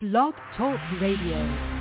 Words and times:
Blog 0.00 0.32
Talk 0.56 0.78
Radio. 1.00 1.77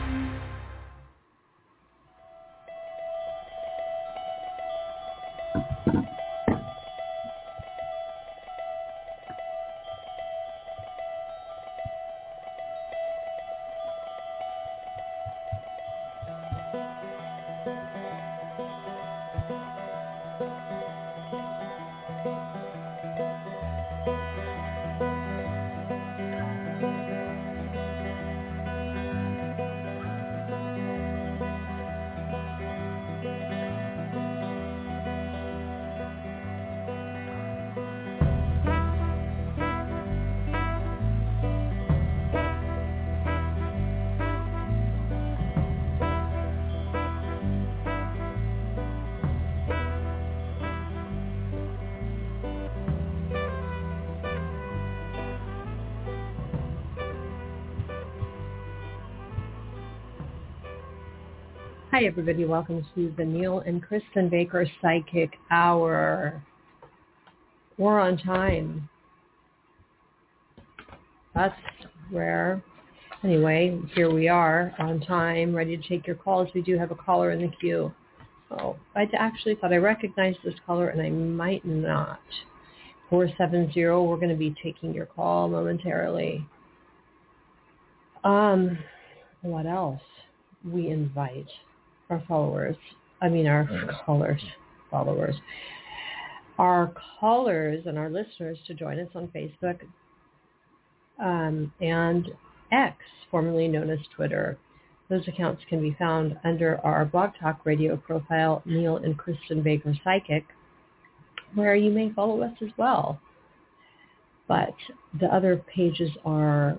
Hi, 61.97 62.05
everybody. 62.05 62.45
Welcome 62.45 62.85
to 62.93 63.11
the 63.17 63.25
Neil 63.25 63.61
and 63.61 63.83
Kristin 63.83 64.29
Baker 64.29 64.67
Psychic 64.83 65.31
Hour. 65.49 66.43
We're 67.79 67.99
on 67.99 68.19
time. 68.19 68.87
That's 71.33 71.59
rare. 72.11 72.61
Anyway, 73.23 73.81
here 73.95 74.13
we 74.13 74.27
are 74.27 74.75
on 74.77 74.99
time, 74.99 75.55
ready 75.55 75.75
to 75.75 75.89
take 75.89 76.05
your 76.05 76.17
calls. 76.17 76.49
We 76.53 76.61
do 76.61 76.77
have 76.77 76.91
a 76.91 76.95
caller 76.95 77.31
in 77.31 77.41
the 77.41 77.51
queue. 77.59 77.91
Oh, 78.51 78.75
I 78.95 79.09
actually 79.17 79.55
thought 79.55 79.73
I 79.73 79.77
recognized 79.77 80.37
this 80.45 80.53
caller, 80.67 80.89
and 80.89 81.01
I 81.01 81.09
might 81.09 81.65
not. 81.65 82.21
470, 83.09 83.73
we're 84.05 84.17
going 84.17 84.29
to 84.29 84.35
be 84.35 84.55
taking 84.61 84.93
your 84.93 85.07
call 85.07 85.47
momentarily. 85.47 86.45
Um, 88.23 88.77
what 89.41 89.65
else? 89.65 90.03
We 90.63 90.89
invite 90.89 91.47
our 92.09 92.23
followers, 92.27 92.75
I 93.21 93.29
mean 93.29 93.47
our 93.47 93.69
callers, 94.05 94.41
followers, 94.89 95.35
our 96.57 96.93
callers 97.19 97.85
and 97.85 97.97
our 97.97 98.09
listeners 98.09 98.57
to 98.67 98.73
join 98.73 98.99
us 98.99 99.09
on 99.15 99.27
Facebook 99.27 99.79
um, 101.19 101.71
and 101.81 102.29
X, 102.71 102.95
formerly 103.31 103.67
known 103.67 103.89
as 103.89 103.99
Twitter. 104.15 104.57
Those 105.09 105.27
accounts 105.27 105.61
can 105.69 105.81
be 105.81 105.95
found 105.97 106.37
under 106.43 106.79
our 106.83 107.05
Blog 107.05 107.31
Talk 107.39 107.65
Radio 107.65 107.95
profile, 107.95 108.61
Neil 108.65 108.97
and 108.97 109.17
Kristin 109.17 109.63
Baker 109.63 109.93
Psychic, 110.03 110.45
where 111.55 111.75
you 111.75 111.91
may 111.91 112.11
follow 112.11 112.41
us 112.41 112.53
as 112.61 112.69
well. 112.77 113.19
But 114.47 114.73
the 115.19 115.27
other 115.33 115.63
pages 115.73 116.11
are 116.25 116.77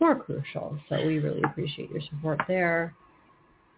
more 0.00 0.14
crucial, 0.14 0.78
so 0.88 0.96
we 1.06 1.18
really 1.18 1.42
appreciate 1.42 1.90
your 1.90 2.02
support 2.02 2.40
there. 2.48 2.94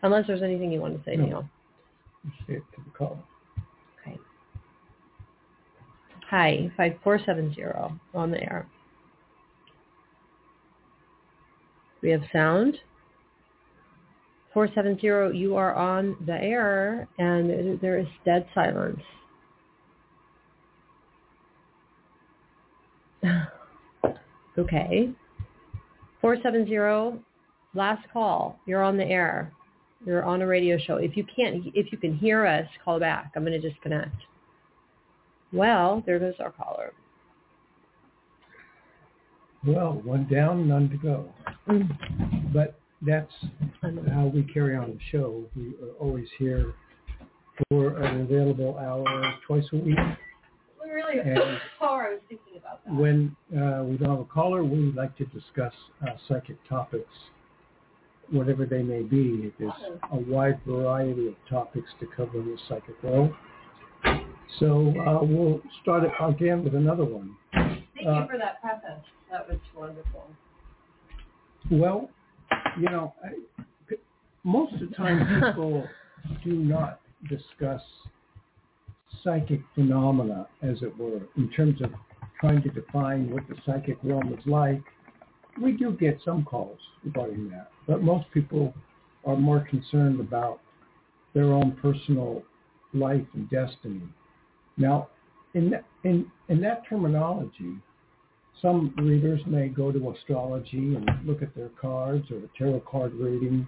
unless 0.02 0.26
there's 0.28 0.42
anything 0.42 0.70
you 0.70 0.80
want 0.80 0.96
to 0.96 1.02
say, 1.10 1.16
No. 1.16 1.24
Neil. 1.26 1.48
It 2.48 2.62
to 2.74 2.80
the 2.84 2.90
call. 2.96 3.18
Okay. 4.00 4.16
Hi, 6.30 6.70
5470 6.76 7.94
on 8.14 8.30
the 8.30 8.40
air. 8.42 8.66
We 12.06 12.12
have 12.12 12.22
sound. 12.32 12.78
470, 14.54 15.36
you 15.36 15.56
are 15.56 15.74
on 15.74 16.16
the 16.24 16.34
air 16.34 17.08
and 17.18 17.80
there 17.80 17.98
is 17.98 18.06
dead 18.24 18.46
silence. 18.54 19.00
okay. 24.56 25.10
470, 26.20 27.20
last 27.74 28.06
call. 28.12 28.60
You're 28.68 28.84
on 28.84 28.96
the 28.96 29.02
air. 29.04 29.52
You're 30.06 30.22
on 30.22 30.42
a 30.42 30.46
radio 30.46 30.78
show. 30.78 30.98
If 30.98 31.16
you 31.16 31.24
can't, 31.24 31.64
if 31.74 31.90
you 31.90 31.98
can 31.98 32.16
hear 32.16 32.46
us, 32.46 32.68
call 32.84 33.00
back. 33.00 33.32
I'm 33.34 33.44
going 33.44 33.60
to 33.60 33.68
disconnect. 33.68 34.14
Well, 35.52 36.04
there 36.06 36.20
goes 36.20 36.34
our 36.38 36.52
caller. 36.52 36.92
Well, 39.66 40.00
one 40.04 40.26
down, 40.28 40.68
none 40.68 40.88
to 40.90 40.96
go. 40.96 41.32
Mm. 41.68 42.52
But 42.52 42.78
that's 43.02 43.32
how 44.12 44.30
we 44.32 44.42
carry 44.44 44.76
on 44.76 44.90
the 44.90 44.98
show. 45.10 45.44
We 45.56 45.74
are 45.82 45.92
always 45.98 46.28
here 46.38 46.74
for 47.68 47.96
an 47.98 48.20
available 48.20 48.78
hour 48.78 49.34
twice 49.46 49.64
a 49.72 49.76
week. 49.76 49.98
Really, 50.84 51.18
And- 51.18 51.60
was 51.80 52.20
thinking 52.28 52.58
about 52.58 52.84
that. 52.84 52.94
When 52.94 53.36
uh, 53.52 53.82
we 53.84 53.96
don't 53.96 54.10
have 54.10 54.20
a 54.20 54.24
caller, 54.24 54.64
we 54.64 54.92
like 54.92 55.16
to 55.18 55.24
discuss 55.26 55.72
uh, 56.02 56.12
psychic 56.28 56.56
topics, 56.68 57.10
whatever 58.30 58.66
they 58.66 58.82
may 58.82 59.02
be. 59.02 59.52
There's 59.58 59.72
a 60.12 60.16
wide 60.16 60.60
variety 60.66 61.28
of 61.28 61.34
topics 61.48 61.88
to 62.00 62.06
cover 62.16 62.38
in 62.38 62.46
the 62.46 62.58
psychic 62.68 63.02
world. 63.02 63.32
So 64.60 64.94
uh, 65.06 65.24
we'll 65.24 65.60
start 65.82 66.04
it 66.04 66.12
again 66.20 66.62
with 66.62 66.74
another 66.74 67.04
one. 67.04 67.36
Thank 67.52 68.06
uh, 68.06 68.20
you 68.20 68.26
for 68.30 68.38
that 68.38 68.60
preface. 68.62 69.04
That 69.36 69.48
was 69.50 69.58
wonderful. 69.76 70.24
Well, 71.70 72.08
you 72.80 72.88
know, 72.88 73.12
I, 73.22 73.96
most 74.44 74.72
of 74.74 74.80
the 74.88 74.94
time 74.94 75.42
people 75.52 75.86
do 76.44 76.52
not 76.52 77.00
discuss 77.28 77.82
psychic 79.22 79.60
phenomena, 79.74 80.46
as 80.62 80.80
it 80.80 80.96
were, 80.96 81.20
in 81.36 81.50
terms 81.50 81.82
of 81.82 81.90
trying 82.40 82.62
to 82.62 82.70
define 82.70 83.30
what 83.30 83.42
the 83.48 83.56
psychic 83.66 83.98
realm 84.02 84.32
is 84.32 84.46
like. 84.46 84.82
We 85.60 85.72
do 85.72 85.92
get 85.92 86.18
some 86.24 86.42
calls 86.42 86.78
regarding 87.04 87.50
that, 87.50 87.70
but 87.86 88.02
most 88.02 88.26
people 88.32 88.72
are 89.26 89.36
more 89.36 89.66
concerned 89.68 90.18
about 90.18 90.60
their 91.34 91.52
own 91.52 91.72
personal 91.82 92.42
life 92.94 93.26
and 93.34 93.50
destiny. 93.50 94.08
Now, 94.78 95.08
in 95.52 95.68
that, 95.70 95.84
in, 96.04 96.30
in 96.48 96.62
that 96.62 96.84
terminology, 96.88 97.76
some 98.62 98.92
readers 98.96 99.40
may 99.46 99.68
go 99.68 99.92
to 99.92 100.10
astrology 100.12 100.94
and 100.96 101.08
look 101.24 101.42
at 101.42 101.54
their 101.54 101.68
cards 101.80 102.30
or 102.30 102.38
a 102.38 102.48
tarot 102.58 102.80
card 102.80 103.12
reading. 103.14 103.66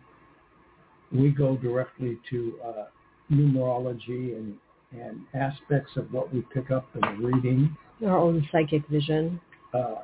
We 1.12 1.30
go 1.30 1.56
directly 1.56 2.18
to 2.30 2.58
uh, 2.66 2.84
numerology 3.30 4.36
and, 4.36 4.54
and 4.92 5.20
aspects 5.34 5.92
of 5.96 6.12
what 6.12 6.32
we 6.32 6.42
pick 6.54 6.70
up 6.70 6.86
in 6.96 7.04
a 7.04 7.14
reading. 7.16 7.76
Our 8.06 8.18
own 8.18 8.46
psychic 8.52 8.86
vision 8.88 9.40
Uh, 9.74 9.96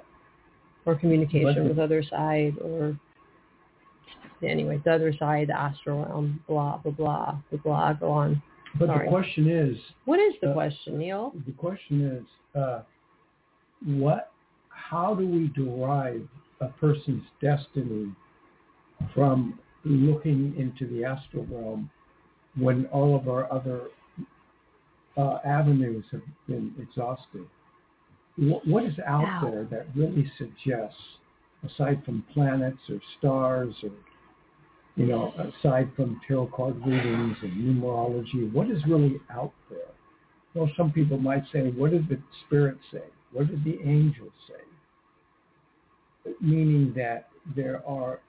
or 0.87 0.95
communication 0.97 1.67
with 1.69 1.79
other 1.79 2.03
side 2.03 2.55
or 2.61 2.99
anyway, 4.43 4.79
the 4.85 4.93
other 4.93 5.15
side, 5.19 5.49
the 5.49 5.59
astral 5.59 6.05
realm, 6.05 6.41
blah, 6.47 6.77
blah, 6.79 6.93
blah, 6.93 7.37
blah, 7.51 7.61
blah, 7.63 7.93
go 7.95 8.11
on. 8.11 8.43
but 8.79 8.89
Sorry. 8.89 9.07
the 9.07 9.11
question 9.11 9.49
is, 9.49 9.79
What 10.05 10.21
is 10.21 10.35
the 10.43 10.51
Uh, 10.51 10.53
question, 10.53 10.99
Neil? 10.99 11.33
the 11.47 11.53
question 11.53 12.03
is, 12.19 12.27
uh, 12.61 12.83
what? 13.87 14.33
How 14.91 15.15
do 15.15 15.27
we 15.27 15.49
derive 15.55 16.29
a 16.61 16.69
person's 16.69 17.25
destiny 17.41 18.13
from 19.15 19.59
looking 19.85 20.55
into 20.57 20.87
the 20.93 21.05
astral 21.05 21.47
realm 21.47 21.91
when 22.57 22.87
all 22.87 23.17
of 23.17 23.29
our 23.29 23.51
other 23.53 23.89
uh, 25.17 25.39
avenues 25.45 26.05
have 26.13 26.23
been 26.47 26.75
exhausted? 26.81 27.47
What, 28.37 28.67
what 28.67 28.85
is 28.85 28.95
out 29.07 29.25
Ow. 29.25 29.51
there 29.51 29.65
that 29.71 29.87
really 29.97 30.31
suggests, 30.37 30.97
aside 31.65 32.03
from 32.05 32.25
planets 32.33 32.79
or 32.89 33.01
stars 33.19 33.75
or 33.83 33.91
you 34.97 35.07
know, 35.07 35.33
aside 35.59 35.91
from 35.97 36.21
tarot 36.27 36.51
card 36.55 36.77
readings 36.87 37.37
and 37.43 37.53
numerology, 37.53 38.53
what 38.53 38.71
is 38.71 38.81
really 38.87 39.21
out 39.29 39.53
there? 39.69 39.81
Well, 40.55 40.71
some 40.77 40.93
people 40.93 41.19
might 41.19 41.43
say, 41.53 41.71
what 41.71 41.91
did 41.91 42.09
the 42.09 42.19
spirit 42.47 42.79
say? 42.93 43.03
What 43.33 43.49
did 43.49 43.65
the 43.65 43.81
angels 43.83 44.31
say? 44.47 44.63
Meaning 46.41 46.93
that 46.97 47.29
there 47.55 47.83
are 47.87 48.21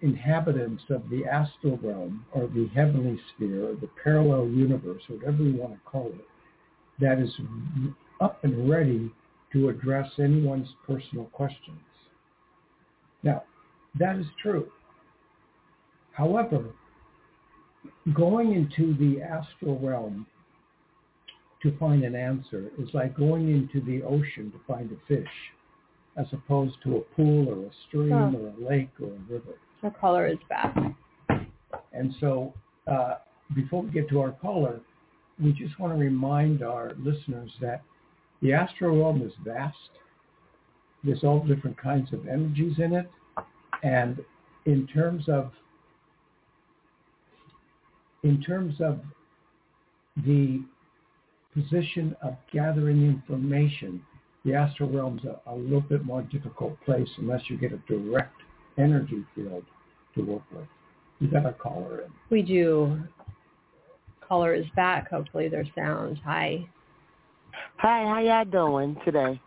inhabitants 0.00 0.82
of 0.90 1.02
the 1.10 1.24
astral 1.24 1.78
realm 1.82 2.24
or 2.32 2.46
the 2.48 2.68
heavenly 2.74 3.18
sphere 3.34 3.70
or 3.70 3.74
the 3.74 3.88
parallel 4.02 4.48
universe, 4.48 5.02
whatever 5.08 5.42
you 5.42 5.56
want 5.56 5.72
to 5.72 5.80
call 5.84 6.06
it, 6.06 6.26
that 7.00 7.18
is 7.18 7.30
up 8.20 8.42
and 8.44 8.68
ready 8.70 9.10
to 9.52 9.68
address 9.68 10.08
anyone's 10.18 10.68
personal 10.86 11.24
questions. 11.26 11.78
Now, 13.22 13.42
that 13.98 14.16
is 14.16 14.26
true. 14.40 14.70
However, 16.12 16.64
going 18.14 18.52
into 18.52 18.94
the 18.94 19.22
astral 19.22 19.78
realm 19.78 20.26
to 21.62 21.76
find 21.78 22.04
an 22.04 22.14
answer 22.14 22.70
is 22.78 22.88
like 22.92 23.16
going 23.16 23.48
into 23.48 23.84
the 23.84 24.02
ocean 24.02 24.52
to 24.52 24.60
find 24.66 24.90
a 24.92 25.06
fish 25.06 25.28
as 26.16 26.26
opposed 26.32 26.76
to 26.84 26.96
a 26.96 27.00
pool 27.16 27.48
or 27.48 27.66
a 27.66 27.70
stream 27.88 28.10
huh. 28.10 28.38
or 28.38 28.48
a 28.48 28.68
lake 28.68 28.90
or 29.00 29.08
a 29.08 29.32
river. 29.32 29.54
The 29.82 29.90
caller 29.90 30.26
is 30.26 30.38
back. 30.48 30.76
And 31.92 32.14
so 32.20 32.52
uh, 32.90 33.14
before 33.54 33.82
we 33.82 33.90
get 33.90 34.08
to 34.10 34.20
our 34.20 34.32
caller, 34.32 34.80
we 35.42 35.52
just 35.52 35.78
want 35.78 35.92
to 35.92 35.98
remind 35.98 36.62
our 36.62 36.92
listeners 36.98 37.50
that 37.60 37.82
the 38.42 38.52
astral 38.52 38.98
realm 38.98 39.22
is 39.22 39.32
vast. 39.44 39.76
There's 41.04 41.24
all 41.24 41.40
different 41.40 41.76
kinds 41.76 42.12
of 42.12 42.28
energies 42.28 42.78
in 42.78 42.92
it. 42.92 43.10
And 43.82 44.20
in 44.66 44.86
terms 44.86 45.28
of 45.28 45.50
in 48.22 48.40
terms 48.40 48.74
of 48.80 49.00
the 50.24 50.62
position 51.54 52.14
of 52.22 52.36
gathering 52.52 53.02
information, 53.04 54.00
the 54.44 54.54
astral 54.54 54.88
realm's 54.88 55.22
a, 55.24 55.40
a 55.50 55.54
little 55.54 55.80
bit 55.80 56.04
more 56.04 56.22
difficult 56.22 56.76
place 56.84 57.08
unless 57.18 57.42
you 57.48 57.56
get 57.56 57.72
a 57.72 57.78
direct 57.88 58.34
energy 58.78 59.24
field 59.34 59.64
to 60.14 60.22
work 60.22 60.42
with. 60.52 60.66
We 61.20 61.28
got 61.28 61.46
a 61.46 61.52
caller 61.52 62.02
in. 62.02 62.10
We 62.30 62.42
do. 62.42 63.00
Caller 64.26 64.54
is 64.54 64.66
back. 64.74 65.10
Hopefully 65.10 65.48
their 65.48 65.66
sound. 65.74 66.20
Hi. 66.24 66.66
Hi, 67.76 68.04
how 68.04 68.20
y'all 68.20 68.44
doing 68.44 68.96
today? 69.04 69.40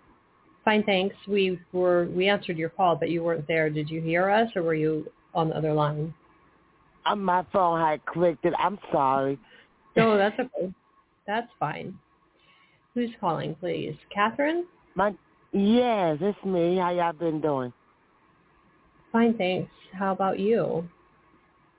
Fine, 0.63 0.83
thanks. 0.83 1.15
We 1.27 1.59
were 1.73 2.05
we 2.05 2.27
answered 2.27 2.57
your 2.57 2.69
call, 2.69 2.95
but 2.95 3.09
you 3.09 3.23
weren't 3.23 3.47
there. 3.47 3.69
Did 3.69 3.89
you 3.89 4.01
hear 4.01 4.29
us, 4.29 4.49
or 4.55 4.63
were 4.63 4.73
you 4.73 5.11
on 5.33 5.49
the 5.49 5.57
other 5.57 5.73
line? 5.73 6.13
Um, 7.05 7.23
my 7.23 7.45
phone 7.53 7.79
had 7.79 8.03
clicked 8.05 8.45
it. 8.45 8.53
I'm 8.57 8.79
sorry. 8.91 9.37
No, 9.95 10.17
that's 10.17 10.39
okay. 10.39 10.73
That's 11.27 11.47
fine. 11.59 11.97
Who's 12.93 13.11
calling, 13.19 13.55
please? 13.55 13.95
Catherine? 14.13 14.65
My 14.95 15.13
yes, 15.51 16.17
it's 16.21 16.45
me. 16.45 16.77
How 16.77 16.91
y'all 16.91 17.13
been 17.13 17.41
doing? 17.41 17.73
Fine, 19.11 19.37
thanks. 19.37 19.71
How 19.91 20.13
about 20.13 20.39
you? 20.39 20.87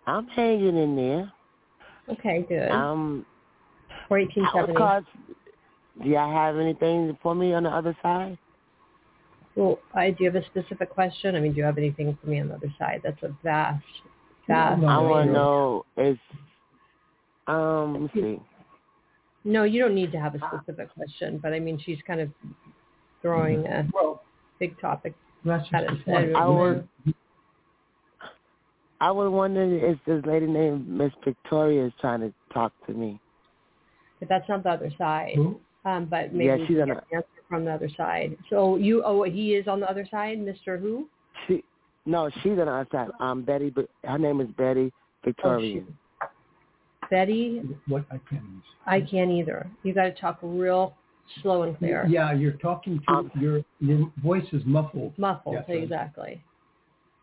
I'm 0.07 0.27
hanging 0.29 0.77
in 0.77 0.97
there. 0.97 1.33
Okay, 2.11 2.45
good. 2.49 2.71
Um, 2.71 3.27
for 4.07 4.19
eighteen 4.19 4.47
seventy. 4.55 4.75
Do 6.03 6.11
y'all 6.11 6.31
have 6.31 6.59
anything 6.59 7.17
for 7.23 7.35
me 7.35 7.55
on 7.55 7.63
the 7.63 7.71
other 7.71 7.97
side? 8.03 8.37
Well, 9.55 9.79
I 9.95 10.11
do 10.11 10.25
you 10.25 10.31
have 10.31 10.43
a 10.43 10.47
specific 10.47 10.91
question? 10.91 11.35
I 11.35 11.41
mean, 11.41 11.53
do 11.53 11.59
you 11.59 11.65
have 11.65 11.79
anything 11.79 12.17
for 12.23 12.29
me 12.29 12.41
on 12.41 12.49
the 12.49 12.55
other 12.55 12.73
side? 12.79 13.01
That's 13.03 13.23
a 13.23 13.35
vast, 13.43 13.83
vast. 14.47 14.85
I 14.85 14.99
want 14.99 15.29
to 15.29 15.33
know 15.33 15.87
is, 15.97 16.19
um, 17.47 18.03
let's 18.03 18.15
see. 18.15 18.39
No, 19.45 19.63
you 19.63 19.81
don't 19.81 19.95
need 19.95 20.13
to 20.13 20.19
have 20.19 20.35
a 20.35 20.39
specific 20.39 20.93
question, 20.95 21.39
but 21.43 21.55
I 21.55 21.61
mean, 21.61 21.81
she's 21.83 21.99
kind 22.07 22.21
of 22.21 22.29
throwing 23.27 23.67
a 23.67 23.87
well, 23.93 24.23
big 24.61 24.81
topic 24.81 25.15
that's 25.45 25.69
at 25.73 25.85
us. 25.85 25.97
I 26.07 26.47
was, 26.47 26.83
I 29.01 29.11
was 29.11 29.31
wondering 29.31 29.81
if 29.83 29.99
this 30.07 30.25
lady 30.25 30.47
named 30.47 30.89
Miss 30.89 31.13
Victoria 31.25 31.87
is 31.87 31.93
trying 32.01 32.21
to 32.21 32.33
talk 32.53 32.73
to 32.87 32.93
me. 32.93 33.21
But 34.21 34.29
that's 34.29 34.49
not 34.49 34.63
the 34.63 34.71
other 34.71 34.91
side. 34.97 35.33
Who? 35.35 35.61
Um, 35.85 36.07
but 36.07 36.33
maybe 36.33 36.47
yeah, 36.47 36.67
she's 36.67 36.79
on 36.81 36.89
the 36.89 37.03
answer 37.15 37.29
from 37.49 37.65
the 37.65 37.73
other 37.73 37.89
side. 37.97 38.37
So 38.51 38.77
you, 38.77 39.03
oh, 39.05 39.25
he 39.25 39.55
is 39.55 39.69
on 39.69 39.81
the 39.81 39.91
other 39.91 40.07
side, 40.11 40.39
Mr. 40.39 40.81
Who? 40.81 41.09
She, 41.47 41.63
no, 42.07 42.31
she's 42.43 42.53
on 42.53 42.57
the 42.57 42.73
other 42.73 42.89
side. 42.91 43.09
Um, 43.21 43.43
Betty, 43.43 43.71
but 43.71 43.89
her 44.05 44.19
name 44.19 44.41
is 44.41 44.49
Betty 44.57 44.93
Victoria. 45.25 45.83
Oh, 46.23 46.27
Betty. 47.11 47.63
What 47.87 48.05
I 48.11 48.19
can't. 48.29 48.43
I 48.87 49.01
can't 49.01 49.31
either. 49.31 49.69
You 49.83 49.95
got 49.95 50.05
to 50.05 50.13
talk 50.13 50.39
real 50.43 50.95
slow 51.43 51.63
and 51.63 51.77
clear. 51.79 52.07
Yeah, 52.09 52.33
you're 52.33 52.53
talking 52.53 53.01
to 53.07 53.13
um, 53.13 53.31
your 53.39 53.63
your 53.81 54.11
voice 54.23 54.47
is 54.53 54.63
muffled. 54.65 55.17
Muffled, 55.19 55.57
yes, 55.57 55.65
exactly. 55.69 56.43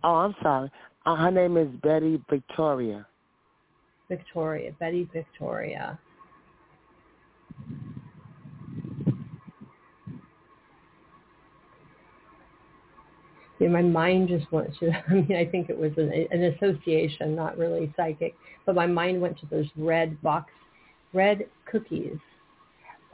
Oh, 0.04 0.16
I'm 0.16 0.36
sorry. 0.42 0.70
Uh, 1.06 1.16
her 1.16 1.32
name 1.32 1.58
is 1.58 1.68
Betty 1.82 2.22
Victoria. 2.30 3.06
Victoria, 4.10 4.72
Betty 4.80 5.10
Victoria. 5.14 6.00
Yeah, 13.60 13.70
my 13.70 13.82
mind 13.82 14.28
just 14.28 14.52
went 14.52 14.76
to, 14.80 14.92
I 15.10 15.14
mean, 15.14 15.36
I 15.36 15.46
think 15.46 15.70
it 15.70 15.78
was 15.78 15.92
an, 15.98 16.12
an 16.32 16.44
association, 16.44 17.36
not 17.36 17.58
really 17.58 17.94
psychic, 17.96 18.36
but 18.66 18.76
my 18.76 18.88
mind 18.88 19.22
went 19.22 19.40
to 19.40 19.46
those 19.46 19.68
red 19.78 20.22
box, 20.22 20.52
red 21.14 21.48
cookies. 21.66 22.18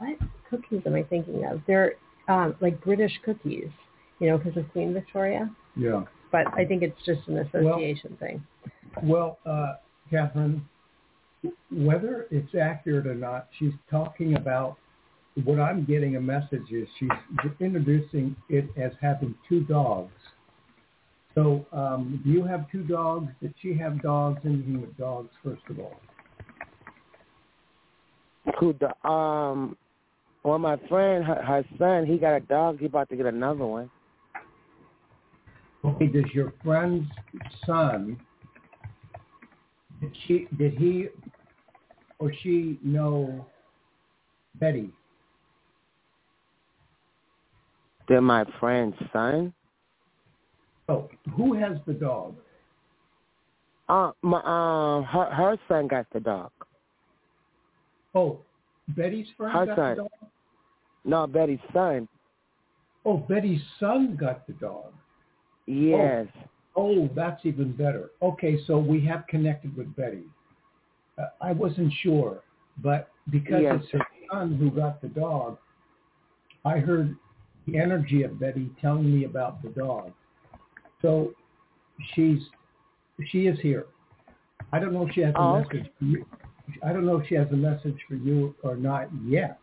What 0.00 0.16
cookies 0.48 0.80
am 0.86 0.94
I 0.94 1.02
thinking 1.02 1.44
of? 1.44 1.60
They're 1.66 1.92
um, 2.26 2.54
like 2.60 2.82
British 2.82 3.12
cookies, 3.22 3.68
you 4.18 4.28
know, 4.28 4.38
because 4.38 4.56
of 4.56 4.70
Queen 4.72 4.94
Victoria. 4.94 5.50
Yeah. 5.76 6.04
But 6.32 6.46
I 6.54 6.64
think 6.64 6.82
it's 6.82 6.96
just 7.04 7.20
an 7.28 7.38
association 7.38 8.16
well, 8.18 8.28
thing. 8.28 8.44
Well, 9.02 9.38
uh, 9.44 9.74
Catherine, 10.10 10.66
whether 11.70 12.26
it's 12.30 12.54
accurate 12.54 13.06
or 13.06 13.14
not, 13.14 13.48
she's 13.58 13.72
talking 13.90 14.36
about 14.36 14.78
what 15.44 15.60
I'm 15.60 15.84
getting 15.84 16.16
a 16.16 16.20
message 16.20 16.70
is 16.70 16.88
she's 16.98 17.08
introducing 17.60 18.34
it 18.48 18.66
as 18.76 18.92
having 19.02 19.34
two 19.48 19.64
dogs. 19.64 20.12
So 21.34 21.66
um, 21.72 22.20
do 22.24 22.30
you 22.30 22.44
have 22.44 22.70
two 22.72 22.84
dogs? 22.84 23.30
Did 23.42 23.54
she 23.60 23.74
have 23.74 24.02
dogs? 24.02 24.40
Anything 24.44 24.80
with 24.80 24.96
dogs, 24.96 25.30
first 25.44 25.62
of 25.68 25.78
all? 25.78 26.00
Who 28.58 28.74
the 28.80 29.08
um 29.08 29.76
well 30.42 30.58
my 30.58 30.76
friend 30.88 31.24
her, 31.24 31.42
her 31.42 31.64
son, 31.78 32.06
he 32.06 32.18
got 32.18 32.34
a 32.34 32.40
dog, 32.40 32.78
he 32.78 32.86
about 32.86 33.08
to 33.10 33.16
get 33.16 33.26
another 33.26 33.66
one. 33.66 33.90
Okay, 35.84 36.06
does 36.06 36.30
your 36.32 36.52
friend's 36.62 37.08
son 37.66 38.18
did 40.00 40.16
she 40.26 40.48
did 40.56 40.74
he 40.74 41.08
or 42.18 42.32
she 42.42 42.78
know 42.82 43.46
Betty? 44.56 44.90
They're 48.08 48.20
my 48.20 48.44
friend's 48.58 48.96
son. 49.12 49.52
Oh, 50.88 51.08
who 51.36 51.54
has 51.54 51.78
the 51.86 51.92
dog? 51.92 52.34
Uh, 53.88 54.12
my 54.22 54.38
um, 54.38 55.04
her 55.04 55.30
her 55.30 55.56
son 55.68 55.86
got 55.86 56.06
the 56.12 56.20
dog. 56.20 56.50
Oh, 58.14 58.40
Betty's 58.88 59.28
friend 59.36 59.52
her 59.52 59.66
got 59.66 59.76
son. 59.76 59.90
the 59.90 60.02
dog. 60.02 60.29
No, 61.04 61.26
Betty's 61.26 61.58
son. 61.72 62.08
Oh, 63.04 63.16
Betty's 63.16 63.62
son 63.78 64.16
got 64.18 64.46
the 64.46 64.52
dog. 64.54 64.92
Yes. 65.66 66.26
Oh, 66.76 67.02
oh 67.02 67.10
that's 67.14 67.44
even 67.44 67.72
better. 67.72 68.10
Okay, 68.22 68.58
so 68.66 68.78
we 68.78 69.04
have 69.06 69.26
connected 69.28 69.76
with 69.76 69.94
Betty. 69.96 70.24
Uh, 71.18 71.26
I 71.40 71.52
wasn't 71.52 71.92
sure, 72.02 72.42
but 72.82 73.10
because 73.30 73.62
yes. 73.62 73.78
it's 73.82 73.92
her 73.92 74.06
son 74.30 74.56
who 74.56 74.70
got 74.70 75.00
the 75.00 75.08
dog, 75.08 75.58
I 76.64 76.78
heard 76.78 77.16
the 77.66 77.78
energy 77.78 78.22
of 78.22 78.38
Betty 78.38 78.70
telling 78.80 79.14
me 79.14 79.24
about 79.24 79.62
the 79.62 79.70
dog. 79.70 80.12
So 81.02 81.32
she's 82.14 82.40
she 83.28 83.46
is 83.46 83.58
here. 83.60 83.86
I 84.72 84.78
don't 84.78 84.92
know 84.92 85.06
if 85.06 85.14
she 85.14 85.20
has 85.22 85.34
a 85.34 85.38
oh, 85.38 85.60
message 85.60 85.90
for 85.98 86.04
you. 86.04 86.26
I 86.84 86.92
don't 86.92 87.06
know 87.06 87.16
if 87.16 87.28
she 87.28 87.34
has 87.34 87.48
a 87.50 87.56
message 87.56 87.96
for 88.08 88.14
you 88.14 88.54
or 88.62 88.76
not 88.76 89.08
yet, 89.24 89.58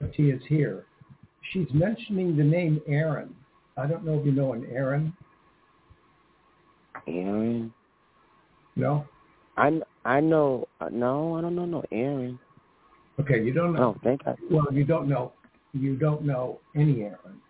but 0.00 0.14
she 0.14 0.24
is 0.24 0.42
here. 0.48 0.86
She's 1.52 1.68
mentioning 1.72 2.36
the 2.36 2.44
name 2.44 2.80
Aaron. 2.86 3.34
I 3.76 3.86
don't 3.86 4.04
know 4.04 4.18
if 4.18 4.26
you 4.26 4.32
know 4.32 4.52
an 4.52 4.66
Aaron. 4.70 5.12
Aaron? 7.06 7.72
No. 8.76 9.06
I 9.56 9.80
I 10.04 10.20
know 10.20 10.68
uh, 10.80 10.88
no, 10.90 11.36
I 11.36 11.40
don't 11.40 11.56
know 11.56 11.64
no 11.64 11.84
Aaron. 11.90 12.38
Okay, 13.20 13.42
you 13.42 13.52
don't 13.52 13.74
know. 13.74 13.96
Oh, 13.96 14.00
thank 14.04 14.24
God. 14.24 14.38
Well, 14.50 14.66
you 14.72 14.84
don't 14.84 15.08
know 15.08 15.32
you 15.72 15.96
don't 15.96 16.22
know 16.22 16.60
any 16.76 17.02
Aaron. 17.02 17.40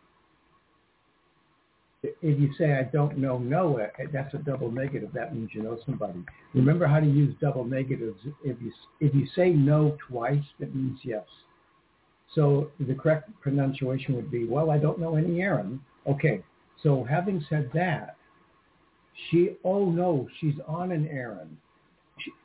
If 2.02 2.38
you 2.38 2.50
say 2.56 2.74
I 2.74 2.84
don't 2.84 3.18
know 3.18 3.38
Noah, 3.38 3.88
that's 4.12 4.32
a 4.32 4.38
double 4.38 4.70
negative. 4.70 5.10
That 5.14 5.34
means 5.34 5.50
you 5.52 5.62
know 5.62 5.78
somebody. 5.84 6.24
Remember 6.54 6.86
how 6.86 7.00
to 7.00 7.06
use 7.06 7.34
double 7.40 7.64
negatives. 7.64 8.20
If 8.44 8.56
you 8.62 8.72
if 9.00 9.14
you 9.14 9.26
say 9.34 9.50
no 9.50 9.96
twice, 10.08 10.44
that 10.60 10.74
means 10.74 10.98
yes. 11.02 11.24
So 12.34 12.70
the 12.78 12.94
correct 12.94 13.30
pronunciation 13.40 14.14
would 14.16 14.30
be, 14.30 14.44
well, 14.44 14.70
I 14.70 14.78
don't 14.78 14.98
know 14.98 15.16
any 15.16 15.40
Aaron. 15.40 15.80
Okay, 16.06 16.42
So 16.82 17.04
having 17.04 17.44
said 17.48 17.70
that, 17.74 18.16
she, 19.30 19.56
oh 19.64 19.90
no, 19.90 20.28
she's 20.40 20.54
on 20.66 20.92
an 20.92 21.08
errand. 21.08 21.56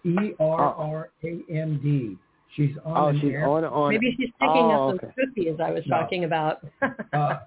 E 0.05 0.33
R 0.39 0.73
R 0.75 1.09
A 1.23 1.39
N 1.51 1.79
D. 1.83 2.17
She's 2.55 2.75
on 2.85 2.97
Oh, 2.97 3.07
an 3.07 3.19
she's 3.19 3.31
errand. 3.31 3.65
on 3.65 3.65
on. 3.65 3.89
Maybe 3.91 4.11
she's 4.17 4.29
picking 4.39 4.69
oh, 4.71 4.89
up 4.89 5.01
some 5.01 5.09
okay. 5.09 5.13
cookies 5.25 5.59
I 5.63 5.71
was 5.71 5.83
No. 5.87 5.97
talking 5.99 6.23
about. 6.25 6.63
uh, 7.13 7.39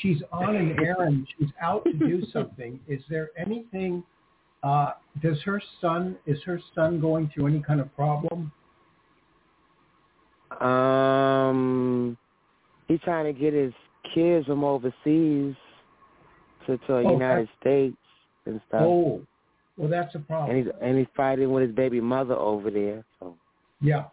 she's 0.00 0.18
on 0.32 0.56
an 0.56 0.76
errand. 0.84 1.26
She's 1.38 1.48
out 1.62 1.84
to 1.84 1.92
do 1.92 2.22
something. 2.32 2.78
Is 2.88 3.02
there 3.08 3.30
anything? 3.38 4.02
Uh, 4.62 4.92
does 5.22 5.40
her 5.42 5.60
son? 5.80 6.16
Is 6.26 6.42
her 6.44 6.60
son 6.74 7.00
going 7.00 7.30
through 7.34 7.46
any 7.48 7.60
kind 7.60 7.80
of 7.80 7.94
problem? 7.94 8.50
Um, 10.62 12.16
he's 12.88 13.00
trying 13.00 13.32
to 13.32 13.38
get 13.38 13.52
his 13.52 13.72
kids 14.14 14.46
from 14.46 14.64
overseas 14.64 15.54
to 16.66 16.76
to 16.78 16.86
the 16.88 16.94
Oh, 16.94 17.12
United 17.12 17.48
States 17.60 17.96
and 18.46 18.60
stuff. 18.68 18.82
Oh, 18.82 19.22
well, 19.76 19.88
that's 19.88 20.14
a 20.14 20.18
and 20.18 20.26
problem. 20.26 20.56
he's 20.56 20.66
and 20.80 20.98
he's 20.98 21.06
fighting 21.16 21.52
with 21.52 21.64
his 21.64 21.74
baby 21.74 22.00
mother 22.00 22.34
over 22.34 22.70
there. 22.70 23.04
So 23.20 23.36
Yeah. 23.80 24.04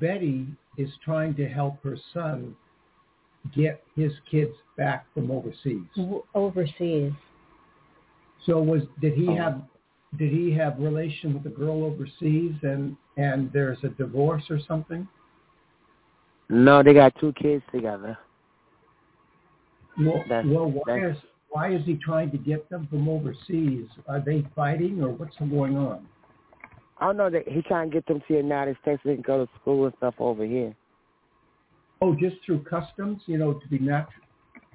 Betty 0.00 0.46
is 0.78 0.90
trying 1.04 1.34
to 1.34 1.46
help 1.48 1.82
her 1.82 1.96
son 2.14 2.56
get 3.54 3.84
his 3.94 4.12
kids 4.30 4.54
back 4.76 5.06
from 5.12 5.30
overseas. 5.30 5.86
Overseas. 6.34 7.12
So 8.46 8.62
was 8.62 8.82
did 9.00 9.14
he 9.14 9.28
Oh. 9.28 9.36
have 9.36 9.62
did 10.18 10.30
he 10.30 10.52
have 10.52 10.78
relation 10.78 11.32
with 11.32 11.46
a 11.46 11.54
girl 11.56 11.84
overseas 11.84 12.54
and 12.62 12.96
and 13.16 13.50
there's 13.52 13.82
a 13.84 13.88
divorce 13.88 14.50
or 14.50 14.58
something? 14.58 15.06
No, 16.52 16.82
they 16.82 16.92
got 16.92 17.14
two 17.18 17.32
kids 17.32 17.62
together. 17.72 18.16
Well, 19.98 20.22
That's- 20.28 20.46
well 20.46 20.70
why 20.70 20.82
that's- 20.86 21.16
is 21.16 21.22
why 21.48 21.68
is 21.68 21.84
he 21.84 21.96
trying 21.96 22.30
to 22.30 22.38
get 22.38 22.68
them 22.70 22.86
from 22.86 23.08
overseas? 23.08 23.86
Are 24.08 24.20
they 24.20 24.42
fighting 24.54 25.02
or 25.02 25.10
what's 25.10 25.36
going 25.38 25.76
on? 25.76 26.06
I 26.98 27.06
don't 27.06 27.16
know 27.18 27.28
that 27.30 27.46
he's 27.46 27.64
trying 27.64 27.90
to 27.90 27.94
get 27.94 28.06
them 28.06 28.20
to 28.20 28.26
the 28.28 28.34
United 28.36 28.76
States 28.80 29.02
so 29.02 29.10
they 29.10 29.16
can 29.16 29.22
go 29.22 29.44
to 29.44 29.52
school 29.60 29.84
and 29.84 29.94
stuff 29.96 30.14
over 30.18 30.44
here. 30.46 30.74
Oh, 32.00 32.14
just 32.14 32.36
through 32.46 32.62
customs, 32.62 33.22
you 33.26 33.36
know, 33.38 33.52
to 33.54 33.68
be 33.68 33.78
nat- 33.78 34.08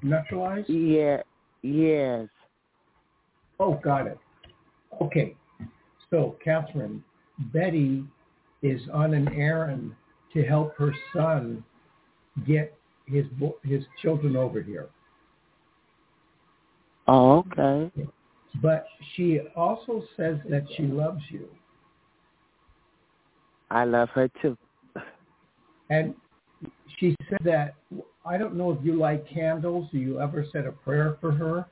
naturalized? 0.04 0.70
Yeah, 0.70 1.24
yes. 1.64 2.28
Oh, 3.60 3.74
got 3.76 4.06
it. 4.06 4.20
Okay. 5.02 5.36
So, 6.12 6.38
Catherine, 6.44 7.04
Betty 7.52 8.04
is 8.62 8.88
on 8.90 9.14
an 9.14 9.30
errand 9.30 9.96
to 10.34 10.44
help 10.44 10.76
her 10.76 10.94
son 11.14 11.64
get 12.46 12.78
his 13.06 13.26
bo- 13.40 13.58
his 13.64 13.84
children 14.02 14.36
over 14.36 14.62
here. 14.62 14.88
Oh, 17.08 17.38
okay. 17.40 17.92
But 18.62 18.86
she 19.16 19.40
also 19.56 20.04
says 20.16 20.38
that 20.50 20.64
she 20.76 20.84
loves 20.84 21.22
you. 21.30 21.48
I 23.70 23.86
love 23.86 24.10
her 24.10 24.30
too. 24.42 24.58
And 25.90 26.16
she 26.98 27.16
said 27.30 27.40
that 27.46 27.76
I 28.26 28.38
don't 28.38 28.56
know 28.56 28.72
if 28.72 28.80
you 28.84 28.96
like 28.96 29.28
candles. 29.30 29.90
Do 29.92 30.00
you 30.00 30.20
ever 30.20 30.46
said 30.52 30.66
a 30.66 30.72
prayer 30.72 31.18
for 31.22 31.32
her? 31.32 31.66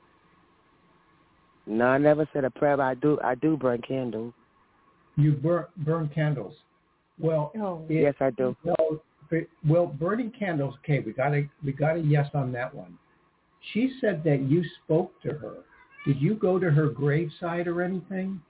No, 1.66 1.86
I 1.86 1.98
never 1.98 2.28
said 2.32 2.44
a 2.44 2.50
prayer, 2.50 2.76
but 2.76 2.84
I 2.84 2.94
do. 2.94 3.18
I 3.22 3.34
do 3.34 3.56
burn 3.56 3.82
candles. 3.82 4.32
You 5.16 5.32
burn 5.32 5.64
burn 5.78 6.08
candles. 6.14 6.54
Well, 7.18 7.52
Oh. 7.56 7.84
it- 7.88 8.02
yes, 8.02 8.14
I 8.20 8.30
do. 8.30 8.56
Well, 8.62 8.76
but- 8.78 9.02
well, 9.66 9.86
burning 9.86 10.32
candles. 10.36 10.74
Okay, 10.84 11.00
we 11.00 11.12
got 11.12 11.34
a 11.34 11.48
we 11.64 11.72
got 11.72 11.96
a 11.96 12.00
yes 12.00 12.28
on 12.34 12.52
that 12.52 12.74
one. 12.74 12.98
She 13.72 13.92
said 14.00 14.22
that 14.24 14.42
you 14.42 14.62
spoke 14.84 15.12
to 15.22 15.30
her. 15.30 15.54
Did 16.06 16.20
you 16.20 16.34
go 16.34 16.58
to 16.58 16.70
her 16.70 16.88
graveside 16.88 17.66
or 17.66 17.82
anything? 17.82 18.40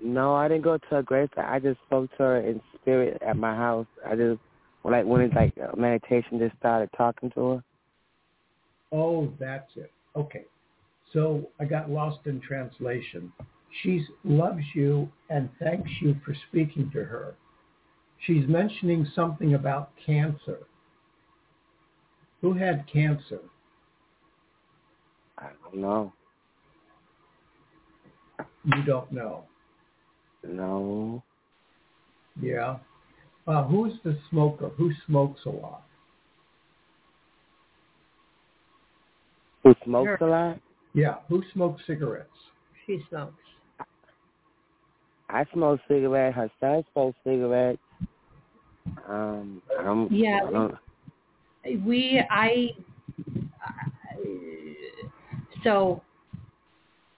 No, 0.00 0.34
I 0.34 0.48
didn't 0.48 0.62
go 0.64 0.78
to 0.78 0.86
her 0.90 1.02
grave. 1.02 1.28
I 1.36 1.58
just 1.58 1.80
spoke 1.86 2.10
to 2.12 2.22
her 2.22 2.40
in 2.40 2.60
spirit 2.80 3.20
at 3.26 3.36
my 3.36 3.54
house. 3.54 3.86
I 4.06 4.14
just 4.16 4.40
like 4.84 5.04
when 5.04 5.22
it's 5.22 5.34
like 5.34 5.54
meditation, 5.76 6.38
just 6.38 6.56
started 6.58 6.90
talking 6.96 7.30
to 7.30 7.48
her. 7.50 7.64
Oh, 8.92 9.32
that's 9.38 9.70
it. 9.76 9.92
Okay. 10.16 10.44
So 11.12 11.48
I 11.60 11.64
got 11.64 11.90
lost 11.90 12.20
in 12.26 12.40
translation. 12.40 13.32
She 13.82 14.04
loves 14.24 14.62
you 14.74 15.10
and 15.30 15.48
thanks 15.62 15.90
you 16.00 16.16
for 16.24 16.34
speaking 16.48 16.90
to 16.92 17.04
her. 17.04 17.34
She's 18.26 18.46
mentioning 18.46 19.06
something 19.14 19.54
about 19.54 19.90
cancer. 20.04 20.58
Who 22.40 22.52
had 22.54 22.84
cancer? 22.92 23.40
I 25.38 25.48
don't 25.62 25.80
know. 25.80 26.12
You 28.64 28.82
don't 28.84 29.10
know. 29.10 29.44
No. 30.44 31.22
Yeah. 32.40 32.78
Uh, 33.46 33.64
who's 33.64 33.94
the 34.04 34.16
smoker? 34.30 34.68
Who 34.76 34.92
smokes 35.06 35.40
a 35.46 35.50
lot? 35.50 35.82
Who 39.64 39.74
smokes 39.84 40.10
Sure. 40.18 40.28
a 40.28 40.30
lot? 40.30 40.60
Yeah. 40.94 41.16
Who 41.28 41.42
smokes 41.52 41.82
cigarettes? 41.86 42.28
She 42.86 43.04
smokes. 43.08 43.34
I 45.28 45.44
smoke 45.52 45.80
cigarettes. 45.88 46.36
Her 46.36 46.50
son 46.60 46.84
smokes 46.92 47.16
cigarettes. 47.24 47.80
Um, 49.08 49.62
I 49.78 49.82
don't. 49.82 50.10
Yeah, 50.12 50.40
I 50.46 50.50
don't, 50.50 50.74
We, 51.84 52.22
I, 52.30 52.70
so 55.64 56.02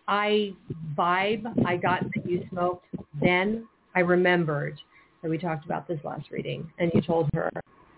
I 0.09 0.53
vibe, 0.97 1.45
I 1.67 1.77
got 1.77 2.03
that 2.15 2.29
you 2.29 2.47
smoked. 2.51 2.87
Then 3.21 3.67
I 3.95 4.01
remembered 4.01 4.79
that 5.23 5.31
we 5.31 5.39
talked 5.39 5.65
about 5.65 5.89
this 5.89 6.01
last 6.05 6.31
reading 6.31 6.71
and 6.79 6.91
you 6.95 7.01
told 7.01 7.31
her, 7.35 7.51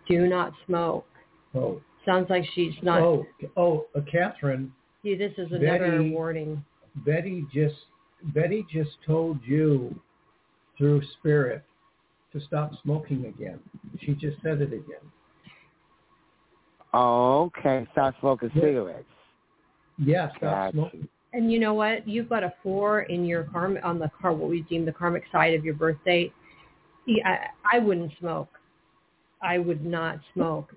do 0.09 0.27
not 0.29 0.53
smoke. 0.67 1.07
Oh. 1.55 1.81
Sounds 2.05 2.31
like 2.31 2.45
she's 2.55 2.75
not, 2.83 3.01
Oh. 3.01 3.27
Oh. 3.57 3.87
Uh, 3.97 4.01
Catherine. 4.11 4.73
see, 5.03 5.17
this 5.17 5.33
is 5.39 5.51
another 5.51 5.91
Betty- 5.91 6.11
warning. 6.11 6.65
Betty 7.05 7.45
just 7.53 7.75
Betty 8.35 8.65
just 8.73 8.91
told 9.07 9.39
you 9.45 9.95
through 10.79 11.03
spirit 11.19 11.63
to 12.33 12.41
stop 12.41 12.73
smoking 12.83 13.27
again. 13.27 13.59
She 14.01 14.13
just 14.15 14.37
said 14.43 14.61
it 14.61 14.73
again. 14.73 15.05
oh, 16.93 17.45
okay. 17.59 17.87
Stop 17.93 18.15
smoking 18.21 18.51
Yeah. 18.55 18.63
cigarettes. 18.63 19.05
Yeah, 19.99 20.29
stop 20.31 20.41
Gotcha. 20.41 20.73
smoking. 20.73 21.09
And 21.33 21.53
you 21.53 21.59
know 21.59 21.75
what? 21.75 22.07
You've 22.09 22.29
got 22.29 22.43
a 22.43 22.53
four 22.63 23.03
in 23.03 23.27
your 23.27 23.45
karm 23.45 23.83
on 23.85 23.99
the 23.99 24.11
car, 24.21 24.33
what 24.33 24.49
we 24.49 24.63
deem 24.63 24.85
the 24.87 24.93
karmic 24.93 25.25
side 25.31 25.55
of 25.55 25.65
your 25.65 25.75
birth 25.75 25.99
date. 26.05 26.33
Yeah, 27.07 27.29
I, 27.29 27.77
I 27.77 27.79
wouldn't 27.79 28.13
smoke. 28.19 28.49
I 29.43 29.59
would 29.59 29.85
not 29.85 30.21
smoke. 30.33 30.75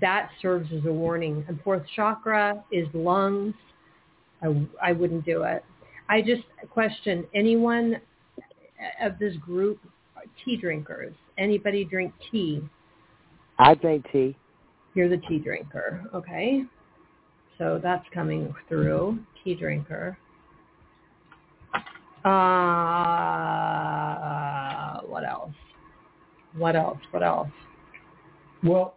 That 0.00 0.30
serves 0.42 0.70
as 0.72 0.84
a 0.84 0.92
warning. 0.92 1.44
And 1.48 1.60
fourth 1.62 1.82
chakra 1.96 2.62
is 2.70 2.86
lungs. 2.92 3.54
I, 4.42 4.66
I 4.82 4.92
wouldn't 4.92 5.24
do 5.24 5.44
it. 5.44 5.64
I 6.08 6.20
just 6.20 6.42
question 6.70 7.24
anyone 7.34 7.96
of 9.00 9.18
this 9.18 9.36
group, 9.36 9.80
tea 10.44 10.56
drinkers. 10.56 11.14
Anybody 11.38 11.84
drink 11.84 12.12
tea? 12.30 12.62
I 13.58 13.74
drink 13.74 14.06
tea. 14.12 14.36
You're 14.94 15.08
the 15.08 15.18
tea 15.28 15.38
drinker, 15.38 16.04
okay? 16.14 16.64
So 17.58 17.80
that's 17.82 18.04
coming 18.12 18.54
through. 18.68 19.18
Tea 19.42 19.54
drinker. 19.54 20.18
Uh, 22.24 22.30
what 25.02 25.24
else? 25.24 25.54
What 26.56 26.76
else? 26.76 26.98
What 27.10 27.22
else? 27.22 27.48
Well, 28.62 28.94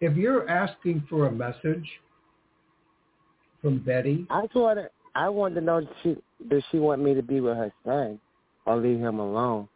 if 0.00 0.16
you're 0.16 0.48
asking 0.48 1.04
for 1.08 1.26
a 1.26 1.32
message 1.32 1.88
from 3.60 3.78
Betty, 3.78 4.26
I 4.30 4.42
just 4.42 4.54
wanted. 4.54 4.88
I 5.14 5.28
wanted 5.28 5.56
to 5.56 5.60
know 5.60 5.78
if 5.78 5.88
she 6.02 6.16
does 6.48 6.62
she 6.70 6.78
want 6.78 7.02
me 7.02 7.14
to 7.14 7.22
be 7.22 7.40
with 7.40 7.56
her 7.56 7.72
son 7.84 8.18
or 8.66 8.76
leave 8.76 8.98
him 8.98 9.18
alone. 9.18 9.68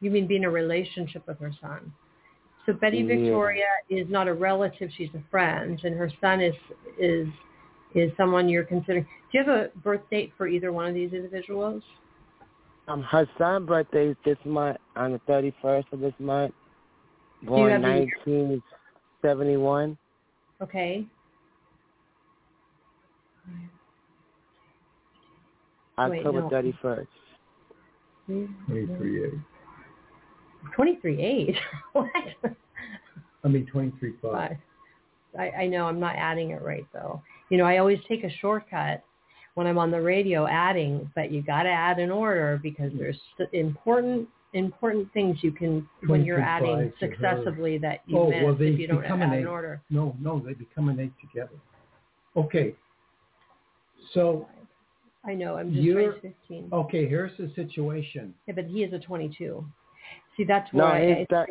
You 0.00 0.10
mean 0.10 0.26
being 0.26 0.42
in 0.42 0.48
a 0.48 0.50
relationship 0.50 1.26
with 1.26 1.38
her 1.40 1.52
son. 1.60 1.92
So 2.66 2.72
Betty 2.72 2.98
yeah. 2.98 3.16
Victoria 3.16 3.66
is 3.88 4.06
not 4.08 4.28
a 4.28 4.34
relative; 4.34 4.90
she's 4.96 5.10
a 5.14 5.22
friend, 5.30 5.80
and 5.82 5.96
her 5.96 6.10
son 6.20 6.40
is 6.40 6.54
is 6.98 7.26
is 7.94 8.12
someone 8.16 8.48
you're 8.48 8.64
considering. 8.64 9.04
Do 9.04 9.38
you 9.38 9.44
have 9.44 9.54
a 9.54 9.70
birth 9.78 10.02
date 10.10 10.32
for 10.36 10.46
either 10.46 10.72
one 10.72 10.86
of 10.86 10.94
these 10.94 11.12
individuals? 11.12 11.82
Um, 12.86 13.02
her 13.02 13.28
son's 13.36 13.66
birthday 13.66 14.08
is 14.08 14.16
this 14.24 14.38
month 14.44 14.78
on 14.96 15.12
the 15.12 15.20
31st 15.28 15.92
of 15.92 16.00
this 16.00 16.14
month. 16.18 16.54
Born 17.42 17.82
1971. 17.82 19.98
Okay. 20.62 21.06
October 25.98 26.42
31st. 26.42 27.06
Hmm? 28.26 28.44
838. 28.70 29.34
23.8? 30.76 31.56
what? 31.92 32.10
I 33.44 33.48
mean 33.48 33.66
23.5. 33.72 34.58
I, 35.38 35.50
I 35.50 35.66
know 35.66 35.86
I'm 35.86 36.00
not 36.00 36.16
adding 36.16 36.50
it 36.50 36.62
right 36.62 36.86
though. 36.92 37.22
You 37.50 37.58
know, 37.58 37.64
I 37.64 37.78
always 37.78 37.98
take 38.08 38.24
a 38.24 38.30
shortcut 38.40 39.02
when 39.54 39.66
I'm 39.66 39.78
on 39.78 39.90
the 39.90 40.00
radio 40.00 40.46
adding, 40.46 41.10
but 41.14 41.32
you 41.32 41.42
got 41.42 41.64
to 41.64 41.70
add 41.70 41.98
an 41.98 42.10
order 42.10 42.60
because 42.62 42.92
there's 42.96 43.18
important 43.52 44.28
important 44.54 45.12
things 45.12 45.36
you 45.42 45.52
can 45.52 45.86
when 46.06 46.24
you're 46.24 46.40
adding 46.40 46.92
successively 46.98 47.76
that 47.78 48.00
you 48.06 48.18
oh, 48.18 48.30
miss 48.30 48.42
well, 48.42 48.56
if 48.58 48.78
you 48.78 48.86
don't 48.86 49.04
add 49.04 49.20
an, 49.20 49.32
an 49.32 49.46
order. 49.46 49.82
No, 49.90 50.16
no, 50.20 50.40
they 50.44 50.54
become 50.54 50.88
an 50.88 51.00
eight 51.00 51.12
together. 51.20 51.58
Okay. 52.36 52.74
So 54.14 54.46
I 55.24 55.34
know 55.34 55.56
I'm 55.56 55.72
just 55.72 55.82
you 55.82 56.14
15. 56.22 56.70
Okay, 56.72 57.08
here's 57.08 57.36
the 57.36 57.52
situation. 57.54 58.34
Yeah, 58.46 58.54
but 58.54 58.64
he 58.64 58.84
is 58.84 58.92
a 58.92 58.98
22. 58.98 59.64
See, 60.38 60.44
that's 60.44 60.72
why. 60.72 60.78
No, 60.80 60.84
where 60.86 60.94
I, 60.94 61.18
his, 61.18 61.26
thir- 61.28 61.46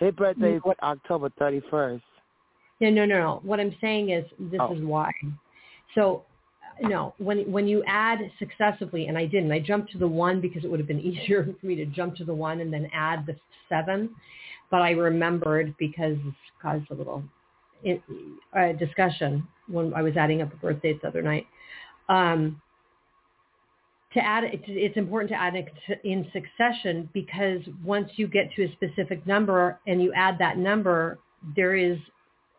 his 0.00 0.14
birthday 0.14 0.56
is 0.56 0.62
October 0.82 1.30
31st. 1.40 2.02
No, 2.80 2.90
no, 2.90 3.04
no, 3.06 3.18
no. 3.18 3.40
What 3.44 3.60
I'm 3.60 3.74
saying 3.80 4.10
is 4.10 4.24
this 4.38 4.60
Oh. 4.60 4.74
is 4.74 4.82
why. 4.82 5.12
So 5.94 6.24
no, 6.82 7.14
when 7.18 7.50
when 7.50 7.66
you 7.68 7.82
add 7.86 8.18
successively, 8.38 9.06
and 9.06 9.16
I 9.16 9.26
didn't, 9.26 9.52
I 9.52 9.60
jumped 9.60 9.92
to 9.92 9.98
the 9.98 10.08
one 10.08 10.40
because 10.40 10.64
it 10.64 10.70
would 10.70 10.80
have 10.80 10.88
been 10.88 11.00
easier 11.12 11.44
for 11.60 11.66
me 11.66 11.74
to 11.76 11.86
jump 11.86 12.16
to 12.16 12.24
the 12.24 12.34
one 12.34 12.60
and 12.60 12.72
then 12.72 12.90
add 12.92 13.26
the 13.26 13.36
seven. 13.68 14.10
But 14.70 14.82
I 14.82 14.90
remembered 14.90 15.74
because 15.78 16.16
it's 16.26 16.36
caused 16.60 16.90
a 16.90 16.94
little 16.94 17.22
it, 17.84 18.02
uh, 18.56 18.72
discussion 18.72 19.46
when 19.68 19.94
I 19.94 20.02
was 20.02 20.16
adding 20.16 20.42
up 20.42 20.50
the 20.50 20.56
birthdays 20.56 20.96
the 21.02 21.08
other 21.08 21.22
night. 21.22 21.46
Um, 22.08 22.60
to 24.16 24.24
add, 24.24 24.44
it's, 24.44 24.64
it's 24.66 24.96
important 24.96 25.30
to 25.30 25.36
add 25.40 25.54
it 25.54 25.68
in 26.04 26.26
succession 26.32 27.08
because 27.12 27.60
once 27.84 28.10
you 28.16 28.26
get 28.26 28.50
to 28.56 28.64
a 28.64 28.72
specific 28.72 29.26
number 29.26 29.78
and 29.86 30.02
you 30.02 30.12
add 30.14 30.36
that 30.38 30.58
number, 30.58 31.18
there 31.54 31.76
is 31.76 31.98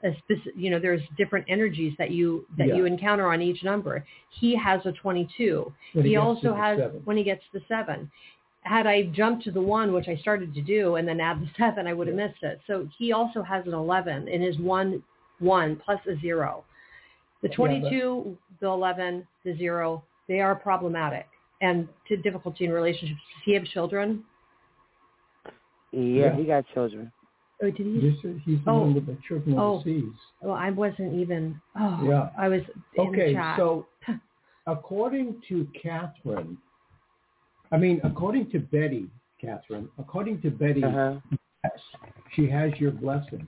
a 0.03 0.11
specific, 0.19 0.53
you 0.55 0.69
know, 0.69 0.79
there's 0.79 1.01
different 1.17 1.45
energies 1.49 1.93
that 1.97 2.11
you 2.11 2.45
that 2.57 2.67
Yeah. 2.67 2.75
you 2.75 2.85
encounter 2.85 3.31
on 3.33 3.41
each 3.41 3.63
number. 3.63 4.05
He 4.39 4.55
has 4.55 4.79
a 4.85 4.91
22. 4.91 5.73
When 5.93 6.05
he 6.05 6.11
to 6.11 6.17
also 6.17 6.53
has 6.53 6.77
seven. 6.77 7.01
when 7.05 7.17
he 7.17 7.23
gets 7.23 7.41
to 7.53 7.59
seven. 7.67 8.09
Had 8.61 8.85
I 8.85 9.03
jumped 9.03 9.43
to 9.45 9.51
the 9.51 9.61
one, 9.61 9.93
which 9.93 10.07
I 10.07 10.15
started 10.17 10.53
to 10.53 10.61
do, 10.61 10.95
and 10.97 11.07
then 11.07 11.19
add 11.19 11.41
the 11.41 11.49
seven, 11.57 11.87
I 11.87 11.93
would 11.93 12.07
have 12.07 12.15
Yeah. 12.17 12.27
missed 12.27 12.43
it. 12.43 12.59
So 12.67 12.87
he 12.97 13.11
also 13.13 13.41
has 13.41 13.65
an 13.65 13.73
11 13.73 14.27
in 14.27 14.41
his 14.41 14.57
one 14.59 15.03
one 15.39 15.75
plus 15.77 15.99
a 16.07 16.15
zero. 16.17 16.63
The 17.41 17.47
Yeah, 17.47 17.49
but- 17.49 17.55
22, 17.55 18.37
the 18.59 18.67
11, 18.67 19.27
the 19.43 19.55
zero, 19.55 20.03
they 20.27 20.39
are 20.41 20.55
problematic 20.55 21.27
and 21.61 21.87
to 22.07 22.17
difficulty 22.17 22.65
in 22.65 22.71
relationships. 22.71 23.19
Does 23.35 23.43
he 23.45 23.53
have 23.53 23.65
children? 23.65 24.23
Yeah, 25.91 26.01
Yeah. 26.01 26.35
he 26.35 26.45
got 26.45 26.65
children. 26.73 27.11
Oh, 27.61 27.71
did 27.71 27.85
he? 27.87 27.99
This 27.99 28.23
is, 28.23 28.39
he's 28.43 28.63
the 28.63 28.71
Oh. 28.71 28.81
one 28.81 28.93
with 28.93 29.05
the 29.07 29.15
children 29.27 29.57
Oh. 29.57 29.75
overseas. 29.75 30.13
Well, 30.41 30.53
I 30.53 30.69
wasn't 30.69 31.13
even. 31.15 31.59
Oh, 31.75 32.03
Yeah. 32.03 32.29
I 32.37 32.47
was 32.49 32.61
in 32.95 33.07
Okay, 33.07 33.33
chat. 33.33 33.57
so 33.57 33.87
according 34.67 35.41
to 35.47 35.65
Catherine, 35.73 36.57
I 37.71 37.77
mean, 37.77 37.99
according 38.03 38.49
to 38.51 38.59
Betty, 38.59 39.09
Catherine, 39.41 39.89
according 39.97 40.41
to 40.41 40.51
Betty, 40.51 40.83
Uh-huh. 40.83 41.19
yes, 41.63 41.81
she 42.33 42.47
has 42.47 42.79
your 42.79 42.91
blessings. 42.91 43.47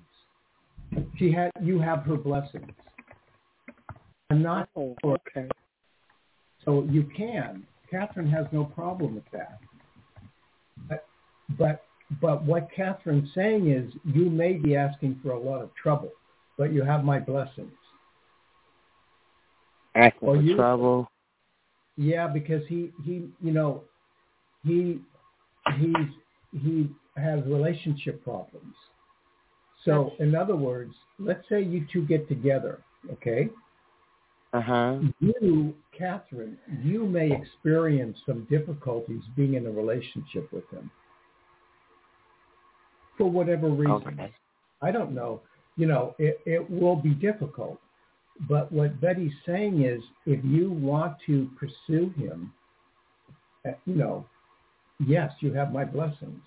She 1.17 1.31
had, 1.31 1.51
you 1.61 1.79
have 1.79 2.03
her 2.03 2.17
blessings. 2.17 2.71
I'm 4.31 4.41
not, 4.41 4.69
Oh, 4.75 4.97
okay. 5.03 5.47
so 6.65 6.83
you 6.85 7.03
can. 7.03 7.65
Catherine 7.89 8.29
has 8.29 8.45
no 8.51 8.65
problem 8.65 9.15
with 9.15 9.29
that. 9.31 9.59
But, 10.87 11.05
but, 11.57 11.83
but 12.21 12.43
what 12.43 12.69
Catherine's 12.75 13.29
saying 13.33 13.69
is, 13.69 13.91
you 14.03 14.29
may 14.29 14.53
be 14.53 14.75
asking 14.75 15.19
for 15.23 15.31
a 15.31 15.39
lot 15.39 15.61
of 15.61 15.73
trouble, 15.75 16.11
but 16.57 16.71
you 16.73 16.83
have 16.83 17.03
my 17.03 17.19
blessings. 17.19 17.71
Asking 19.95 20.19
for 20.19 20.37
you- 20.37 20.55
trouble. 20.55 21.09
Yeah, 21.97 22.27
because 22.27 22.65
he 22.69 22.93
he 23.03 23.27
you 23.41 23.51
know 23.51 23.83
he 24.63 25.01
he's 25.77 26.07
he 26.61 26.89
has 27.17 27.43
relationship 27.45 28.23
problems. 28.23 28.73
So 29.83 30.13
in 30.19 30.33
other 30.33 30.55
words, 30.55 30.93
let's 31.17 31.43
say 31.49 31.61
you 31.61 31.85
two 31.91 32.05
get 32.05 32.29
together, 32.29 32.79
okay? 33.11 33.49
Uh-huh. 34.51 34.99
You, 35.19 35.75
Catherine, 35.95 36.57
you 36.81 37.05
may 37.05 37.31
experience 37.31 38.17
some 38.25 38.47
difficulties 38.49 39.21
being 39.35 39.53
in 39.53 39.67
a 39.67 39.71
relationship 39.71 40.51
with 40.51 40.67
him 40.71 40.89
for 43.17 43.29
whatever 43.29 43.69
reason. 43.69 43.91
Okay. 43.93 44.33
I 44.81 44.91
don't 44.91 45.13
know. 45.13 45.41
You 45.77 45.87
know, 45.87 46.15
it, 46.17 46.39
it 46.45 46.67
will 46.69 46.95
be 46.95 47.11
difficult. 47.11 47.79
But 48.47 48.71
what 48.71 48.99
Betty's 49.01 49.33
saying 49.45 49.83
is, 49.83 50.01
if 50.25 50.43
you 50.43 50.71
want 50.71 51.17
to 51.27 51.49
pursue 51.59 52.09
him, 52.17 52.53
uh, 53.67 53.71
you 53.85 53.95
know, 53.95 54.25
yes, 55.05 55.31
you 55.41 55.53
have 55.53 55.73
my 55.73 55.83
blessings. 55.83 56.41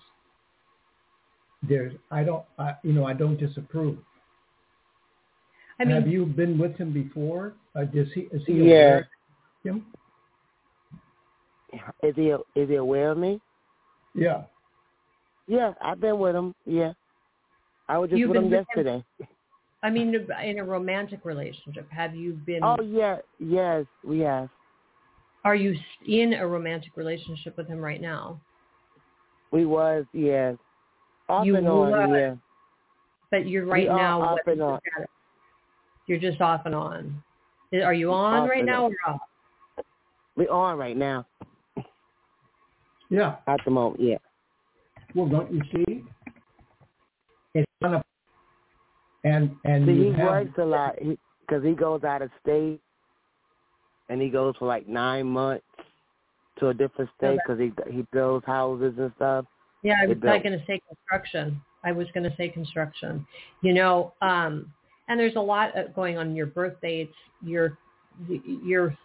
There's, 1.67 1.93
I 2.11 2.23
don't, 2.23 2.43
I, 2.57 2.73
you 2.83 2.91
know, 2.91 3.05
I 3.05 3.13
don't 3.13 3.39
disapprove. 3.39 3.97
I 5.79 5.85
mean, 5.85 5.95
have 5.95 6.07
you 6.07 6.25
been 6.25 6.57
with 6.57 6.75
him 6.77 6.91
before? 6.93 7.53
Uh, 7.75 7.83
does 7.85 8.07
he, 8.13 8.21
is 8.31 8.41
he 8.45 8.53
Yeah. 8.53 8.61
aware 8.63 8.97
of 8.99 9.05
him? 9.63 9.85
Is 12.03 12.15
he 12.15 12.27
is 12.59 12.69
he 12.69 12.75
aware 12.75 13.11
of 13.11 13.17
me? 13.17 13.41
Yeah. 14.13 14.43
Yeah, 15.47 15.73
I've 15.81 15.99
been 15.99 16.19
with 16.19 16.35
him. 16.35 16.53
Yeah. 16.65 16.93
I 17.89 17.97
was 17.97 18.09
just 18.11 18.19
You've 18.19 18.29
with 18.29 18.37
him 18.37 18.43
with 18.45 18.53
him? 18.53 18.65
yesterday. 18.75 19.03
I 19.81 19.89
mean, 19.89 20.15
in 20.43 20.59
a 20.59 20.63
romantic 20.63 21.25
relationship, 21.25 21.89
have 21.91 22.15
you 22.15 22.33
been? 22.33 22.63
Oh 22.63 22.77
yeah, 22.81 23.17
yes, 23.39 23.85
we 24.03 24.19
have. 24.19 24.49
Are 25.43 25.55
you 25.55 25.75
in 26.07 26.33
a 26.35 26.47
romantic 26.47 26.95
relationship 26.95 27.57
with 27.57 27.67
him 27.67 27.79
right 27.79 27.99
now? 27.99 28.39
We 29.51 29.65
was, 29.65 30.05
yes. 30.13 30.55
Off 31.27 31.45
You 31.45 31.57
and 31.57 31.67
on, 31.67 31.91
was. 31.91 32.09
yeah. 32.17 32.35
But 33.29 33.47
you're 33.47 33.65
right 33.65 33.89
We 33.89 33.95
now. 33.95 34.21
off 34.21 34.39
and 34.45 34.61
on. 34.61 34.79
status? 34.79 35.09
You're 36.07 36.19
just 36.19 36.41
off 36.41 36.61
and 36.65 36.75
on. 36.75 37.23
Are 37.73 37.93
you 37.93 38.11
on 38.11 38.43
Off 38.43 38.49
right 38.49 38.65
now 38.65 38.85
on. 38.85 38.91
or 39.07 39.13
off? 39.13 39.21
We 40.35 40.47
on 40.47 40.77
right 40.77 40.97
now 40.97 41.25
Yeah. 43.09 43.35
at 43.47 43.59
the 43.65 43.71
moment, 43.71 44.01
yeah. 44.01 44.17
Well, 45.15 45.27
don't 45.27 45.51
you 45.51 45.61
see? 45.71 46.03
It's 47.53 47.69
kind 47.81 47.95
of, 47.95 48.03
and 49.23 49.55
and 49.63 49.85
See, 49.85 49.91
you 49.93 50.03
he 50.05 50.11
have, 50.13 50.25
works 50.25 50.57
a 50.57 50.65
lot 50.65 50.95
because 51.41 51.63
he 51.63 51.73
goes 51.73 52.03
out 52.03 52.21
of 52.23 52.31
state, 52.41 52.81
and 54.09 54.21
he 54.21 54.29
goes 54.29 54.55
for 54.57 54.67
like 54.67 54.87
nine 54.87 55.27
months 55.27 55.65
to 56.59 56.69
a 56.69 56.73
different 56.73 57.09
state 57.17 57.39
because 57.45 57.59
he 57.59 57.71
he 57.91 58.05
builds 58.11 58.45
houses 58.45 58.95
and 58.97 59.11
stuff. 59.17 59.45
Yeah, 59.83 59.95
I 60.01 60.07
was 60.07 60.17
It 60.17 60.23
not 60.23 60.43
going 60.43 60.57
to 60.57 60.65
say 60.65 60.79
construction. 60.87 61.61
I 61.83 61.91
was 61.91 62.07
going 62.13 62.23
to 62.23 62.35
say 62.37 62.49
construction. 62.49 63.25
You 63.61 63.73
know, 63.73 64.13
um, 64.21 64.73
and 65.07 65.19
there's 65.19 65.35
a 65.35 65.41
lot 65.41 65.77
uh, 65.77 65.87
going 65.95 66.17
on 66.17 66.35
your 66.35 66.45
birth 66.45 66.75
dates. 66.81 67.15
Your 67.41 67.77
your 68.27 68.97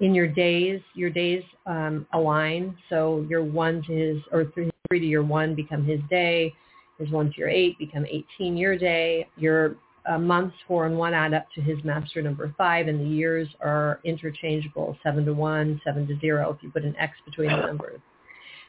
in 0.00 0.14
your 0.14 0.28
days, 0.28 0.80
your 0.94 1.10
days 1.10 1.42
um, 1.66 2.06
align. 2.12 2.76
So 2.88 3.26
your 3.28 3.44
one 3.44 3.82
to 3.86 3.92
his 3.92 4.22
or 4.32 4.46
three, 4.52 4.70
three 4.88 5.00
to 5.00 5.06
your 5.06 5.22
one 5.22 5.54
become 5.54 5.84
his 5.84 6.00
day. 6.10 6.52
His 6.98 7.10
one 7.10 7.30
to 7.32 7.38
your 7.38 7.48
eight 7.48 7.78
become 7.78 8.06
18 8.06 8.56
your 8.56 8.78
day. 8.78 9.28
Your 9.36 9.76
uh, 10.06 10.18
months 10.18 10.54
four 10.68 10.86
and 10.86 10.96
one 10.96 11.14
add 11.14 11.34
up 11.34 11.46
to 11.54 11.60
his 11.60 11.82
master 11.82 12.20
number 12.22 12.54
five, 12.58 12.88
and 12.88 13.00
the 13.00 13.08
years 13.08 13.48
are 13.60 14.00
interchangeable: 14.04 14.96
seven 15.02 15.24
to 15.24 15.34
one, 15.34 15.80
seven 15.84 16.06
to 16.06 16.18
zero. 16.20 16.54
If 16.56 16.62
you 16.62 16.70
put 16.70 16.84
an 16.84 16.94
X 16.98 17.16
between 17.24 17.50
the 17.50 17.66
numbers. 17.66 18.00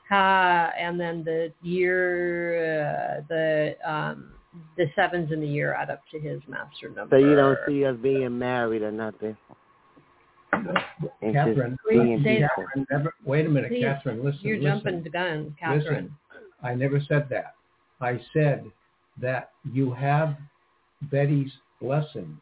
Uh, 0.09 0.69
and 0.79 0.99
then 0.99 1.23
the 1.23 1.51
year, 1.63 3.17
uh, 3.17 3.21
the 3.27 3.75
um, 3.83 4.34
the 4.77 4.85
sevens 4.95 5.31
in 5.31 5.39
the 5.41 5.47
year 5.47 5.73
add 5.73 5.89
up 5.89 6.01
to 6.11 6.19
his 6.19 6.41
master 6.47 6.89
number. 6.89 7.15
So 7.15 7.17
you 7.17 7.35
don't 7.35 7.57
see 7.67 7.85
us 7.85 7.95
being 8.01 8.37
married 8.37 8.81
or 8.81 8.91
nothing. 8.91 9.37
It's 11.21 11.35
Catherine, 11.35 11.71
just 11.71 11.81
Please 11.83 11.99
being 11.99 12.23
say 12.23 12.41
that. 12.41 12.51
people. 12.55 12.65
Catherine 12.67 12.87
never, 12.91 13.13
wait 13.25 13.45
a 13.45 13.49
minute, 13.49 13.69
Please, 13.69 13.83
Catherine, 13.83 14.23
listen, 14.23 14.39
You're 14.43 14.57
listen. 14.57 14.71
jumping 14.83 15.03
the 15.03 15.09
gun, 15.09 15.55
Catherine. 15.59 16.15
I 16.63 16.73
never 16.73 16.99
said 17.07 17.27
that. 17.29 17.55
I 18.01 18.19
said 18.33 18.65
that 19.21 19.51
you 19.71 19.93
have 19.93 20.37
Betty's 21.11 21.51
blessings. 21.81 22.39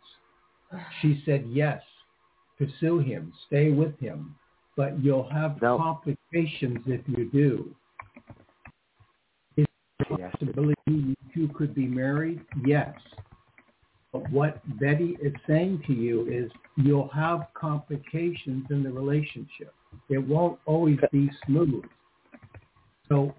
She 1.01 1.21
said, 1.25 1.45
yes, 1.47 1.81
pursue 2.57 2.99
him, 2.99 3.31
stay 3.47 3.69
with 3.69 3.99
him, 3.99 4.35
but 4.75 4.99
you'll 5.03 5.29
have 5.29 5.61
Nope. 5.61 5.79
complications 5.79 6.79
if 6.87 7.01
you 7.07 7.29
do. 7.31 7.75
Is 9.57 9.65
there 9.65 9.65
a 9.65 9.67
Yes. 9.67 9.67
Possibility 10.01 10.73
you 10.87 11.15
two 11.33 11.49
could 11.55 11.73
be 11.73 11.87
married? 11.87 12.41
Yes. 12.65 12.93
But 14.11 14.29
what 14.29 14.61
Betty 14.79 15.17
is 15.21 15.33
saying 15.47 15.83
to 15.87 15.93
you 15.93 16.27
is 16.27 16.51
you'll 16.77 17.09
have 17.09 17.47
complications 17.55 18.65
in 18.69 18.83
the 18.83 18.91
relationship. 18.91 19.73
It 20.09 20.19
won't 20.19 20.59
always 20.65 20.99
be 21.11 21.29
smooth. 21.45 21.83
So 23.09 23.33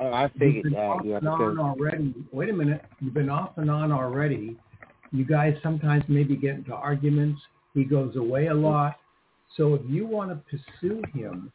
Oh, 0.00 0.12
I 0.12 0.30
You've 0.40 0.62
been 0.62 0.72
that, 0.74 0.78
off 0.78 1.00
yeah, 1.04 1.16
and 1.16 1.28
on 1.28 1.58
already. 1.58 2.14
Wait 2.32 2.50
a 2.50 2.52
minute. 2.52 2.84
You've 3.00 3.14
been 3.14 3.28
off 3.28 3.58
and 3.58 3.70
on 3.70 3.90
already. 3.90 4.56
You 5.10 5.24
guys 5.24 5.54
sometimes 5.62 6.04
maybe 6.06 6.36
get 6.36 6.54
into 6.54 6.72
arguments. 6.72 7.40
He 7.74 7.84
goes 7.84 8.14
away 8.14 8.46
a 8.46 8.54
lot. 8.54 8.96
So 9.56 9.74
if 9.74 9.82
you 9.88 10.06
want 10.06 10.30
to 10.30 10.36
pursue 10.48 11.02
him 11.14 11.52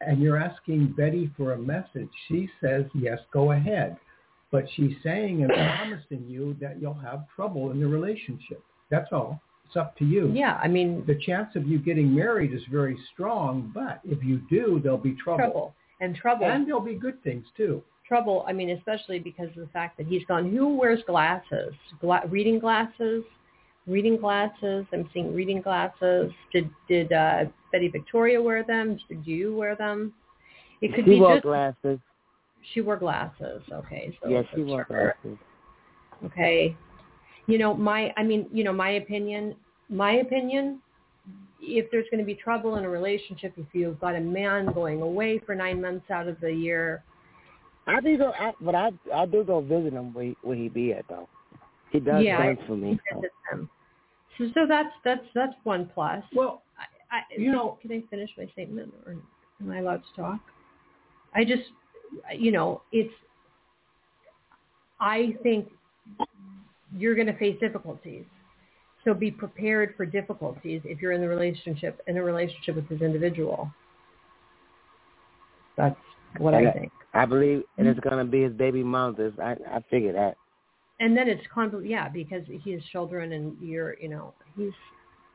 and 0.00 0.20
you're 0.20 0.36
asking 0.36 0.94
Betty 0.96 1.30
for 1.36 1.52
a 1.52 1.58
message, 1.58 2.08
she 2.28 2.48
says, 2.60 2.84
yes, 2.94 3.18
go 3.32 3.52
ahead. 3.52 3.96
But 4.50 4.64
she's 4.74 4.92
saying 5.02 5.42
and 5.42 5.50
promising 5.76 6.26
you 6.28 6.56
that 6.60 6.80
you'll 6.80 6.94
have 6.94 7.24
trouble 7.34 7.70
in 7.70 7.80
the 7.80 7.86
relationship. 7.86 8.62
That's 8.90 9.08
all. 9.12 9.40
It's 9.66 9.76
up 9.76 9.96
to 9.98 10.04
you. 10.04 10.30
Yeah, 10.34 10.60
I 10.62 10.68
mean, 10.68 11.04
The 11.06 11.18
chance 11.18 11.56
of 11.56 11.66
you 11.66 11.78
getting 11.78 12.14
married 12.14 12.52
is 12.52 12.60
very 12.70 12.96
strong, 13.12 13.72
but 13.74 14.00
if 14.04 14.22
you 14.22 14.42
do, 14.50 14.78
there'll 14.82 14.98
be 14.98 15.14
trouble. 15.14 15.38
trouble 15.38 15.74
and 16.00 16.14
trouble 16.14 16.46
And 16.46 16.66
there'll 16.66 16.80
be 16.80 16.94
good 16.96 17.22
things 17.24 17.46
too. 17.56 17.82
trouble. 18.06 18.44
I 18.46 18.52
mean, 18.52 18.70
especially 18.70 19.18
because 19.18 19.48
of 19.48 19.56
the 19.56 19.68
fact 19.72 19.96
that 19.96 20.06
he's 20.06 20.24
gone. 20.26 20.50
Who 20.54 20.76
wears 20.76 21.00
glasses? 21.06 21.72
Gla- 22.00 22.26
reading 22.28 22.58
glasses. 22.58 23.24
Reading 23.86 24.16
glasses. 24.16 24.86
I'm 24.92 25.08
seeing 25.12 25.34
reading 25.34 25.60
glasses. 25.60 26.32
Did 26.52 26.70
did 26.88 27.12
uh, 27.12 27.44
Betty 27.70 27.88
Victoria 27.88 28.40
wear 28.40 28.62
them? 28.64 28.98
Did 29.08 29.26
you 29.26 29.54
wear 29.54 29.76
them? 29.76 30.14
It 30.80 30.94
could 30.94 31.04
she 31.04 31.10
be 31.10 31.20
wore 31.20 31.34
just 31.34 31.42
glasses. 31.42 31.98
she 32.72 32.80
wore 32.80 32.96
glasses. 32.96 33.62
Okay, 33.70 34.16
so 34.22 34.28
Yeah, 34.30 34.42
she 34.54 34.62
wore 34.62 34.84
her. 34.84 35.14
glasses. 35.22 35.38
Okay. 36.24 36.76
You 37.46 37.58
know, 37.58 37.74
my 37.74 38.12
I 38.16 38.22
mean, 38.22 38.46
you 38.52 38.64
know, 38.64 38.72
my 38.72 38.90
opinion, 38.92 39.54
my 39.90 40.12
opinion, 40.12 40.80
if 41.60 41.90
there's 41.90 42.06
going 42.10 42.20
to 42.20 42.26
be 42.26 42.34
trouble 42.34 42.76
in 42.76 42.84
a 42.84 42.88
relationship, 42.88 43.52
if 43.58 43.66
you've 43.74 44.00
got 44.00 44.14
a 44.14 44.20
man 44.20 44.72
going 44.72 45.02
away 45.02 45.40
for 45.44 45.54
nine 45.54 45.82
months 45.82 46.10
out 46.10 46.26
of 46.26 46.40
the 46.40 46.50
year, 46.50 47.02
I 47.86 48.00
do 48.00 48.16
go, 48.16 48.32
I, 48.38 48.52
but 48.62 48.74
I 48.74 48.90
I 49.14 49.26
do 49.26 49.44
go 49.44 49.60
visit 49.60 49.92
him 49.92 50.14
where 50.14 50.24
he, 50.24 50.36
where 50.42 50.56
he 50.56 50.70
be 50.70 50.94
at 50.94 51.04
though. 51.06 51.28
He 51.94 52.00
does 52.00 52.24
Yeah, 52.24 52.42
things 52.42 52.58
for 52.66 52.76
me. 52.76 52.98
so. 53.12 53.68
So, 54.36 54.50
so 54.52 54.66
that's 54.68 54.88
that's 55.04 55.24
that's 55.32 55.54
one 55.62 55.88
plus. 55.94 56.24
Well, 56.34 56.64
I, 56.76 57.18
I, 57.18 57.20
you 57.38 57.52
know- 57.52 57.78
can 57.80 57.92
I 57.92 58.02
finish 58.10 58.30
my 58.36 58.46
statement, 58.52 58.92
or 59.06 59.12
am 59.60 59.70
I 59.70 59.78
allowed 59.78 60.02
to 60.02 60.20
talk? 60.20 60.40
I 61.36 61.44
just, 61.44 61.62
you 62.36 62.50
know, 62.50 62.82
it's. 62.90 63.14
I 64.98 65.36
think 65.44 65.68
you're 66.96 67.14
going 67.14 67.28
to 67.28 67.36
face 67.38 67.58
difficulties, 67.60 68.24
so 69.04 69.14
be 69.14 69.30
prepared 69.30 69.94
for 69.96 70.04
difficulties 70.04 70.80
if 70.84 71.00
you're 71.00 71.12
in 71.12 71.20
the 71.20 71.28
relationship 71.28 72.00
in 72.08 72.16
a 72.16 72.22
relationship 72.24 72.74
with 72.74 72.88
this 72.88 73.02
individual. 73.02 73.70
That's 75.76 75.96
what 76.38 76.54
I 76.54 76.62
Yeah. 76.62 76.72
think. 76.72 76.92
I 77.12 77.24
believe 77.24 77.62
and 77.78 77.86
it's 77.86 78.00
mm-hmm. 78.00 78.08
gonna 78.08 78.24
be 78.24 78.42
his 78.42 78.52
baby 78.52 78.82
mother's. 78.82 79.38
I 79.38 79.56
I 79.70 79.80
figure 79.88 80.12
that. 80.14 80.36
And 81.00 81.16
then 81.16 81.28
it's 81.28 81.42
conv- 81.54 81.88
yeah, 81.88 82.08
because 82.08 82.42
he 82.46 82.72
has 82.72 82.82
children, 82.92 83.32
and 83.32 83.56
you're, 83.60 83.98
you 83.98 84.08
know, 84.08 84.32
he's 84.56 84.72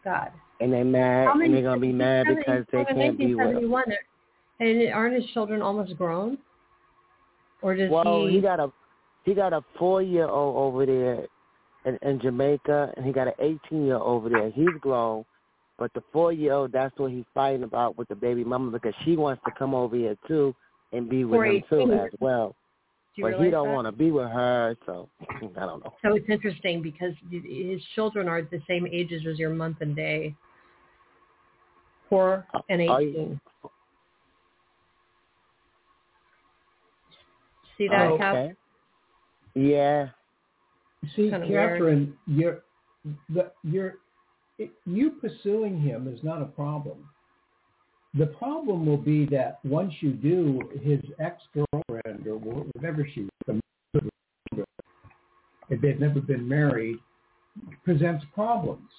God. 0.04 0.32
And 0.62 0.74
they 0.74 0.84
mad 0.84 1.28
How 1.28 1.40
and 1.40 1.54
they're 1.54 1.62
gonna 1.62 1.80
be 1.80 1.92
mad 1.92 2.28
because 2.28 2.66
they 2.72 2.86
can't 2.86 3.18
be 3.18 3.36
with 3.36 3.56
him. 3.56 3.72
1971, 3.72 3.84
And 4.60 4.94
aren't 4.94 5.16
his 5.16 5.26
children 5.32 5.62
almost 5.62 5.98
grown? 5.98 6.38
Or 7.62 7.76
does 7.76 7.92
Well, 7.92 8.28
he? 8.28 8.36
he 8.36 8.42
got 8.42 8.60
a 8.60 8.72
he 9.26 9.34
got 9.34 9.54
a 9.54 9.64
four 9.78 10.02
year 10.02 10.28
old 10.28 10.56
over 10.56 10.86
there 10.86 11.26
in, 11.86 12.00
in 12.08 12.20
Jamaica 12.20 12.94
and 12.96 13.06
he 13.06 13.12
got 13.12 13.28
an 13.28 13.34
eighteen 13.40 13.86
year 13.86 13.96
old 13.96 14.26
over 14.26 14.30
there. 14.30 14.50
He's 14.50 14.68
grown. 14.82 15.26
But 15.78 15.94
the 15.94 16.04
four 16.12 16.34
year 16.34 16.54
old 16.54 16.72
that's 16.72 16.98
what 16.98 17.12
he's 17.12 17.26
fighting 17.34 17.64
about 17.64 17.98
with 17.98 18.08
the 18.08 18.16
baby 18.16 18.44
mama 18.44 18.72
because 18.72 18.94
she 19.06 19.16
wants 19.16 19.42
to 19.46 19.52
come 19.58 19.74
over 19.74 19.96
here 19.96 20.16
too 20.28 20.56
and 20.92 21.10
be 21.10 21.24
with 21.24 21.46
him 21.46 21.64
too 21.70 21.94
as 21.94 22.10
well. 22.20 22.56
Do 23.22 23.28
you 23.28 23.38
But 23.38 23.44
he 23.46 23.52
don't 23.52 23.74
want 23.74 23.88
to 23.88 23.92
be 23.92 24.12
with 24.12 24.30
her, 24.30 24.76
so 24.86 25.10
I 25.30 25.66
don't 25.66 25.84
know. 25.84 25.94
So 26.02 26.16
it's 26.16 26.30
interesting 26.30 26.82
because 26.82 27.14
his 27.32 27.82
children 27.96 28.28
are 28.28 28.42
the 28.42 28.62
same 28.68 28.88
ages 28.88 29.24
as 29.30 29.38
your 29.38 29.50
month 29.52 29.78
and 29.82 29.96
day. 29.96 30.36
Four 32.10 32.46
uh, 32.54 32.60
and 32.70 32.82
Are 32.90 33.02
you- 33.02 33.10
eighteen. 33.10 33.42
See 37.78 37.88
that, 37.88 38.08
Oh, 38.12 38.14
Okay. 38.16 38.54
Yeah. 39.56 40.10
See, 41.16 41.30
Kinda 41.30 41.48
weird. 41.48 41.72
Catherine, 41.80 42.14
you're, 42.28 42.64
the, 43.30 43.52
you're, 43.64 43.96
it, 44.58 44.72
you 44.86 45.12
pursuing 45.12 45.80
him 45.80 46.08
is 46.14 46.22
not 46.22 46.42
a 46.42 46.46
problem. 46.46 47.08
The 48.16 48.26
problem 48.26 48.86
will 48.86 48.98
be 48.98 49.26
that 49.28 49.60
once 49.64 49.94
you 50.02 50.12
do, 50.12 50.60
his 50.82 51.00
ex-girlfriend 51.20 51.99
whatever 52.38 53.08
she 53.14 53.22
is, 53.48 53.60
if 55.70 55.82
they've 55.82 56.00
never 56.00 56.20
been 56.22 56.48
married, 56.48 56.98
presents 57.84 58.26
problems. 58.34 58.90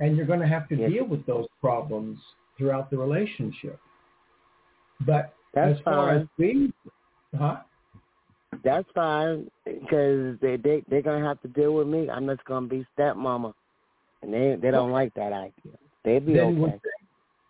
And 0.00 0.16
you're 0.16 0.26
going 0.26 0.40
to 0.40 0.46
have 0.48 0.68
to 0.68 0.76
Yes. 0.76 0.90
deal 0.90 1.04
with 1.06 1.24
those 1.26 1.46
problems 1.60 2.18
throughout 2.58 2.90
the 2.90 2.98
relationship. 2.98 3.78
But 5.06 5.34
That's 5.52 5.78
as 5.78 5.84
far 5.84 6.08
fine. 6.08 6.20
as 6.22 6.28
being, 6.38 6.72
huh? 7.36 7.58
That's 8.62 8.88
fine 8.94 9.50
because 9.64 10.38
they 10.40 10.56
they 10.56 10.82
they're 10.88 11.02
gonna 11.02 11.24
have 11.24 11.40
to 11.42 11.48
deal 11.48 11.74
with 11.74 11.86
me. 11.86 12.08
I'm 12.08 12.26
just 12.26 12.44
gonna 12.44 12.66
be 12.66 12.86
stepmama, 12.96 13.52
and 14.22 14.32
they 14.32 14.56
they 14.60 14.70
don't 14.70 14.90
like 14.90 15.12
that 15.14 15.32
idea. 15.32 15.76
They'll 16.04 16.20
be 16.20 16.34
Then 16.34 16.62
okay. 16.62 16.80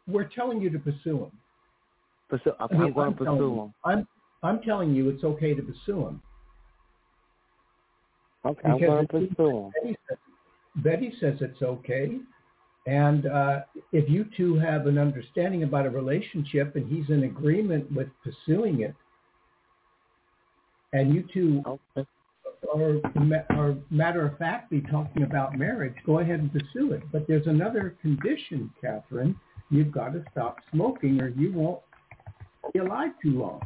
we're, 0.08 0.14
we're 0.22 0.28
telling 0.28 0.60
you 0.60 0.70
to 0.70 0.78
pursue 0.78 1.24
him. 1.24 1.32
Pursue, 2.28 2.52
I'm 2.58 2.68
I 2.70 2.78
mean, 2.84 2.92
going 2.94 3.12
to 3.12 3.18
pursue 3.18 3.56
them. 3.56 3.74
I'm 3.84 4.08
I'm 4.44 4.60
telling 4.60 4.94
you 4.94 5.08
it's 5.08 5.24
okay 5.24 5.54
to 5.54 5.62
pursue 5.62 6.06
him. 6.06 6.22
Okay, 8.44 8.68
I'm 8.68 8.78
going 8.78 9.06
to 9.06 9.12
pursue 9.12 9.72
them. 9.82 9.96
Betty 10.76 11.14
says, 11.18 11.38
it's 11.40 11.62
okay, 11.62 12.18
and 12.86 13.26
uh, 13.26 13.60
if 13.92 14.10
you 14.10 14.26
two 14.36 14.56
have 14.58 14.86
an 14.86 14.98
understanding 14.98 15.62
about 15.62 15.86
a 15.86 15.90
relationship 15.90 16.76
and 16.76 16.86
he's 16.86 17.08
in 17.08 17.24
agreement 17.24 17.90
with 17.90 18.08
pursuing 18.22 18.82
it, 18.82 18.94
and 20.92 21.14
you 21.14 21.24
two 21.32 21.62
Okay. 21.96 22.06
are, 22.74 23.00
are 23.50 23.76
matter 23.90 24.26
of 24.26 24.38
factly 24.38 24.82
talking 24.90 25.22
about 25.22 25.56
marriage, 25.56 25.94
go 26.04 26.18
ahead 26.18 26.40
and 26.40 26.52
pursue 26.52 26.92
it. 26.92 27.02
But 27.12 27.26
there's 27.26 27.46
another 27.46 27.96
condition, 28.02 28.70
Catherine. 28.80 29.36
You've 29.70 29.92
got 29.92 30.12
to 30.12 30.24
stop 30.32 30.58
smoking, 30.72 31.20
or 31.20 31.28
you 31.28 31.52
won't 31.52 31.80
be 32.72 32.80
alive 32.80 33.12
too 33.22 33.38
long. 33.38 33.62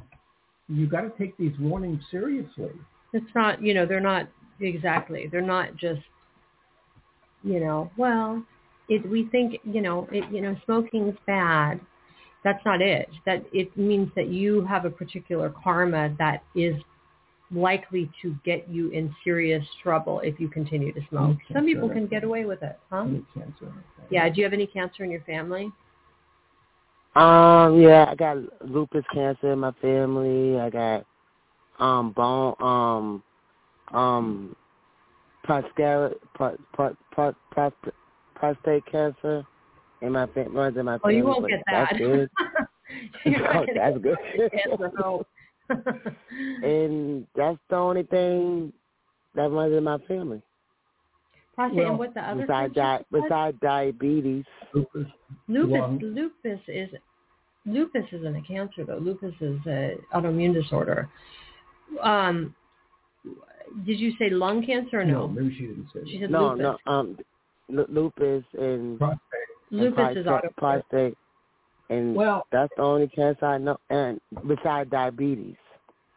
You've 0.69 0.91
got 0.91 1.03
to 1.03 1.13
take 1.19 1.37
these 1.39 1.53
warnings 1.59 2.03
seriously. 2.11 2.73
It's 3.13 3.31
not, 3.35 3.63
you 3.63 3.75
know, 3.75 3.87
they're 3.87 4.01
not 4.01 4.29
exactly. 4.61 5.29
They're 5.31 5.41
not 5.41 5.77
just, 5.77 6.03
you 7.43 7.61
know, 7.61 7.91
well, 7.97 8.43
it, 8.89 9.09
we 9.09 9.29
think, 9.31 9.61
you 9.65 9.81
know, 9.81 10.09
it, 10.13 10.31
you 10.33 10.41
know, 10.41 10.57
smoking's 10.65 11.17
bad. 11.27 11.81
That's 12.45 12.65
not 12.65 12.83
it. 12.83 13.09
That 13.27 13.45
it 13.53 13.75
means 13.77 14.11
that 14.15 14.29
you 14.29 14.65
have 14.67 14.85
a 14.85 14.91
particular 14.91 15.53
karma 15.63 16.15
that 16.19 16.43
is 16.55 16.75
likely 17.51 18.11
to 18.23 18.37
get 18.45 18.69
you 18.69 18.91
in 18.91 19.15
serious 19.25 19.65
trouble 19.83 20.21
if 20.21 20.39
you 20.39 20.49
continue 20.49 20.93
to 20.93 21.01
smoke. 21.09 21.39
Some 21.53 21.65
people 21.65 21.89
can 21.89 22.07
get 22.07 22.25
away 22.25 22.45
with 22.45 22.63
it, 22.63 22.79
huh? 22.91 23.07
Cancer. 23.35 23.73
Yeah. 24.11 24.29
Do 24.29 24.37
you 24.37 24.45
have 24.45 24.53
any 24.53 24.67
cancer 24.67 25.03
in 25.05 25.11
your 25.11 25.23
family? 25.23 25.71
Um, 27.19 27.81
yeah, 27.81 28.07
I 28.09 28.15
got 28.15 28.37
lupus 28.65 29.05
cancer 29.13 29.53
in 29.53 29.59
my 29.59 29.73
family. 29.83 30.61
I 30.61 30.71
got 30.71 31.05
um 31.81 32.13
bone 32.13 32.55
um 32.61 33.23
um 33.93 34.57
prostate 35.43 36.13
pro, 36.35 36.57
pro, 36.73 36.97
pro, 37.11 37.35
prostate 37.51 37.95
prostate 38.37 38.87
cancer 38.87 39.45
in 40.01 40.13
my 40.13 40.27
fa- 40.27 40.49
runs 40.49 40.77
in 40.77 40.85
my 40.85 41.01
Oh, 41.03 41.09
you 41.09 41.25
won't 41.25 41.49
get 41.49 41.61
that. 41.67 41.89
That's 41.91 41.99
good. 41.99 42.31
You're 43.25 43.41
not 43.41 43.67
gonna 43.67 43.75
that's 43.75 43.99
good. 43.99 44.53
cancer, 44.53 44.93
no. 44.97 45.25
and 46.63 47.27
that's 47.35 47.59
the 47.69 47.77
only 47.77 48.05
thing 48.05 48.73
that 49.35 49.51
runs 49.51 49.75
in 49.75 49.83
my 49.83 49.99
family. 50.07 50.41
Prostate 51.57 51.79
Well, 51.79 51.89
and 51.89 51.99
what 51.99 52.15
the 52.15 52.21
other 52.21 52.43
Besides 52.43 52.75
di- 52.75 53.05
besides 53.11 53.59
diabetes. 53.61 54.45
Lupus. 54.73 55.07
Lupus 55.49 56.03
lupus 56.03 56.61
is 56.69 56.91
lupus 57.69 58.05
isn't 58.13 58.37
a 58.37 58.43
cancer 58.43 58.85
though. 58.85 58.99
Lupus 58.99 59.35
is 59.41 59.59
a 59.67 59.95
autoimmune 60.15 60.55
disorder. 60.55 61.09
Um, 62.03 62.55
did 63.87 63.99
you 64.01 64.13
say 64.19 64.31
lung 64.31 64.65
cancer 64.65 65.01
or 65.01 65.05
no? 65.05 65.29
maybe 65.29 65.55
she 65.55 65.67
didn't 65.67 65.89
say 65.93 66.01
She 66.11 66.19
said 66.21 66.31
No, 66.31 66.49
lupus. 66.55 66.77
no, 66.87 66.93
um 66.93 67.19
lu- 67.69 67.87
lupus 67.89 68.45
and, 68.59 68.99
Prostate. 68.99 69.21
and 69.71 69.81
lupus 69.81 70.17
is 70.17 70.25
prostate, 70.25 70.27
autoimmune. 70.27 70.57
prostate 70.57 71.19
and 71.91 72.15
Well, 72.15 72.47
that's 72.53 72.73
the 72.77 72.83
only 72.83 73.09
cancer 73.09 73.45
I 73.47 73.59
know 73.59 73.79
and 73.91 74.21
besides 74.47 74.91
diabetes. 74.91 75.57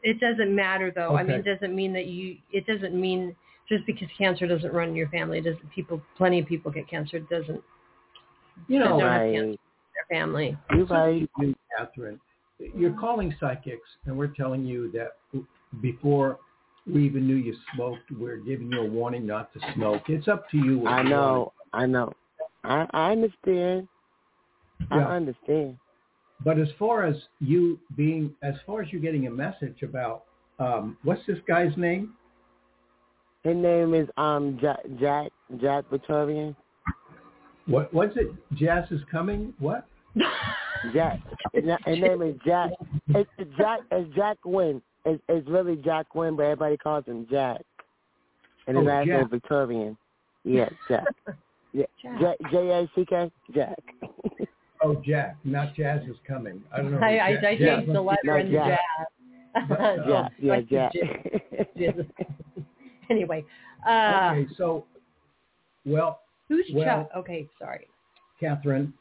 It 0.03 0.19
doesn't 0.19 0.53
matter 0.55 0.91
though. 0.93 1.15
I 1.15 1.23
mean, 1.23 1.37
it 1.37 1.45
doesn't 1.45 1.75
mean 1.75 1.93
that 1.93 2.07
you. 2.07 2.37
It 2.51 2.65
doesn't 2.65 2.93
mean 2.99 3.35
just 3.69 3.85
because 3.85 4.07
cancer 4.17 4.47
doesn't 4.47 4.73
run 4.73 4.89
in 4.89 4.95
your 4.95 5.07
family. 5.09 5.37
It 5.37 5.43
doesn't. 5.43 5.69
People, 5.71 6.01
plenty 6.17 6.39
of 6.39 6.47
people 6.47 6.71
get 6.71 6.89
cancer. 6.89 7.17
It 7.17 7.29
doesn't. 7.29 7.61
you 8.67 8.79
know, 8.79 8.99
don't 8.99 9.03
Right. 9.03 9.59
Cancer. 10.09 10.09
Their 10.09 10.19
family. 10.21 10.57
You 10.71 10.85
right. 10.85 11.29
you, 11.39 11.55
Catherine, 11.77 12.19
you're 12.75 12.97
calling 12.99 13.33
psychics, 13.39 13.89
and 14.05 14.17
we're 14.17 14.27
telling 14.27 14.65
you 14.65 14.91
that 14.91 15.17
before 15.81 16.39
we 16.91 17.05
even 17.05 17.27
knew 17.27 17.35
you 17.35 17.55
smoked, 17.73 18.11
we're 18.11 18.37
giving 18.37 18.71
you 18.71 18.81
a 18.81 18.85
warning 18.85 19.25
not 19.25 19.53
to 19.53 19.59
smoke. 19.75 20.03
It's 20.07 20.27
up 20.27 20.49
to 20.51 20.57
you. 20.57 20.87
I 20.87 21.03
know, 21.03 21.53
I 21.73 21.85
know. 21.85 22.13
I 22.63 22.87
I 22.91 23.11
understand. 23.11 23.87
I 24.89 24.99
understand. 24.99 25.77
But 26.43 26.57
as 26.57 26.69
far 26.79 27.05
as 27.05 27.15
you 27.39 27.79
being, 27.95 28.33
as 28.41 28.55
far 28.65 28.81
as 28.81 28.91
you 28.91 28.99
getting 28.99 29.27
a 29.27 29.31
message 29.31 29.83
about, 29.83 30.23
um, 30.59 30.97
what's 31.03 31.21
this 31.27 31.37
guy's 31.47 31.75
name? 31.77 32.13
His 33.43 33.55
name 33.55 33.93
is 33.93 34.07
um 34.17 34.57
Jack 34.61 34.79
Jack 34.99 35.31
Jack 35.59 35.85
Victorian. 35.89 36.55
What 37.71 37.93
was 37.93 38.09
it? 38.15 38.31
Jazz 38.55 38.85
is 38.91 39.01
coming. 39.11 39.53
What? 39.59 39.85
Jack. 40.93 41.19
His 41.53 41.63
name 41.65 42.21
is 42.21 42.35
Jack. 42.45 42.71
It's 43.09 43.29
it's 43.37 43.51
Jack. 43.57 43.79
It's 43.91 44.13
Jack 44.15 44.37
Wynn. 44.45 44.81
It's, 45.05 45.21
it's 45.29 45.47
really 45.47 45.77
Jack 45.77 46.13
Wynn, 46.13 46.35
but 46.35 46.43
everybody 46.43 46.77
calls 46.77 47.05
him 47.05 47.25
Jack. 47.29 47.61
And 48.67 48.77
his 48.77 48.85
Oh, 48.85 48.89
last 48.89 49.07
name 49.07 49.17
Jack. 49.17 49.25
is 49.25 49.31
Victorian. 49.31 49.97
Yeah, 50.43 50.69
Jack. 50.89 51.03
Yeah, 51.73 51.85
Jack. 52.19 52.37
J 52.41 52.47
J 52.51 52.57
A 52.69 52.89
C 52.95 53.05
K. 53.05 53.31
Jack. 53.53 53.77
Oh, 54.83 54.95
Jack, 55.05 55.37
not 55.43 55.75
Jazz 55.75 56.01
is 56.09 56.15
coming. 56.27 56.61
I 56.73 56.77
don't 56.77 56.91
know. 56.91 56.97
who 56.97 57.03
I, 57.05 57.27
I, 57.27 57.33
Jack- 57.35 57.43
I 57.45 57.57
Jack 57.57 57.77
changed 57.79 57.95
the 57.95 58.01
letter 58.01 58.19
No, 58.23 58.35
in 58.37 58.47
the 58.51 58.57
Jack. 58.57 58.79
jazz. 58.79 59.67
Jack, 59.69 59.97
Jack. 60.07 60.31
Yeah, 60.41 60.51
Like 60.55 60.69
the 60.69 60.75
Jack. 60.75 61.67
jizz. 61.77 62.05
anyway, 63.09 63.45
uh, 63.87 64.31
okay, 64.33 64.47
so, 64.57 64.85
well, 65.85 66.21
who's 66.55 66.65
well- 66.73 66.85
Chuck? 66.85 67.09
Okay, 67.17 67.47
sorry. 67.59 67.87
Catherine, 68.39 68.93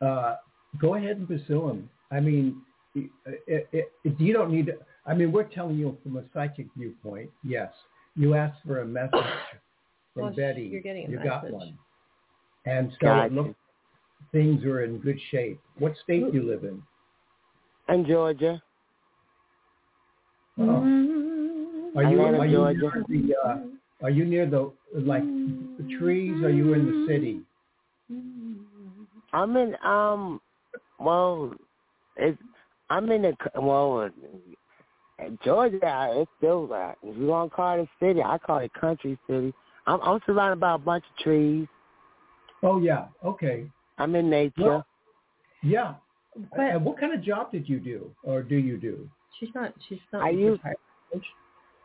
uh, 0.00 0.36
go 0.80 0.94
ahead 0.94 1.18
and 1.18 1.28
pursue 1.28 1.68
him. 1.68 1.88
I 2.10 2.18
mean, 2.20 2.62
it, 2.94 3.10
it, 3.46 3.68
it, 4.04 4.14
you 4.18 4.32
don't 4.32 4.50
need 4.50 4.66
to. 4.66 4.72
I 5.06 5.14
mean, 5.14 5.32
we're 5.32 5.44
telling 5.44 5.76
you 5.78 5.96
from 6.02 6.16
a 6.16 6.22
psychic 6.34 6.66
viewpoint. 6.76 7.30
Yes, 7.44 7.70
you 8.16 8.34
asked 8.34 8.58
for 8.66 8.80
a 8.80 8.86
message 8.86 9.10
from 10.14 10.22
Well, 10.24 10.32
Betty. 10.34 10.62
you're 10.62 10.80
getting 10.80 11.06
a 11.06 11.10
you 11.10 11.22
got 11.22 11.48
one, 11.50 11.76
and 12.64 12.90
so 12.92 12.96
Gotcha. 13.06 13.26
it 13.26 13.32
looks 13.32 13.54
things 14.32 14.64
are 14.64 14.82
in 14.84 14.98
good 14.98 15.18
shape. 15.30 15.60
What 15.78 15.92
state 16.02 16.32
do 16.32 16.38
you 16.38 16.42
live 16.50 16.64
in? 16.64 16.82
and 17.88 18.06
Georgia. 18.06 18.62
Oh. 20.58 21.92
Are 21.96 22.02
you 22.04 22.20
Atlanta, 22.20 22.38
are 22.38 22.46
you 22.46 22.56
Georgia. 22.56 23.04
near 23.08 23.22
the 23.22 23.34
uh, 23.48 23.56
are 24.02 24.10
you 24.10 24.24
near 24.24 24.46
the 24.46 24.72
like 24.94 25.22
the 25.22 25.96
trees? 25.98 26.42
Are 26.42 26.50
you 26.50 26.72
in 26.74 26.86
the 26.86 27.06
city? 27.06 27.40
I'm 29.32 29.56
in 29.56 29.76
um 29.84 30.40
well 30.98 31.54
it's 32.16 32.38
I'm 32.88 33.10
in 33.10 33.22
the 33.22 33.34
well 33.60 34.10
Georgia 35.44 36.10
it's 36.12 36.30
still 36.38 36.72
uh, 36.72 36.92
if 37.02 37.16
you 37.16 37.26
want 37.26 37.50
to 37.50 37.56
call 37.56 37.78
it 37.78 37.82
a 37.82 38.04
city, 38.04 38.22
I 38.22 38.38
call 38.38 38.58
it 38.58 38.72
country 38.72 39.18
city. 39.28 39.52
I'm 39.86 40.00
I'm 40.00 40.20
surrounded 40.26 40.60
by 40.60 40.74
a 40.74 40.78
bunch 40.78 41.04
of 41.10 41.22
trees. 41.22 41.66
Oh 42.62 42.80
yeah, 42.80 43.06
okay, 43.24 43.70
I'm 43.98 44.14
in 44.14 44.30
nature. 44.30 44.52
Well, 44.58 44.86
yeah. 45.62 45.94
But 46.56 46.60
and 46.60 46.84
what 46.84 46.98
kind 46.98 47.12
of 47.12 47.22
job 47.22 47.50
did 47.52 47.68
you 47.68 47.80
do, 47.80 48.10
or 48.22 48.42
do 48.42 48.56
you 48.56 48.78
do? 48.78 49.08
she's 49.38 49.50
not. 49.54 49.74
She's 49.88 49.98
not. 50.12 50.22
I 50.22 50.30
use- 50.30 50.58
retired. 50.58 50.76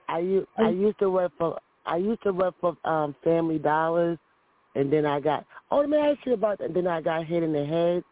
I 0.08 0.20
used 0.20 0.48
I 0.58 0.70
used 0.70 1.00
to 1.00 1.10
work 1.10 1.32
for 1.38 1.60
I 1.86 1.98
used 1.98 2.24
to 2.24 2.32
work 2.32 2.56
for 2.60 2.76
um 2.86 3.16
Family 3.24 3.60
Dollars 3.60 4.18
and 4.76 4.92
then 4.92 5.06
I 5.06 5.20
got 5.20 5.46
oh 5.72 5.78
let 5.80 5.90
me 5.90 5.98
ask 5.98 6.20
you 6.26 6.34
about 6.34 6.60
that. 6.60 6.74
Then 6.74 6.88
I 6.88 7.02
got 7.02 7.26
hit 7.26 7.44
in 7.44 7.54
the 7.54 7.66
head 7.66 8.04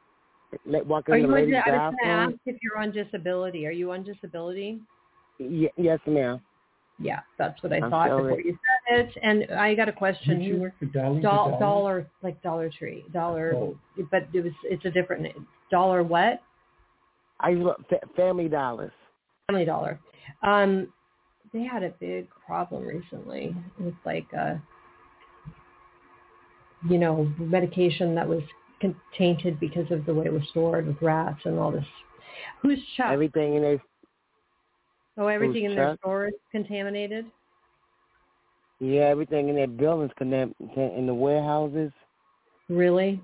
like 0.65 0.85
walking 0.85 1.13
Are 1.13 1.17
in 1.17 1.23
you 1.23 1.27
the 1.27 1.33
on? 1.33 1.39
ladies' 1.39 1.55
I 1.65 1.69
was 1.71 1.95
going 1.99 2.09
to 2.09 2.13
ask 2.13 2.35
if 2.45 2.57
you're 2.61 2.77
on 2.77 2.91
disability. 2.91 3.65
Are 3.65 3.71
you 3.71 3.91
on 3.91 4.03
disability? 4.03 4.79
Ye- 5.39 5.71
yes 5.77 5.99
ma'am. 6.05 6.39
Yeah, 6.99 7.21
that's 7.39 7.61
what 7.63 7.73
I 7.73 7.77
I'm 7.77 7.89
thought 7.89 8.09
sorry. 8.09 8.23
before 8.23 8.41
you 8.41 8.57
said 8.87 8.99
it. 8.99 9.17
And 9.23 9.59
I 9.59 9.73
got 9.73 9.89
a 9.89 9.91
question. 9.91 10.39
Did 10.39 10.45
you 10.47 10.57
work 10.57 10.73
for 10.77 10.85
Dolly? 10.85 11.15
the 11.17 11.21
Doll, 11.23 11.49
Dollar? 11.49 11.59
dollar, 11.59 12.07
like 12.21 12.41
Dollar 12.43 12.69
Tree, 12.69 13.03
Dollar, 13.11 13.53
Oh. 13.55 13.75
but 14.11 14.27
it 14.31 14.43
was 14.43 14.53
it's 14.63 14.85
a 14.85 14.91
different. 14.91 15.27
Dollar 15.71 16.03
what? 16.03 16.41
I 17.39 17.49
used 17.49 17.67
to 17.89 17.99
Family 18.15 18.47
Dollars. 18.47 18.91
Family 19.49 19.65
Dollar. 19.65 19.99
Um, 20.43 20.93
they 21.53 21.63
had 21.63 21.83
a 21.83 21.89
big 21.99 22.27
problem 22.45 22.83
recently 22.83 23.55
with 23.79 23.93
like 24.05 24.27
uh 24.37 24.55
you 26.89 26.97
know 26.97 27.31
medication 27.37 28.15
that 28.15 28.27
was 28.27 28.41
tainted 29.17 29.59
because 29.59 29.89
of 29.91 30.05
the 30.05 30.13
way 30.13 30.25
it 30.25 30.33
was 30.33 30.41
stored 30.49 30.85
with 30.85 31.01
rats 31.01 31.39
and 31.45 31.57
all 31.57 31.71
this. 31.71 31.85
Who's 32.61 32.79
Chuck? 32.97 33.11
Everything 33.11 33.55
in 33.55 33.61
there 33.61 33.81
oh, 35.17 35.27
everything 35.27 35.65
in 35.65 35.75
their 35.75 35.91
Chuck? 35.91 35.99
store 35.99 36.27
is 36.27 36.33
contaminated. 36.51 37.25
Yeah, 38.79 39.03
everything 39.03 39.47
in 39.47 39.55
their 39.55 39.67
buildings 39.67 40.11
connect 40.17 40.51
in 40.75 41.05
the 41.05 41.13
warehouses. 41.13 41.91
Really? 42.67 43.21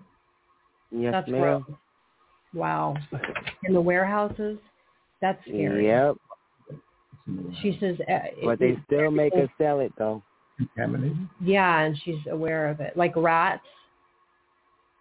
Yes, 0.91 1.11
That's 1.11 1.29
ma'am. 1.29 1.65
gross. 1.65 1.77
Wow. 2.53 2.95
In 3.65 3.73
the 3.73 3.81
warehouses? 3.81 4.57
That's 5.21 5.41
scary. 5.45 5.87
Yep, 5.87 6.15
She 7.61 7.77
says, 7.79 7.97
uh, 8.09 8.19
but 8.43 8.59
they 8.59 8.77
still 8.85 9.11
make 9.11 9.33
us 9.33 9.49
sell 9.57 9.79
it 9.79 9.91
though. 9.97 10.21
contaminated. 10.57 11.17
Yeah, 11.41 11.79
and 11.81 11.97
she's 12.03 12.19
aware 12.29 12.67
of 12.67 12.79
it. 12.79 12.95
Like 12.97 13.13
rats, 13.15 13.63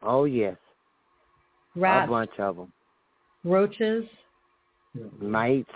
Oh 0.03 0.25
yes, 0.25 0.57
rats. 1.75 2.09
a 2.09 2.11
rats, 2.11 2.11
bunch 2.11 2.31
of 2.41 2.57
them. 2.57 2.73
roaches. 3.45 4.05
Mites, 5.21 5.71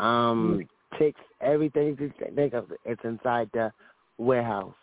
um, 0.00 0.60
ticks, 0.98 1.20
everything 1.40 1.96
you 1.98 2.12
can 2.18 2.34
think 2.34 2.52
of. 2.54 2.70
It's 2.84 3.00
inside 3.04 3.48
the 3.54 3.72
warehouse. 4.18 4.74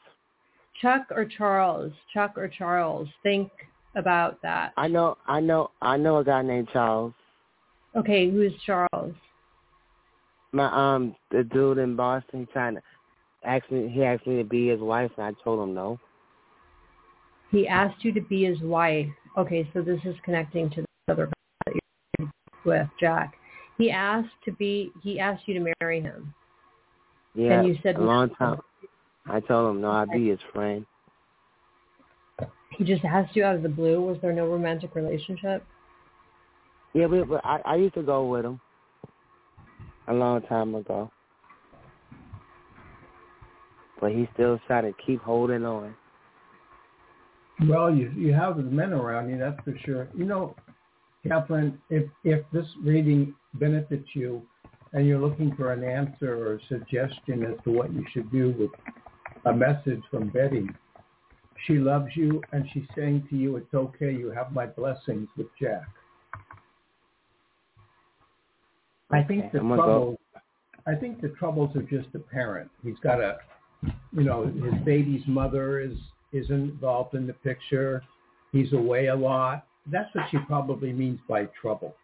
Chuck 0.82 1.06
or 1.12 1.26
Charles? 1.26 1.92
Chuck 2.14 2.34
or 2.38 2.48
Charles? 2.48 3.08
Think 3.22 3.52
about 3.96 4.42
that. 4.42 4.74
I 4.78 4.88
know, 4.88 5.18
I 5.28 5.40
know, 5.40 5.70
I 5.82 5.98
know 5.98 6.18
a 6.18 6.24
guy 6.24 6.42
named 6.42 6.70
Charles. 6.74 7.14
Okay, 7.96 8.30
who's 8.32 8.54
Charles? 8.66 8.90
My 10.54 10.96
um, 10.96 11.16
the 11.32 11.44
dude 11.44 11.80
in 11.80 11.96
Boston, 11.96 12.42
he 12.42 12.46
trying 12.54 12.76
to 12.76 12.82
ask 13.44 13.70
me. 13.72 13.90
He 13.90 14.04
asked 14.04 14.26
me 14.28 14.38
to 14.38 14.44
be 14.44 14.70
his 14.70 14.80
wife, 14.80 15.12
and 15.18 15.26
I 15.26 15.44
told 15.44 15.68
him 15.68 15.74
no. 15.74 16.00
He 17.52 17.68
asked 17.68 18.06
you 18.06 18.14
to 18.14 18.22
be 18.22 18.46
his 18.46 18.62
wife. 18.62 19.08
Okay, 19.36 19.68
so 19.74 19.82
this 19.82 20.00
is 20.06 20.16
connecting 20.24 20.70
to 20.70 20.82
the 21.08 21.14
other 21.14 21.26
guy 21.26 21.32
that 21.66 21.76
you're 22.20 22.32
with, 22.66 22.88
Jack. 23.00 23.34
He 23.80 23.90
asked 23.90 24.30
to 24.46 24.52
be. 24.52 24.92
He 25.02 25.20
asked 25.20 25.48
you 25.48 25.56
to 25.56 25.74
marry 25.82 26.02
him. 26.02 26.34
Yeah, 27.34 27.60
And 27.60 27.68
you 27.68 27.76
said 27.82 27.96
a 27.96 28.02
long 28.02 28.30
no. 28.40 28.46
time. 28.46 28.60
I 29.26 29.40
told 29.40 29.76
him 29.76 29.82
no. 29.82 29.90
I'd 29.90 30.12
be 30.12 30.30
his 30.30 30.40
friend. 30.54 30.86
He 32.78 32.84
just 32.84 33.04
asked 33.06 33.36
you 33.36 33.44
out 33.44 33.56
of 33.56 33.64
the 33.64 33.70
blue. 33.70 34.02
Was 34.02 34.18
there 34.22 34.34
no 34.34 34.46
romantic 34.46 34.94
relationship? 34.94 35.66
Yeah, 36.94 37.08
we, 37.08 37.24
but 37.24 37.44
I, 37.44 37.60
I 37.66 37.76
used 37.76 37.96
to 37.96 38.04
go 38.04 38.28
with 38.28 38.46
him 38.46 38.60
a 40.08 40.14
long 40.14 40.42
time 40.44 40.76
ago. 40.76 41.10
But 44.00 44.12
he 44.12 44.28
still 44.34 44.60
trying 44.68 44.92
to 44.92 44.94
keep 45.06 45.22
holding 45.22 45.66
on. 45.66 45.96
Well, 47.68 47.94
you 47.94 48.12
you 48.16 48.34
have 48.34 48.58
the 48.58 48.64
men 48.64 48.92
around 48.94 49.30
you, 49.30 49.38
that's 49.38 49.60
for 49.64 49.78
sure. 49.86 50.08
You 50.16 50.26
know, 50.26 50.56
Catherine, 51.26 51.80
if 51.90 52.10
if 52.24 52.44
this 52.52 52.66
reading 52.84 53.34
benefits 53.54 54.08
you, 54.14 54.42
and 54.92 55.08
you're 55.08 55.22
looking 55.22 55.56
for 55.56 55.72
an 55.72 55.84
answer 55.84 56.36
or 56.36 56.56
a 56.56 56.60
suggestion 56.68 57.44
as 57.44 57.64
to 57.64 57.72
what 57.72 57.94
you 57.94 58.04
should 58.12 58.30
do 58.32 58.54
with 58.58 58.72
a 59.46 59.54
message 59.54 60.02
from 60.10 60.30
Betty, 60.30 60.68
she 61.66 61.76
loves 61.76 62.10
you 62.16 62.42
and 62.52 62.66
she's 62.74 62.88
saying 62.96 63.28
to 63.30 63.38
you, 63.38 63.56
"It's 63.56 63.74
okay. 63.74 64.12
You 64.12 64.32
have 64.32 64.52
my 64.52 64.66
blessings 64.66 65.30
with 65.38 65.48
Jack." 65.60 65.88
I 69.14 69.24
think 69.24 69.52
the 69.52 69.60
troubles. 69.60 70.18
I 70.86 70.96
think 70.96 71.22
the 71.22 71.30
troubles 71.30 71.76
are 71.76 71.84
just 71.84 72.14
apparent. 72.14 72.70
He's 72.84 73.00
got 73.02 73.22
a, 73.22 73.38
you 74.12 74.24
know, 74.24 74.46
his 74.48 74.74
baby's 74.84 75.22
mother 75.28 75.80
is 75.80 75.98
is 76.34 76.50
involved 76.50 77.14
in 77.16 77.28
the 77.28 77.34
picture. 77.34 78.04
He's 78.52 78.74
away 78.74 79.08
a 79.08 79.16
lot. 79.16 79.66
That's 79.88 80.14
what 80.16 80.26
she 80.32 80.38
probably 80.48 80.92
means 80.94 81.20
by 81.28 81.48
trouble. 81.60 81.96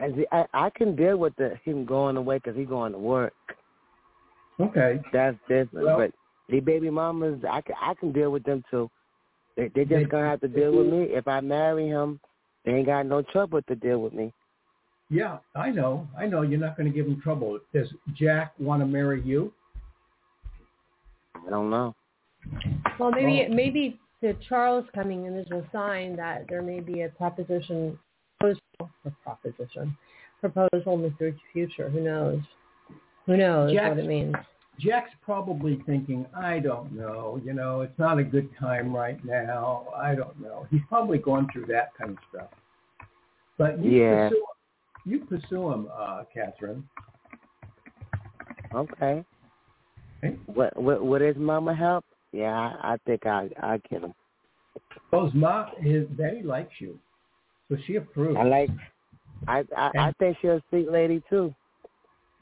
He, 0.00 0.26
I, 0.32 0.44
I 0.52 0.70
can 0.70 0.96
deal 0.96 1.16
with 1.16 1.34
the 1.36 1.56
him 1.64 1.84
going 1.84 2.16
away 2.16 2.38
because 2.38 2.56
he's 2.56 2.68
going 2.68 2.92
to 2.92 2.98
work. 2.98 3.32
Okay. 4.60 5.00
That's 5.12 5.36
different. 5.48 5.86
Well- 5.86 5.98
but 5.98 6.12
the 6.48 6.60
baby 6.60 6.90
mamas, 6.90 7.40
I 7.50 7.60
can 7.62 7.74
I 7.80 7.94
can 7.94 8.12
deal 8.12 8.30
with 8.30 8.44
them 8.44 8.62
too. 8.70 8.90
They 9.56 9.68
they 9.74 9.84
They- 9.84 10.00
just 10.00 10.10
gonna 10.10 10.28
have 10.28 10.40
to 10.40 10.48
deal 10.48 10.76
with 10.76 10.86
me. 10.88 11.04
If 11.04 11.26
I 11.26 11.40
marry 11.40 11.88
him, 11.88 12.20
they 12.64 12.72
ain't 12.72 12.86
got 12.86 13.06
no 13.06 13.22
trouble 13.22 13.62
to 13.62 13.74
deal 13.74 14.00
with 14.00 14.12
me. 14.12 14.32
Yeah, 15.10 15.38
I 15.54 15.70
know. 15.70 16.08
I 16.18 16.26
know 16.26 16.42
you're 16.42 16.58
not 16.58 16.76
going 16.76 16.90
to 16.90 16.94
give 16.94 17.06
him 17.06 17.20
trouble. 17.20 17.58
Does 17.72 17.88
Jack 18.14 18.52
want 18.58 18.80
to 18.82 18.86
marry 18.86 19.22
you? 19.22 19.52
I 21.46 21.50
don't 21.50 21.70
know. 21.70 21.94
Well, 22.98 23.10
maybe 23.10 23.46
Oh. 23.48 23.54
maybe 23.54 24.00
the 24.22 24.34
Charles 24.48 24.86
coming 24.94 25.26
in 25.26 25.34
is 25.36 25.50
a 25.50 25.62
sign 25.72 26.16
that 26.16 26.46
there 26.48 26.62
may 26.62 26.80
be 26.80 27.02
a 27.02 27.08
proposition, 27.10 27.98
proposal, 28.40 28.60
or 29.04 29.12
proposition, 29.22 29.96
proposal 30.40 30.94
in 30.94 31.02
the 31.02 31.34
future. 31.52 31.88
Who 31.90 32.00
knows? 32.00 32.40
Who 33.26 33.36
knows 33.36 33.72
Jack's- 33.72 33.96
what 33.96 34.04
it 34.04 34.08
means? 34.08 34.34
Jack's 34.78 35.14
probably 35.22 35.76
thinking, 35.86 36.26
I 36.34 36.58
don't 36.58 36.90
know, 36.92 37.40
you 37.44 37.52
know, 37.52 37.82
it's 37.82 37.96
not 37.98 38.18
a 38.18 38.24
good 38.24 38.54
time 38.56 38.94
right 38.94 39.22
now. 39.24 39.86
I 39.96 40.14
don't 40.16 40.38
know. 40.40 40.66
He's 40.70 40.82
probably 40.88 41.18
going 41.18 41.48
through 41.52 41.66
that 41.66 41.94
kind 41.94 42.10
of 42.10 42.18
stuff. 42.28 42.50
But 43.56 43.78
you 43.78 44.02
Yeah. 44.02 44.28
pursue 44.30 44.44
you 45.04 45.20
pursue 45.20 45.70
him, 45.72 45.88
uh, 45.96 46.22
Catherine. 46.32 46.88
Okay. 48.74 49.24
Okay. 50.22 50.36
What 50.46 50.76
what 50.80 51.04
what 51.04 51.22
is 51.22 51.36
Mama 51.36 51.74
help? 51.74 52.04
Yeah, 52.32 52.52
I, 52.52 52.94
I 52.94 52.96
think 53.06 53.26
I 53.26 53.48
I 53.62 53.78
get 53.90 54.02
him. 54.02 54.14
Those 55.10 55.32
ma 55.34 55.70
his 55.78 56.06
Betty 56.08 56.42
likes 56.42 56.72
you. 56.80 56.98
So 57.70 57.76
she 57.86 57.96
approves. 57.96 58.36
I 58.38 58.44
like. 58.44 58.70
I 59.46 59.64
I, 59.76 59.90
I 59.98 60.12
think 60.18 60.36
she's 60.40 60.50
a 60.50 60.62
sweet 60.70 60.90
lady 60.90 61.22
too. 61.28 61.54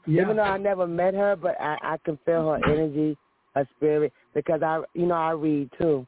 yeah. 0.07 0.21
Even 0.23 0.37
though 0.37 0.43
I 0.43 0.57
never 0.57 0.87
met 0.87 1.13
her, 1.13 1.35
but 1.35 1.59
I 1.59 1.77
I 1.81 1.97
can 2.05 2.17
feel 2.25 2.49
her 2.51 2.59
energy, 2.65 3.17
her 3.55 3.67
spirit, 3.75 4.13
because 4.33 4.61
I 4.63 4.81
you 4.93 5.05
know 5.05 5.15
I 5.15 5.31
read 5.31 5.69
too. 5.77 6.07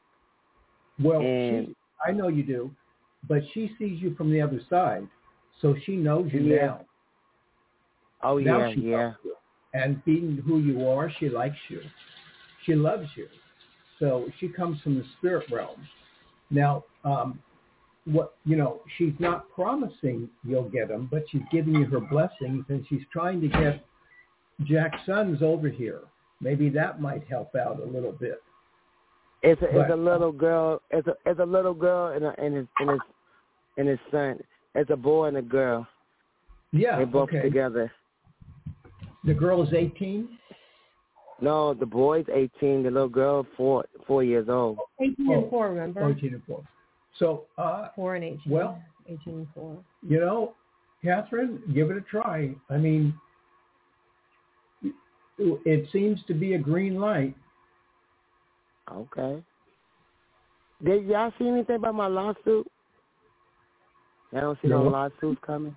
well 1.02 1.20
and- 1.20 1.68
she 1.68 1.76
I 2.06 2.12
know 2.12 2.28
you 2.28 2.42
do, 2.42 2.70
but 3.28 3.42
she 3.52 3.72
sees 3.78 4.00
you 4.00 4.14
from 4.16 4.30
the 4.30 4.40
other 4.40 4.60
side. 4.68 5.06
So 5.60 5.74
she 5.84 5.96
knows 5.96 6.32
you 6.32 6.40
Yeah. 6.40 6.66
now. 6.66 6.86
Oh 8.22 8.38
Now 8.38 8.60
yeah, 8.60 8.74
she 8.74 8.80
yeah. 8.82 9.12
And 9.74 10.02
being 10.04 10.38
who 10.38 10.58
you 10.58 10.88
are, 10.88 11.10
she 11.10 11.28
likes 11.28 11.58
you. 11.68 11.82
She 12.64 12.74
loves 12.74 13.08
you. 13.16 13.28
So 13.98 14.28
she 14.38 14.48
comes 14.48 14.80
from 14.82 14.96
the 14.96 15.04
spirit 15.18 15.48
realm. 15.50 15.86
Now, 16.50 16.84
um, 17.04 17.42
what 18.04 18.34
you 18.44 18.56
know, 18.56 18.80
she's 18.96 19.14
not 19.18 19.50
promising 19.50 20.30
you'll 20.44 20.68
get 20.68 20.88
them, 20.88 21.08
but 21.10 21.24
she's 21.30 21.42
giving 21.50 21.74
you 21.74 21.86
her 21.86 22.00
blessings, 22.00 22.64
and 22.68 22.86
she's 22.88 23.02
trying 23.12 23.40
to 23.40 23.48
get 23.48 23.84
Jack's 24.64 25.04
sons 25.06 25.42
over 25.42 25.68
here. 25.68 26.00
Maybe 26.40 26.68
that 26.70 27.00
might 27.00 27.26
help 27.28 27.54
out 27.54 27.80
a 27.80 27.84
little 27.84 28.12
bit. 28.12 28.42
It's 29.42 29.60
a, 29.62 29.80
it's 29.80 29.92
a 29.92 29.96
little 29.96 30.32
girl. 30.32 30.80
It's 30.90 31.06
a 31.08 31.14
it's 31.24 31.40
a 31.40 31.44
little 31.44 31.74
girl 31.74 32.12
and 32.12 32.24
a, 32.24 32.40
and 32.40 32.56
his 32.56 32.66
and 32.80 32.90
his 32.90 33.00
and 33.76 33.88
his 33.88 33.98
son. 34.10 34.38
It's 34.76 34.90
a 34.90 34.96
boy 34.96 35.26
and 35.26 35.38
a 35.38 35.42
girl. 35.42 35.86
Yeah. 36.72 36.96
They're 36.96 37.06
both 37.06 37.30
okay. 37.30 37.40
together. 37.40 37.90
The 39.24 39.34
girl 39.34 39.62
is 39.62 39.72
18. 39.72 40.28
No, 41.40 41.74
the 41.74 41.84
boy's 41.84 42.24
eighteen. 42.32 42.82
The 42.82 42.90
little 42.90 43.08
girl 43.08 43.46
four 43.56 43.84
four 44.06 44.22
years 44.24 44.48
old. 44.48 44.78
18 45.00 45.16
Oh. 45.28 45.32
and 45.42 45.50
4, 45.50 45.68
remember? 45.70 46.08
18 46.10 46.34
and 46.34 46.42
4. 46.44 46.62
So, 47.18 47.44
uh, 47.58 47.88
4 47.94 48.14
and 48.14 48.24
18. 48.24 48.52
Well- 48.52 48.80
18 49.06 49.34
and 49.34 49.48
4. 49.54 49.76
you 50.02 50.18
know, 50.20 50.54
Catherine, 51.02 51.62
give 51.74 51.90
it 51.90 51.96
a 51.96 52.00
try. 52.00 52.54
I 52.70 52.76
mean, 52.78 53.14
it 55.38 55.90
seems 55.90 56.22
to 56.24 56.34
be 56.34 56.54
a 56.54 56.58
green 56.58 56.98
light. 57.00 57.34
Okay. 58.90 59.42
Did 60.82 61.06
y'all 61.06 61.32
see 61.38 61.48
anything 61.48 61.76
about 61.76 61.94
my 61.94 62.06
lawsuit? 62.06 62.66
Y'all 64.32 64.40
don't 64.42 64.58
see 64.62 64.68
no, 64.68 64.82
No. 64.84 64.90
lawsuits 64.90 65.40
coming. 65.46 65.76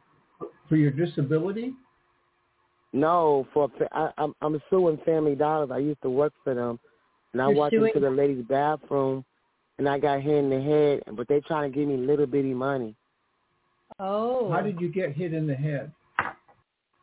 For 0.68 0.76
your 0.76 0.92
disability? 0.92 1.74
No, 2.94 3.48
for 3.54 3.70
I, 3.92 4.10
I'm 4.18 4.34
I'm 4.42 4.60
suing 4.70 4.98
Family 5.06 5.36
Dollars. 5.36 5.70
I 5.72 5.78
used 5.78 6.02
to 6.02 6.10
work 6.10 6.34
for 6.44 6.54
them, 6.56 6.80
and 7.34 7.42
I 7.42 7.50
You're 7.50 7.58
walked 7.58 7.74
suing- 7.74 7.88
into 7.96 8.00
the 8.00 8.10
ladies' 8.10 8.44
bathroom, 8.50 9.24
and 9.78 9.88
I 9.88 10.00
got 10.00 10.22
hit 10.22 10.36
in 10.36 10.50
the 10.50 10.60
head. 10.62 11.04
But 11.16 11.28
they 11.28 11.40
trying 11.42 11.72
to 11.72 11.78
give 11.78 11.88
me 11.88 11.98
little 11.98 12.26
bitty 12.26 12.54
money. 12.54 12.96
Oh. 14.00 14.50
How 14.52 14.62
did 14.62 14.80
you 14.82 14.90
get 14.90 15.14
hit 15.14 15.34
in 15.34 15.46
the 15.46 15.56
head? 15.56 15.92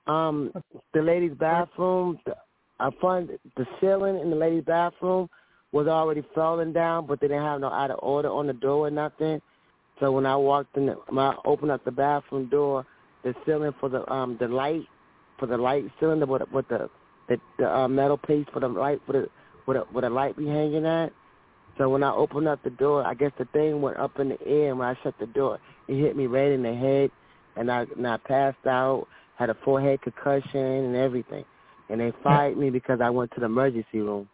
Um, 0.08 0.52
the 0.94 1.02
ladies' 1.02 1.34
bathroom, 1.38 2.18
the, 2.26 2.36
I 2.80 2.90
found 3.00 3.30
the 3.56 3.66
ceiling 3.80 4.18
in 4.18 4.30
the 4.30 4.36
ladies' 4.36 4.64
bathroom 4.64 5.28
was 5.72 5.88
already 5.88 6.22
falling 6.34 6.72
down, 6.72 7.06
but 7.06 7.20
they 7.20 7.28
didn't 7.28 7.42
have 7.42 7.60
no 7.60 7.68
out 7.68 7.90
of 7.90 7.98
order 8.02 8.28
on 8.30 8.46
the 8.46 8.52
door 8.52 8.86
or 8.86 8.90
nothing. 8.90 9.40
So 10.00 10.12
when 10.12 10.26
I 10.26 10.36
walked 10.36 10.76
in, 10.76 10.88
when 11.08 11.24
I 11.24 11.34
opened 11.44 11.70
up 11.70 11.84
the 11.84 11.90
bathroom 11.90 12.48
door, 12.48 12.84
the 13.24 13.34
ceiling 13.44 13.72
for 13.80 13.88
the 13.88 14.10
um 14.12 14.36
the 14.38 14.48
light 14.48 14.86
for 15.38 15.46
the 15.46 15.56
light 15.56 15.84
cylinder 15.98 16.26
with 16.26 16.42
with 16.52 16.68
the 16.68 16.88
the, 17.28 17.40
the 17.58 17.74
uh, 17.74 17.88
metal 17.88 18.18
piece 18.18 18.46
for 18.52 18.60
the 18.60 18.68
light 18.68 19.00
for 19.06 19.12
the 19.12 19.28
where 19.64 19.78
the, 19.78 19.84
where 19.92 20.02
the 20.02 20.10
light 20.10 20.36
be 20.36 20.46
hanging 20.46 20.86
at. 20.86 21.12
So 21.78 21.88
when 21.88 22.02
I 22.02 22.12
opened 22.12 22.48
up 22.48 22.62
the 22.62 22.70
door, 22.70 23.04
I 23.04 23.14
guess 23.14 23.32
the 23.38 23.44
thing 23.46 23.82
went 23.82 23.98
up 23.98 24.18
in 24.18 24.30
the 24.30 24.46
air, 24.46 24.70
and 24.70 24.78
when 24.78 24.88
I 24.88 24.96
shut 25.02 25.14
the 25.18 25.26
door, 25.26 25.58
it 25.88 26.00
hit 26.00 26.16
me 26.16 26.26
right 26.26 26.52
in 26.52 26.62
the 26.62 26.74
head, 26.74 27.10
and 27.56 27.70
I 27.70 27.86
and 27.96 28.06
I 28.06 28.18
passed 28.18 28.66
out, 28.66 29.06
had 29.36 29.50
a 29.50 29.56
forehead 29.64 30.02
concussion 30.02 30.60
and 30.60 30.96
everything, 30.96 31.44
and 31.88 32.00
they 32.00 32.12
fired 32.22 32.56
me 32.56 32.70
because 32.70 33.00
I 33.00 33.10
went 33.10 33.32
to 33.32 33.40
the 33.40 33.46
emergency 33.46 34.00
room. 34.00 34.28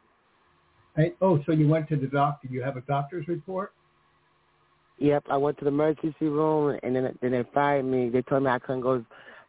Hey, 0.96 1.14
oh, 1.22 1.42
so 1.46 1.52
you 1.52 1.68
went 1.68 1.88
to 1.88 1.96
the 1.96 2.06
doctor. 2.06 2.48
You 2.50 2.62
have 2.62 2.76
a 2.76 2.82
doctor's 2.82 3.26
report? 3.26 3.72
Yep, 5.02 5.24
I 5.30 5.36
went 5.36 5.58
to 5.58 5.64
the 5.64 5.70
emergency 5.70 6.28
room, 6.28 6.78
and 6.84 6.94
then 6.94 7.18
then 7.20 7.32
they 7.32 7.44
fired 7.52 7.84
me. 7.84 8.08
They 8.08 8.22
told 8.22 8.44
me 8.44 8.50
I 8.50 8.60
couldn't 8.60 8.82
go. 8.82 9.04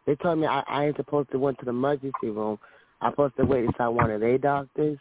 They 0.08 0.16
told 0.16 0.40
me 0.40 0.48
I, 0.48 0.64
I 0.68 0.86
ain't 0.88 0.96
supposed 0.96 1.32
to 1.32 1.38
went 1.38 1.60
to 1.60 1.66
the 1.66 1.70
emergency 1.70 2.30
room. 2.30 2.58
I'm 3.02 3.12
supposed 3.12 3.38
to 3.38 3.46
wait 3.46 3.66
inside 3.66 3.90
one 3.90 4.10
of 4.10 4.20
their 4.20 4.40
doctors. 4.40 4.98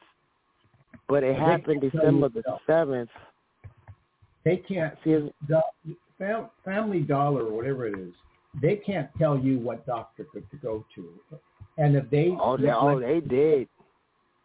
But 1.09 1.25
it 1.25 1.37
happened 1.37 1.81
December 1.81 2.29
the 2.29 2.43
seventh. 2.67 3.09
They 4.45 4.59
can't, 4.59 4.95
See, 5.05 5.31
do- 5.49 5.97
Fam- 6.19 6.51
Family 6.67 7.01
Dollar 7.01 7.47
or 7.47 7.53
whatever 7.57 7.87
it 7.87 7.99
is, 7.99 8.13
they 8.61 8.77
can't 8.77 9.09
tell 9.17 9.39
you 9.39 9.59
what 9.59 9.87
doctor 9.87 10.25
to, 10.35 10.41
to 10.41 10.57
go 10.57 10.85
to. 10.95 11.09
And 11.79 11.97
if 11.97 12.11
they, 12.11 12.37
oh, 12.39 12.59
they, 12.59 12.71
oh, 12.71 13.01
they 13.01 13.21
did. 13.21 13.69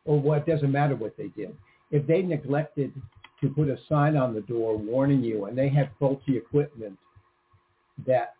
or 0.06 0.22
what 0.22 0.46
doesn't 0.46 0.72
matter 0.72 0.96
what 0.96 1.18
they 1.18 1.28
did. 1.30 1.58
If 1.92 2.08
they 2.08 2.22
neglected 2.22 2.94
to 3.42 3.50
put 3.50 3.70
a 3.70 3.78
sign 3.88 4.18
on 4.18 4.34
the 4.34 4.42
door 4.42 4.78
warning 4.78 5.24
you 5.24 5.46
and 5.46 5.58
they 5.58 5.70
had 5.70 5.90
faulty 6.00 6.38
equipment 6.38 6.98
that 8.06 8.34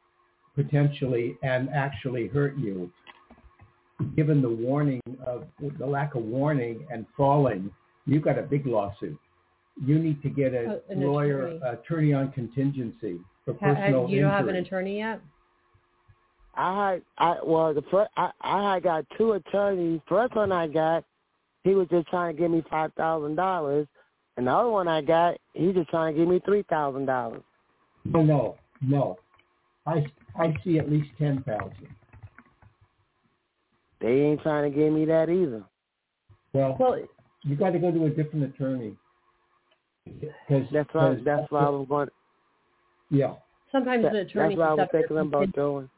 potentially 0.56 1.38
and 1.44 1.70
actually 1.70 2.28
hurt 2.28 2.58
you, 2.58 2.92
given 4.16 4.42
the 4.42 4.50
warning 4.50 5.02
of 5.26 5.46
the 5.80 5.86
lack 5.86 6.16
of 6.16 6.24
warning 6.24 6.86
and 6.92 7.06
falling, 7.16 7.72
you've 8.06 8.24
got 8.24 8.38
a 8.38 8.44
big 8.44 8.66
lawsuit. 8.66 9.18
You 9.86 10.00
need 10.00 10.22
to 10.24 10.30
get 10.30 10.54
a 10.54 10.66
oh, 10.66 10.82
an 10.90 11.02
lawyer, 11.02 11.48
attorney. 11.48 11.62
attorney 11.72 12.14
on 12.14 12.32
contingency 12.32 13.20
for 13.46 13.54
Ha- 13.54 13.60
personal 13.60 14.02
have, 14.02 14.10
you 14.10 14.22
don't 14.22 14.32
have 14.32 14.48
an 14.48 14.56
attorney 14.56 14.98
yet? 14.98 15.22
I 16.56 16.92
had, 16.92 17.02
I 17.20 17.38
well, 17.46 17.74
the 17.74 17.84
first 17.92 18.10
I 18.18 18.32
I 18.42 18.74
had 18.74 18.84
got 18.84 19.06
two 19.16 19.34
attorneys. 19.34 20.02
First 20.10 20.36
one 20.36 20.52
I 20.52 20.68
got, 20.68 21.04
he 21.64 21.76
was 21.76 21.88
just 21.90 22.08
trying 22.08 22.36
to 22.36 22.42
give 22.42 22.50
me 22.50 22.64
five 22.68 22.92
thousand 22.94 23.36
dollars, 23.36 23.88
and 24.38 24.48
the 24.48 24.52
other 24.52 24.70
one 24.70 24.88
I 24.88 25.02
got, 25.02 25.38
he 25.54 25.74
just 25.74 25.90
trying 25.90 26.14
to 26.14 26.20
give 26.20 26.28
me 26.30 26.40
three 26.46 26.64
thousand 26.70 27.06
dollars. 27.06 27.42
No, 28.06 28.22
no, 28.24 28.56
no. 28.82 29.18
I 29.86 30.06
I 30.38 30.56
see 30.64 30.80
at 30.80 30.90
least 30.90 31.10
ten 31.18 31.44
thousand. 31.44 31.88
They 34.00 34.08
ain't 34.22 34.42
trying 34.42 34.72
to 34.72 34.78
give 34.78 34.94
me 34.94 35.06
that 35.06 35.30
either. 35.30 35.64
Well, 36.54 36.78
Well, 36.80 37.00
you 37.44 37.56
got 37.56 37.72
to 37.72 37.80
go 37.80 37.92
to 37.92 38.06
a 38.06 38.10
different 38.10 38.46
attorney. 38.54 38.96
'Cause- 40.48 40.64
That's 40.72 40.94
why 40.94 41.16
'cause 41.16 41.24
that's 41.26 41.52
why 41.52 41.66
I 41.66 41.70
was 41.70 41.88
going. 41.90 42.10
Yeah. 43.10 43.36
sometimes 43.72 44.04
the 44.04 44.10
That, 44.10 44.16
attorney 44.28 44.56
that's 44.56 44.58
what 44.60 44.68
I 44.68 44.74
was 44.74 44.78
stuff 44.80 44.92
thinking 44.92 45.16
doesn't 45.18 45.28
about 45.34 45.52
doing. 45.54 45.90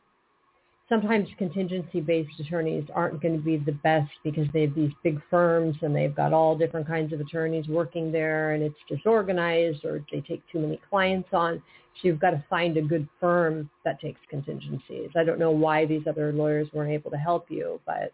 Sometimes 0.89 1.29
contingency-based 1.37 2.39
attorneys 2.39 2.83
aren't 2.93 3.21
going 3.21 3.37
to 3.37 3.43
be 3.43 3.57
the 3.57 3.71
best 3.71 4.11
because 4.23 4.47
they 4.53 4.61
have 4.61 4.73
these 4.73 4.91
big 5.03 5.21
firms 5.29 5.75
and 5.81 5.95
they've 5.95 6.15
got 6.15 6.33
all 6.33 6.57
different 6.57 6.87
kinds 6.87 7.13
of 7.13 7.19
attorneys 7.19 7.67
working 7.67 8.11
there 8.11 8.53
and 8.53 8.63
it's 8.63 8.75
disorganized 8.89 9.85
or 9.85 10.03
they 10.11 10.19
take 10.21 10.41
too 10.51 10.59
many 10.59 10.81
clients 10.89 11.29
on. 11.31 11.61
So 12.01 12.07
you've 12.07 12.19
got 12.19 12.31
to 12.31 12.43
find 12.49 12.75
a 12.77 12.81
good 12.81 13.07
firm 13.19 13.69
that 13.85 14.01
takes 14.01 14.19
contingencies. 14.29 15.11
I 15.15 15.23
don't 15.23 15.39
know 15.39 15.51
why 15.51 15.85
these 15.85 16.03
other 16.07 16.33
lawyers 16.33 16.67
weren't 16.73 16.91
able 16.91 17.11
to 17.11 17.17
help 17.17 17.45
you, 17.49 17.79
but 17.85 18.11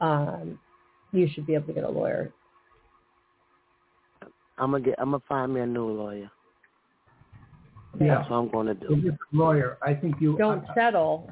um, 0.00 0.58
you 1.12 1.28
should 1.32 1.46
be 1.46 1.54
able 1.54 1.66
to 1.66 1.72
get 1.72 1.84
a 1.84 1.90
lawyer. 1.90 2.32
I'm 4.58 4.72
gonna 4.72 4.84
get. 4.84 4.94
I'm 4.98 5.12
gonna 5.12 5.22
find 5.26 5.54
me 5.54 5.62
a 5.62 5.66
new 5.66 5.86
lawyer. 5.86 6.30
Yeah. 7.98 8.16
That's 8.16 8.30
what 8.30 8.36
I'm 8.36 8.50
gonna 8.50 8.74
do. 8.74 9.00
you're 9.02 9.14
a 9.14 9.18
lawyer, 9.32 9.78
I 9.82 9.94
think 9.94 10.16
you 10.20 10.36
Don't 10.36 10.64
I, 10.68 10.74
settle. 10.74 11.28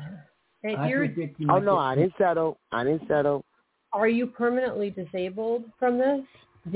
If 0.62 0.78
I 0.78 0.88
you're, 0.88 1.06
Oh 1.48 1.58
no, 1.58 1.76
I 1.78 1.94
didn't 1.94 2.14
settle. 2.18 2.58
I 2.72 2.84
didn't 2.84 3.06
settle. 3.08 3.44
are 3.92 4.08
you 4.08 4.26
permanently 4.26 4.90
disabled 4.90 5.64
from 5.78 5.98
this? 5.98 6.20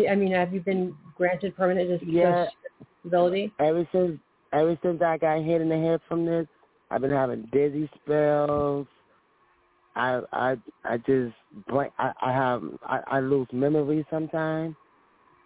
I 0.09 0.15
mean, 0.15 0.33
have 0.33 0.55
you 0.55 0.61
been 0.61 0.95
granted 1.17 1.57
permanent 1.57 1.89
dis- 2.01 2.09
Yeah. 2.09 2.47
disability? 3.03 3.53
Ever 3.59 3.87
since 3.93 4.19
ever 4.53 4.79
since 4.83 5.03
I 5.03 5.19
got 5.19 5.43
hit 5.43 5.61
in 5.61 5.69
the 5.69 5.77
head 5.77 6.01
from 6.09 6.25
this, 6.25 6.47
I've 6.91 7.01
been 7.01 7.11
having 7.11 7.49
dizzy 7.53 7.91
spells. 8.03 8.87
I 9.97 10.21
I 10.33 10.57
I 10.85 10.97
just 10.99 11.35
blank. 11.69 11.93
I 11.99 12.13
I 12.23 12.33
have 12.33 12.63
I, 12.87 13.01
I 13.07 13.21
lose 13.21 13.49
memory 13.53 14.07
sometimes. 14.11 14.75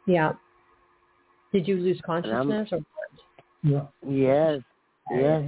Yeah. 0.06 0.32
Did 1.52 1.66
you 1.66 1.76
lose 1.78 2.00
consciousness 2.04 2.68
or 2.70 2.80
Yeah. 3.62 3.86
Yes, 4.06 4.60
yes. 5.10 5.42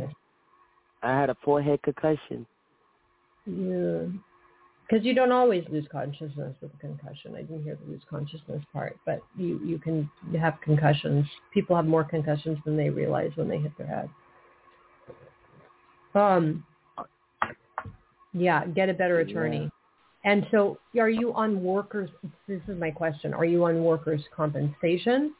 I 1.02 1.10
had 1.20 1.30
a 1.30 1.36
forehead 1.44 1.80
concussion. 1.82 2.44
Yeah. 3.48 4.06
because 4.88 5.04
you 5.04 5.14
don't 5.14 5.32
always 5.32 5.64
lose 5.70 5.86
consciousness 5.90 6.54
with 6.60 6.70
a 6.74 6.78
concussion. 6.78 7.34
I 7.34 7.42
didn't 7.42 7.64
hear 7.64 7.76
the 7.82 7.90
lose 7.90 8.02
consciousness 8.08 8.62
part, 8.72 8.98
but 9.06 9.20
you 9.36 9.60
you 9.64 9.78
can 9.78 10.10
have 10.38 10.60
concussions. 10.62 11.26
People 11.52 11.76
have 11.76 11.86
more 11.86 12.04
concussions 12.04 12.58
than 12.64 12.76
they 12.76 12.90
realize 12.90 13.30
when 13.36 13.48
they 13.48 13.58
hit 13.58 13.72
their 13.78 13.86
head. 13.86 14.08
Um, 16.14 16.64
yeah, 18.32 18.66
get 18.66 18.88
a 18.88 18.94
better 18.94 19.20
attorney. 19.20 19.62
Yeah. 19.62 20.30
And 20.30 20.46
so, 20.50 20.78
are 20.98 21.08
you 21.08 21.32
on 21.34 21.62
workers? 21.62 22.10
This 22.46 22.60
is 22.68 22.78
my 22.78 22.90
question. 22.90 23.32
Are 23.32 23.44
you 23.44 23.64
on 23.64 23.82
workers' 23.84 24.22
compensation, 24.36 25.34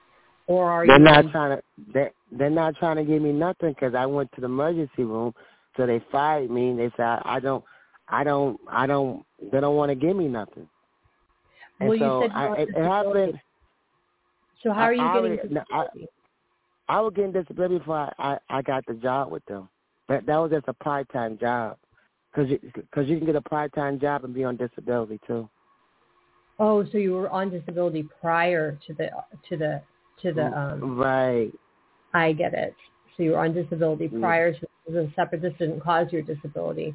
or 0.46 0.70
are 0.70 0.86
they're 0.86 0.98
you? 0.98 1.04
They're 1.04 1.14
not 1.14 1.24
on, 1.26 1.32
trying 1.32 1.56
to. 1.56 1.62
They 1.92 2.10
they're 2.32 2.50
not 2.50 2.76
trying 2.76 2.96
to 2.96 3.04
give 3.04 3.20
me 3.20 3.32
nothing 3.32 3.70
because 3.70 3.94
I 3.94 4.06
went 4.06 4.30
to 4.32 4.40
the 4.40 4.46
emergency 4.46 5.02
room, 5.02 5.34
so 5.76 5.86
they 5.86 6.02
fired 6.12 6.50
me. 6.50 6.70
And 6.70 6.78
they 6.78 6.90
said 6.96 7.04
I, 7.04 7.22
I 7.24 7.40
don't, 7.40 7.64
I 8.10 8.24
don't, 8.24 8.58
I 8.68 8.86
don't. 8.86 9.24
They 9.52 9.60
don't 9.60 9.76
want 9.76 9.90
to 9.90 9.94
give 9.94 10.16
me 10.16 10.28
nothing. 10.28 10.68
And 11.80 11.88
well, 11.88 11.98
so 11.98 12.04
you 12.04 12.28
said 12.28 12.30
you 12.32 12.46
I, 12.46 12.56
it, 12.56 12.68
it 12.70 12.84
happened. 12.84 13.40
So 14.62 14.72
how 14.72 14.82
are 14.82 14.94
you 14.94 15.02
I, 15.02 15.14
getting 15.14 15.36
disability? 15.36 16.08
I, 16.88 16.96
I 16.96 17.00
was 17.00 17.12
getting 17.14 17.32
disability 17.32 17.78
before 17.78 17.96
I, 17.96 18.12
I 18.18 18.58
I 18.58 18.62
got 18.62 18.84
the 18.86 18.94
job 18.94 19.30
with 19.30 19.44
them. 19.46 19.68
That 20.08 20.26
that 20.26 20.36
was 20.36 20.50
just 20.50 20.68
a 20.68 20.74
part 20.74 21.08
time 21.12 21.38
job. 21.38 21.76
Because 22.32 22.50
you, 22.50 22.60
cause 22.94 23.06
you 23.06 23.16
can 23.16 23.26
get 23.26 23.36
a 23.36 23.40
part-time 23.40 23.98
job 23.98 24.24
and 24.24 24.34
be 24.34 24.44
on 24.44 24.56
disability 24.56 25.18
too. 25.26 25.48
Oh, 26.58 26.84
so 26.90 26.98
you 26.98 27.14
were 27.14 27.30
on 27.30 27.50
disability 27.50 28.06
prior 28.20 28.78
to 28.86 28.94
the 28.94 29.10
to 29.48 29.56
the 29.56 29.80
to 30.22 30.32
the 30.32 30.46
um 30.46 30.98
right. 30.98 31.52
I 32.14 32.32
get 32.32 32.52
it. 32.54 32.74
So 33.16 33.22
you 33.22 33.32
were 33.32 33.38
on 33.38 33.54
disability 33.54 34.08
prior 34.08 34.52
to 34.52 34.66
the 34.88 35.10
separate. 35.16 35.42
This 35.42 35.54
didn't 35.58 35.80
cause 35.80 36.12
your 36.12 36.22
disability. 36.22 36.94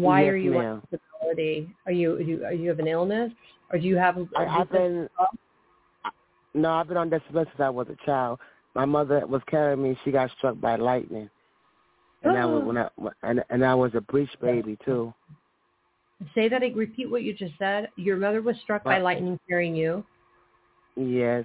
Why 0.00 0.22
yes, 0.22 0.30
are 0.30 0.36
you 0.36 0.58
on 0.58 0.82
disability? 0.90 1.74
Are 1.86 1.92
you 1.92 2.18
do 2.18 2.24
you, 2.24 2.44
are 2.44 2.52
you 2.52 2.68
have 2.68 2.78
an 2.78 2.88
illness 2.88 3.32
or 3.70 3.78
do 3.78 3.86
you 3.86 3.96
have? 3.96 4.16
A, 4.16 4.26
I, 4.36 4.60
I've 4.60 4.70
been 4.70 5.08
no, 6.54 6.70
I've 6.70 6.88
been 6.88 6.96
on 6.96 7.10
disability 7.10 7.50
since 7.52 7.60
I 7.60 7.70
was 7.70 7.86
a 7.88 8.06
child. 8.06 8.38
My 8.74 8.84
mother 8.84 9.26
was 9.26 9.42
carrying 9.48 9.82
me. 9.82 9.98
She 10.04 10.10
got 10.10 10.30
struck 10.38 10.60
by 10.60 10.76
lightning 10.76 11.28
and 12.24 12.36
that 12.36 12.48
was 12.48 12.62
oh. 12.62 12.66
when 12.66 12.78
I 12.78 12.88
and 13.22 13.44
and 13.50 13.64
I 13.64 13.74
was 13.74 13.92
a 13.94 14.00
breech 14.00 14.30
baby 14.40 14.78
too. 14.84 15.12
Say 16.34 16.48
that. 16.48 16.62
I 16.62 16.66
repeat 16.74 17.10
what 17.10 17.22
you 17.22 17.34
just 17.34 17.54
said. 17.58 17.88
Your 17.96 18.16
mother 18.16 18.42
was 18.42 18.56
struck 18.62 18.84
by 18.84 18.98
lightning 18.98 19.38
carrying 19.48 19.74
you. 19.74 20.04
Yes. 20.96 21.44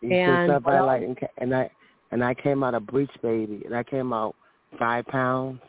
You 0.00 0.14
and 0.14 0.48
struck 0.48 0.62
by 0.62 0.80
lightning, 0.80 1.16
and 1.38 1.54
I 1.54 1.70
and 2.10 2.24
I 2.24 2.34
came 2.34 2.62
out 2.62 2.74
a 2.74 2.80
breech 2.80 3.10
baby, 3.22 3.62
and 3.64 3.74
I 3.74 3.82
came 3.82 4.12
out 4.12 4.34
five 4.78 5.04
pounds, 5.06 5.60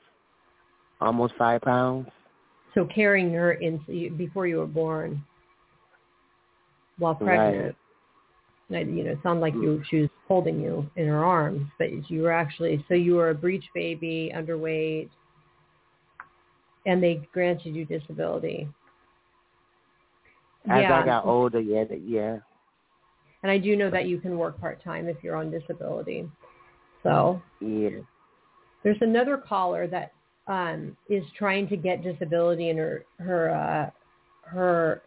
almost 1.02 1.34
five 1.38 1.62
pounds. 1.62 2.08
So 2.74 2.88
carrying 2.94 3.34
her 3.34 3.54
in 3.54 3.80
before 4.18 4.48
you 4.48 4.58
were 4.58 4.68
born, 4.68 5.24
while 6.98 7.16
pregnant. 7.16 7.76
Right. 8.70 8.88
You 8.88 9.04
know, 9.04 9.12
it 9.12 9.20
sounded 9.22 9.42
like 9.42 9.54
you 9.54 9.84
she 9.90 9.98
was 9.98 10.10
holding 10.30 10.62
you 10.62 10.90
in 10.96 11.08
her 11.08 11.26
arms, 11.26 11.68
but 11.78 12.10
you 12.10 12.22
were 12.22 12.32
actually 12.32 12.86
so 12.88 12.94
you 12.94 13.16
were 13.16 13.32
a 13.32 13.36
breech 13.36 13.66
baby, 13.76 14.32
underweight, 14.34 15.10
and 16.86 17.04
they 17.04 17.28
granted 17.34 17.76
you 17.76 17.84
disability. 17.84 18.70
As 20.70 20.84
yeah. 20.84 21.02
I 21.02 21.06
got 21.06 21.26
older, 21.26 21.60
yeah, 21.60 21.84
yeah. 22.06 22.38
And 23.44 23.52
I 23.52 23.58
do 23.58 23.76
know 23.76 23.90
that 23.90 24.06
you 24.06 24.20
can 24.20 24.38
work 24.38 24.58
part 24.62 24.82
time 24.82 25.08
if 25.10 25.18
you're 25.22 25.36
on 25.36 25.52
disability. 25.52 26.30
So 27.04 27.42
yeah. 27.60 27.90
There's 28.84 29.02
another 29.02 29.36
caller 29.36 29.86
that 29.88 30.14
um, 30.48 30.96
is 31.10 31.24
trying 31.38 31.68
to 31.70 31.78
get 31.78 32.04
disability, 32.04 32.70
and 32.70 32.80
her 32.80 33.06
her 33.20 33.50
uh, 33.50 33.90
her 34.50 35.02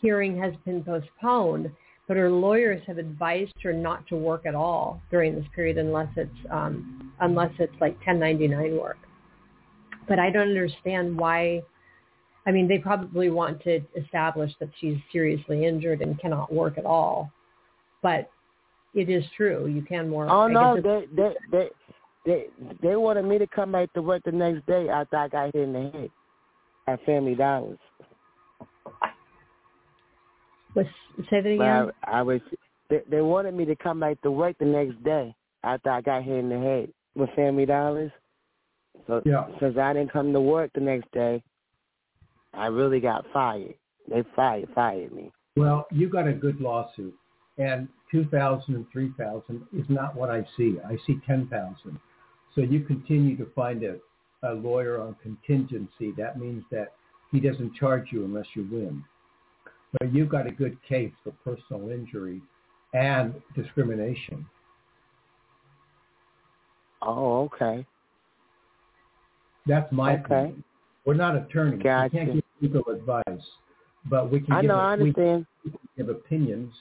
hearing 0.00 0.36
has 0.38 0.54
been 0.64 0.82
postponed 0.82 1.70
but 2.10 2.16
her 2.16 2.28
lawyers 2.28 2.82
have 2.88 2.98
advised 2.98 3.54
her 3.62 3.72
not 3.72 4.04
to 4.08 4.16
work 4.16 4.44
at 4.44 4.52
all 4.52 5.00
during 5.12 5.32
this 5.36 5.44
period 5.54 5.78
unless 5.78 6.08
it's 6.16 6.34
um, 6.50 7.12
unless 7.20 7.52
it's 7.60 7.72
like 7.80 7.94
1099 8.04 8.76
work. 8.76 8.98
But 10.08 10.18
I 10.18 10.28
don't 10.28 10.48
understand 10.48 11.16
why. 11.16 11.62
I 12.46 12.50
mean, 12.50 12.66
they 12.66 12.78
probably 12.78 13.30
want 13.30 13.62
to 13.62 13.78
establish 13.96 14.50
that 14.58 14.70
she's 14.80 14.96
seriously 15.12 15.64
injured 15.64 16.02
and 16.02 16.18
cannot 16.18 16.52
work 16.52 16.78
at 16.78 16.84
all. 16.84 17.30
But 18.02 18.28
it 18.92 19.08
is 19.08 19.22
true. 19.36 19.68
You 19.68 19.82
can 19.82 20.10
work. 20.10 20.30
Oh 20.32 20.48
no, 20.48 20.80
they 20.80 21.04
they 21.14 21.36
they 21.52 21.68
they 22.26 22.46
they 22.82 22.96
wanted 22.96 23.24
me 23.24 23.38
to 23.38 23.46
come 23.46 23.72
back 23.72 23.92
to 23.94 24.02
work 24.02 24.22
the 24.24 24.32
next 24.32 24.66
day 24.66 24.88
after 24.88 25.16
I 25.16 25.28
got 25.28 25.54
hit 25.54 25.62
in 25.62 25.72
the 25.72 25.90
head 25.90 26.10
at 26.86 27.04
Family 27.04 27.34
Dollars. 27.34 27.78
Was 30.74 30.86
say 31.30 31.40
that 31.40 31.48
again. 31.48 31.90
I, 32.04 32.18
I 32.18 32.22
was. 32.22 32.40
They, 32.88 33.00
they 33.08 33.20
wanted 33.20 33.54
me 33.54 33.64
to 33.66 33.76
come 33.76 34.00
back 34.00 34.20
to 34.22 34.30
work 34.30 34.56
the 34.58 34.66
next 34.66 35.02
day 35.04 35.34
after 35.64 35.90
I 35.90 36.00
got 36.00 36.24
hit 36.24 36.38
in 36.38 36.48
the 36.48 36.58
head 36.58 36.92
with 37.14 37.30
Family 37.36 37.66
Dollars. 37.66 38.10
So 39.06 39.22
yeah. 39.24 39.46
since 39.60 39.76
I 39.78 39.92
didn't 39.92 40.12
come 40.12 40.32
to 40.32 40.40
work 40.40 40.70
the 40.74 40.80
next 40.80 41.10
day, 41.12 41.42
I 42.54 42.66
really 42.66 43.00
got 43.00 43.24
fired. 43.32 43.74
They 44.08 44.24
fired 44.36 44.68
fired 44.74 45.12
me. 45.12 45.30
Well, 45.56 45.86
you 45.90 46.08
got 46.08 46.26
a 46.28 46.32
good 46.32 46.60
lawsuit, 46.60 47.14
and 47.58 47.88
two 48.10 48.24
thousand 48.26 48.74
and 48.74 48.86
three 48.92 49.12
thousand 49.18 49.62
is 49.72 49.86
not 49.88 50.14
what 50.14 50.30
I 50.30 50.46
see. 50.56 50.76
I 50.86 50.96
see 51.06 51.18
ten 51.26 51.48
thousand. 51.48 51.98
So 52.54 52.62
you 52.62 52.80
continue 52.80 53.36
to 53.36 53.46
find 53.54 53.82
a, 53.84 53.96
a 54.42 54.54
lawyer 54.54 55.00
on 55.00 55.16
contingency. 55.22 56.12
That 56.16 56.38
means 56.38 56.64
that 56.70 56.94
he 57.30 57.40
doesn't 57.40 57.74
charge 57.74 58.08
you 58.10 58.24
unless 58.24 58.46
you 58.54 58.68
win. 58.70 59.04
But 59.98 60.12
you've 60.12 60.28
got 60.28 60.46
a 60.46 60.50
good 60.50 60.76
case 60.88 61.12
for 61.24 61.32
personal 61.44 61.90
injury 61.90 62.40
and 62.92 63.34
discrimination. 63.56 64.46
Oh, 67.02 67.42
okay. 67.44 67.86
That's 69.66 69.90
my 69.92 70.14
okay. 70.14 70.22
opinion. 70.24 70.64
We're 71.04 71.14
not 71.14 71.36
attorneys. 71.36 71.82
Gotcha. 71.82 72.10
We 72.12 72.18
can't 72.18 72.34
give 72.34 72.44
legal 72.60 72.92
advice, 72.92 73.44
but 74.06 74.30
we 74.30 74.40
can 74.40 74.52
I 74.52 74.60
give 74.62 74.68
know, 74.68 74.76
I 74.76 74.92
understand. 74.92 75.46
we 75.64 75.70
can 75.70 75.80
give 75.96 76.08
opinions 76.08 76.72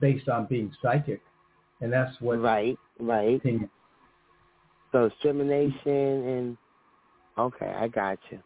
based 0.00 0.28
on 0.28 0.46
being 0.46 0.72
psychic, 0.80 1.20
and 1.80 1.92
that's 1.92 2.14
what 2.20 2.40
right, 2.40 2.78
right. 3.00 3.36
Opinion. 3.36 3.68
So 4.92 5.08
discrimination 5.08 5.74
and 5.86 6.56
okay, 7.38 7.74
I 7.78 7.88
got 7.88 8.18
you. 8.30 8.38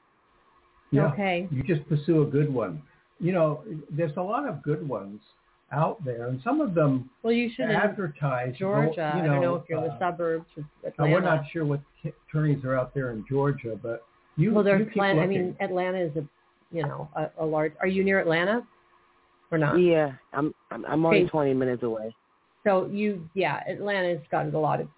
Yeah. 0.93 1.13
Okay. 1.13 1.49
You 1.51 1.63
just 1.65 1.87
pursue 1.89 2.23
a 2.23 2.27
good 2.27 2.53
one. 2.53 2.83
You 3.19 3.33
know, 3.33 3.65
there's 3.91 4.17
a 4.17 4.23
lot 4.23 4.49
of 4.49 4.63
good 4.63 4.87
ones 4.89 5.21
out 5.73 6.05
there, 6.05 6.29
and 6.29 6.41
some 6.45 6.61
of 6.61 6.75
them 6.75 7.11
well, 7.23 7.33
you 7.33 7.51
should 7.55 7.71
advertise. 7.71 8.55
Georgia. 8.57 9.15
You 9.17 9.23
know, 9.23 9.31
I 9.31 9.35
don't 9.35 9.43
know 9.43 9.55
if 9.57 9.65
you're 9.69 9.85
in 9.85 9.91
uh, 9.91 9.95
the 9.95 9.99
suburbs 9.99 10.47
of 10.57 10.65
Atlanta. 10.85 11.13
we're 11.13 11.21
not 11.21 11.43
sure 11.53 11.65
what 11.65 11.81
attorneys 12.05 12.65
are 12.65 12.77
out 12.77 12.95
there 12.95 13.11
in 13.11 13.25
Georgia, 13.29 13.79
but 13.83 14.05
you. 14.37 14.55
Well, 14.55 14.63
there's 14.63 14.83
you 14.83 14.87
Atlanta. 14.91 15.23
I 15.23 15.27
mean, 15.27 15.57
Atlanta 15.61 15.99
is 15.99 16.17
a, 16.17 16.25
you 16.71 16.83
know, 16.83 17.09
a, 17.17 17.31
a 17.39 17.45
large. 17.45 17.73
Are 17.81 17.89
you 17.89 18.05
near 18.05 18.21
Atlanta, 18.21 18.63
or 19.51 19.59
not? 19.59 19.81
Yeah, 19.81 20.13
I'm. 20.33 20.55
I'm, 20.71 20.85
I'm 20.87 21.05
only 21.05 21.23
Okay. 21.23 21.29
20 21.29 21.55
minutes 21.55 21.83
away. 21.83 22.15
So 22.65 22.89
you, 22.93 23.29
yeah, 23.35 23.63
Atlanta's 23.69 24.25
got 24.31 24.53
a 24.53 24.59
lot 24.59 24.81
of 24.81 24.89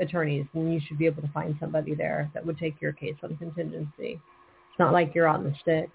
attorneys, 0.00 0.46
and 0.54 0.72
you 0.72 0.80
should 0.86 0.98
be 0.98 1.06
able 1.06 1.22
to 1.22 1.28
find 1.28 1.56
somebody 1.60 1.94
there 1.94 2.30
that 2.34 2.44
would 2.44 2.58
take 2.58 2.80
your 2.80 2.92
case 2.92 3.14
on 3.22 3.36
contingency. 3.36 4.20
It's 4.20 4.78
not 4.78 4.92
like 4.92 5.14
you're 5.14 5.26
on 5.26 5.44
the 5.44 5.54
sticks. 5.60 5.90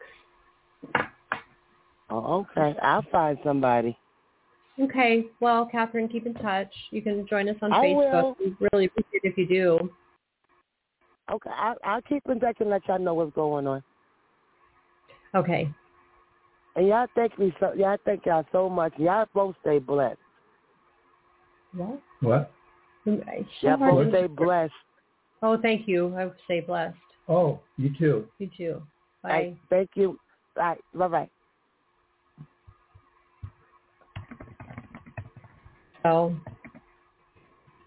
Oh, 2.09 2.45
okay. 2.57 2.77
I'll 2.81 3.05
find 3.11 3.37
somebody. 3.43 3.97
Okay. 4.79 5.25
Well, 5.39 5.65
Catherine, 5.65 6.07
keep 6.07 6.25
in 6.25 6.33
touch. 6.33 6.71
You 6.91 7.01
can 7.01 7.27
join 7.27 7.47
us 7.47 7.55
on 7.61 7.71
I 7.71 7.77
Facebook. 7.77 8.35
We 8.39 8.55
really 8.71 8.85
appreciate 8.85 9.21
it 9.23 9.29
if 9.29 9.37
you 9.37 9.47
do. 9.47 9.89
Okay, 11.31 11.49
I, 11.49 11.73
I'll 11.85 12.01
keep 12.01 12.23
in 12.29 12.39
touch 12.39 12.57
and 12.59 12.69
let 12.69 12.85
y'all 12.87 12.99
know 12.99 13.13
what's 13.13 13.33
going 13.33 13.65
on. 13.65 13.81
Okay. 15.35 15.69
And 16.75 16.87
y'all 16.87 17.07
thank 17.15 17.37
me 17.39 17.53
so. 17.59 17.73
Y'all 17.73 17.97
thank 18.03 18.25
y'all 18.25 18.45
so 18.51 18.69
much. 18.69 18.93
Y'all 18.97 19.25
both 19.33 19.55
stay 19.61 19.79
blessed. 19.79 20.17
What? 21.75 21.99
What? 22.21 22.51
It's 23.05 23.49
so 23.61 23.77
both 23.77 24.05
to- 24.05 24.09
stay 24.11 24.27
blessed. 24.27 24.73
Oh, 25.41 25.57
thank 25.61 25.87
you. 25.87 26.15
I 26.15 26.25
would 26.25 26.35
say 26.47 26.61
blessed. 26.61 26.95
Oh, 27.27 27.59
you 27.77 27.93
too. 27.97 28.27
You 28.39 28.49
too. 28.55 28.81
Bye. 29.21 29.29
Hey, 29.29 29.57
thank 29.69 29.89
you. 29.95 30.19
All 30.57 30.63
right. 30.63 30.79
Bye 30.93 31.07
bye. 31.07 31.29
So, 36.03 36.35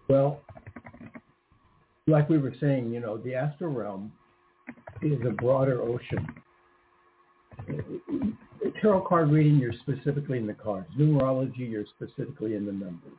Well, 0.08 0.40
like 2.06 2.28
we 2.30 2.38
were 2.38 2.54
saying, 2.60 2.92
you 2.92 3.00
know, 3.00 3.18
the 3.18 3.34
astral 3.34 3.72
realm 3.72 4.12
is 5.02 5.18
a 5.26 5.30
broader 5.30 5.82
ocean. 5.82 6.26
Tarot 8.80 9.02
card 9.02 9.30
reading, 9.30 9.56
you're 9.56 9.72
specifically 9.72 10.38
in 10.38 10.46
the 10.46 10.54
cards. 10.54 10.88
Numerology, 10.98 11.70
you're 11.70 11.84
specifically 11.86 12.54
in 12.54 12.64
the 12.64 12.72
numbers. 12.72 13.12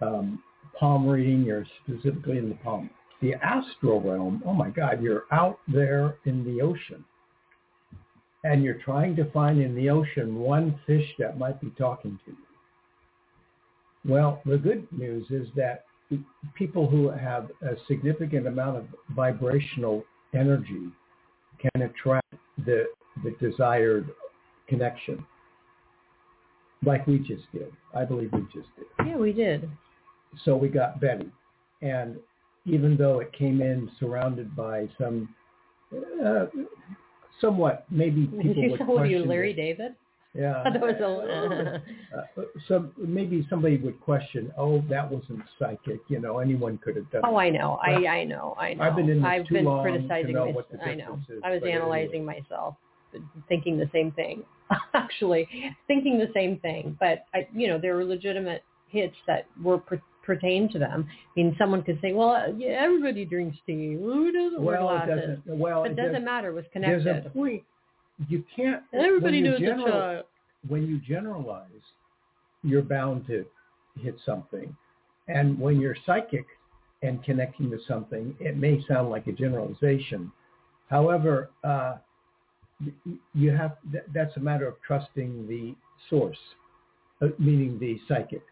Um, 0.00 0.42
palm 0.78 1.06
reading, 1.08 1.42
you're 1.44 1.66
specifically 1.84 2.38
in 2.38 2.48
the 2.48 2.54
palm. 2.56 2.90
The 3.22 3.34
astral 3.34 4.00
realm, 4.00 4.42
oh 4.44 4.52
my 4.52 4.70
God, 4.70 5.02
you're 5.02 5.24
out 5.32 5.58
there 5.68 6.16
in 6.24 6.44
the 6.44 6.60
ocean. 6.60 7.04
and 8.44 8.62
you're 8.62 8.78
trying 8.84 9.16
to 9.16 9.30
find 9.32 9.60
in 9.60 9.74
the 9.74 9.88
ocean 9.90 10.36
one 10.36 10.78
fish 10.86 11.06
that 11.18 11.38
might 11.38 11.60
be 11.60 11.70
talking 11.78 12.18
to 12.26 12.30
you. 12.32 12.36
Well, 14.06 14.42
the 14.44 14.58
good 14.58 14.86
news 14.92 15.26
is 15.30 15.48
that 15.56 15.86
people 16.54 16.86
who 16.88 17.08
have 17.08 17.50
a 17.62 17.74
significant 17.88 18.46
amount 18.46 18.76
of 18.76 18.86
vibrational 19.16 20.04
energy 20.34 20.92
can 21.58 21.82
attract 21.82 22.34
the, 22.66 22.84
the 23.24 23.34
desired 23.40 24.10
connection 24.68 25.24
like 26.84 27.06
we 27.06 27.18
just 27.18 27.50
did. 27.50 27.72
I 27.94 28.04
believe 28.04 28.30
we 28.32 28.42
just 28.52 28.68
did. 28.76 29.06
Yeah, 29.06 29.16
we 29.16 29.32
did. 29.32 29.70
So 30.44 30.56
we 30.56 30.68
got 30.68 31.00
Betty. 31.00 31.30
And 31.82 32.16
even 32.66 32.96
though 32.96 33.20
it 33.20 33.32
came 33.32 33.60
in 33.60 33.90
surrounded 34.00 34.54
by 34.56 34.88
some 34.98 35.28
uh, 36.24 36.46
somewhat 37.40 37.84
maybe 37.90 38.26
people 38.26 38.42
Did 38.42 38.56
you 38.56 38.70
would 38.70 38.78
tell 38.78 39.06
you 39.06 39.24
Larry 39.24 39.50
it. 39.52 39.56
David? 39.56 39.94
Yeah. 40.34 40.64
That 40.72 40.80
was 40.80 40.96
a- 41.00 41.82
uh, 42.16 42.42
some 42.66 42.92
maybe 42.98 43.46
somebody 43.48 43.76
would 43.76 44.00
question, 44.00 44.52
oh, 44.58 44.82
that 44.90 45.08
wasn't 45.08 45.40
psychic. 45.58 46.00
You 46.08 46.18
know, 46.20 46.38
anyone 46.38 46.78
could 46.78 46.96
have 46.96 47.08
done. 47.12 47.22
Oh, 47.24 47.38
it. 47.38 47.42
I 47.42 47.50
know. 47.50 47.78
I 47.82 47.92
I 48.06 48.24
know. 48.24 48.56
I 48.58 48.74
know. 48.74 48.82
I've 48.82 48.96
been 48.96 49.08
in 49.08 49.18
this 49.22 49.26
I've 49.26 49.46
too 49.46 49.54
been 49.54 49.64
long 49.64 49.84
to 49.84 49.90
criticizing 49.92 50.32
know 50.34 50.46
mys- 50.46 50.54
what 50.56 50.70
the 50.72 50.82
I 50.82 50.94
know. 50.96 51.20
is, 51.28 51.40
I 51.44 51.50
was 51.50 51.60
but 51.60 51.68
anyway. 51.68 51.72
analyzing 51.72 52.24
myself, 52.24 52.74
thinking 53.48 53.78
the 53.78 53.88
same 53.92 54.10
thing. 54.12 54.42
Actually, 54.94 55.46
thinking 55.86 56.18
the 56.18 56.30
same 56.34 56.58
thing. 56.60 56.96
But 56.98 57.26
I, 57.34 57.46
you 57.54 57.68
know, 57.68 57.78
there 57.78 57.94
were 57.94 58.04
legitimate 58.04 58.64
hits 58.88 59.14
that 59.28 59.46
were 59.62 59.78
pertain 60.24 60.68
to 60.72 60.78
them. 60.78 61.06
I 61.08 61.30
mean, 61.36 61.54
someone 61.58 61.82
could 61.82 62.00
say, 62.00 62.12
"Well, 62.12 62.54
yeah, 62.56 62.80
everybody 62.82 63.24
drinks 63.24 63.56
tea. 63.66 63.94
Who 63.94 64.32
doesn't 64.32 64.62
wear 64.62 64.80
Well, 64.80 64.88
it 64.96 65.06
glasses?" 65.06 65.38
doesn't. 65.44 65.58
Well, 65.58 65.82
But 65.82 65.90
it 65.90 65.92
it 65.92 65.96
does- 65.96 66.06
doesn't 66.12 66.24
matter. 66.24 66.48
It 66.48 66.54
was 66.54 66.64
There's 66.74 67.02
connected. 67.02 67.26
a 67.26 67.30
point. 67.30 67.62
You 68.28 68.44
can't. 68.54 68.82
Everybody 68.92 69.40
knows 69.40 69.58
the 69.60 69.66
general- 69.66 69.90
child. 69.90 70.24
when 70.68 70.86
you 70.86 70.98
generalize, 70.98 71.68
you're 72.62 72.82
bound 72.82 73.26
to 73.26 73.44
hit 74.00 74.18
something. 74.20 74.74
And 75.28 75.58
when 75.58 75.80
you're 75.80 75.96
psychic 76.06 76.46
and 77.02 77.22
connecting 77.22 77.70
to 77.70 77.78
something, 77.80 78.34
it 78.40 78.56
may 78.56 78.80
sound 78.82 79.10
like 79.10 79.26
a 79.26 79.32
generalization. 79.32 80.30
However, 80.88 81.50
uh, 81.64 81.96
you 83.34 83.50
have 83.50 83.76
that's 84.12 84.36
a 84.36 84.40
matter 84.40 84.66
of 84.66 84.80
trusting 84.82 85.46
the 85.48 85.74
source, 86.10 86.38
uh, 87.22 87.28
meaning 87.38 87.78
the 87.78 87.98
psychic. 88.08 88.42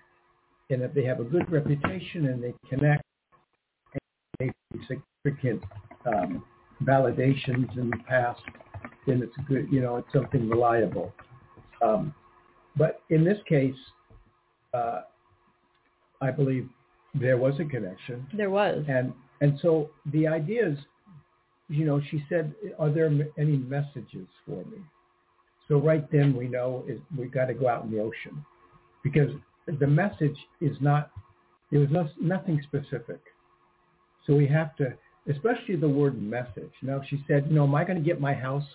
And 0.72 0.82
if 0.82 0.94
they 0.94 1.04
have 1.04 1.20
a 1.20 1.24
good 1.24 1.50
reputation 1.50 2.26
and 2.26 2.42
they 2.42 2.54
connect, 2.68 3.02
and 3.92 4.02
they 4.38 4.50
significant 4.88 5.62
um, 6.06 6.44
validations 6.82 7.76
in 7.78 7.90
the 7.90 7.98
past, 8.08 8.40
then 9.06 9.22
it's 9.22 9.36
good. 9.48 9.68
You 9.70 9.80
know, 9.80 9.96
it's 9.96 10.12
something 10.12 10.48
reliable. 10.48 11.12
Um, 11.84 12.14
but 12.76 13.02
in 13.10 13.24
this 13.24 13.38
case, 13.48 13.74
uh, 14.72 15.02
I 16.20 16.30
believe 16.30 16.68
there 17.14 17.36
was 17.36 17.54
a 17.60 17.64
connection, 17.64 18.26
There 18.36 18.50
was. 18.50 18.84
and 18.88 19.12
and 19.40 19.58
so 19.60 19.90
the 20.12 20.26
idea 20.26 20.68
is, 20.70 20.78
you 21.68 21.84
know, 21.84 22.00
she 22.10 22.24
said, 22.28 22.54
"Are 22.78 22.90
there 22.90 23.10
any 23.38 23.56
messages 23.58 24.28
for 24.46 24.64
me?" 24.64 24.78
So 25.68 25.78
right 25.78 26.10
then 26.10 26.34
we 26.34 26.48
know 26.48 26.84
is 26.88 26.98
we 27.16 27.26
got 27.26 27.46
to 27.46 27.54
go 27.54 27.68
out 27.68 27.84
in 27.84 27.90
the 27.90 28.00
ocean, 28.00 28.44
because 29.02 29.30
the 29.78 29.86
message 29.86 30.36
is 30.60 30.76
not 30.80 31.10
there 31.70 31.80
was 31.80 31.90
no, 31.90 32.08
nothing 32.20 32.60
specific. 32.62 33.20
So 34.26 34.34
we 34.34 34.46
have 34.48 34.76
to, 34.76 34.92
especially 35.28 35.76
the 35.76 35.88
word 35.88 36.20
message. 36.20 36.72
Now 36.82 37.00
she 37.08 37.24
said, 37.26 37.46
"You 37.48 37.54
know, 37.54 37.64
am 37.64 37.74
I 37.74 37.84
going 37.84 37.98
to 37.98 38.04
get 38.04 38.20
my 38.20 38.34
house 38.34 38.66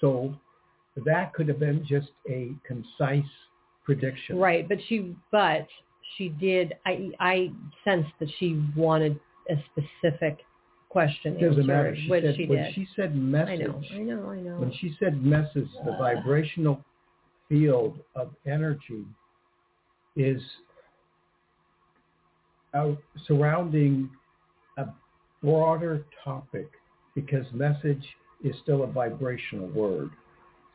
sold?" 0.00 0.36
That 1.04 1.32
could 1.34 1.48
have 1.48 1.58
been 1.58 1.84
just 1.84 2.10
a 2.28 2.52
concise 2.66 3.24
prediction. 3.84 4.38
Right, 4.38 4.68
but 4.68 4.78
she 4.88 5.16
but 5.32 5.66
she 6.16 6.28
did 6.28 6.74
I 6.86 7.10
I 7.18 7.52
sensed 7.84 8.10
that 8.20 8.28
she 8.38 8.62
wanted 8.76 9.18
a 9.50 9.54
specific 9.72 10.38
question 10.88 11.36
It 11.36 11.48
doesn't 11.48 11.66
matter. 11.66 11.96
She 11.96 12.08
which 12.08 12.22
said, 12.22 12.36
she 12.36 12.46
when 12.46 12.62
did. 12.62 12.74
she 12.74 12.86
said 12.94 13.16
message, 13.16 13.60
I 13.60 13.64
know, 13.64 13.82
I 13.92 13.98
know, 13.98 14.30
I 14.30 14.40
know. 14.40 14.56
when 14.58 14.72
she 14.80 14.94
said 15.00 15.22
message, 15.24 15.68
the 15.84 15.96
vibrational 15.98 16.84
field 17.48 17.98
of 18.14 18.30
energy 18.46 19.04
is 20.16 20.40
surrounding 23.26 24.10
a 24.78 24.86
broader 25.42 26.04
topic 26.24 26.68
because 27.14 27.46
message 27.52 28.04
is 28.42 28.54
still 28.62 28.82
a 28.82 28.86
vibrational 28.86 29.68
word. 29.68 30.10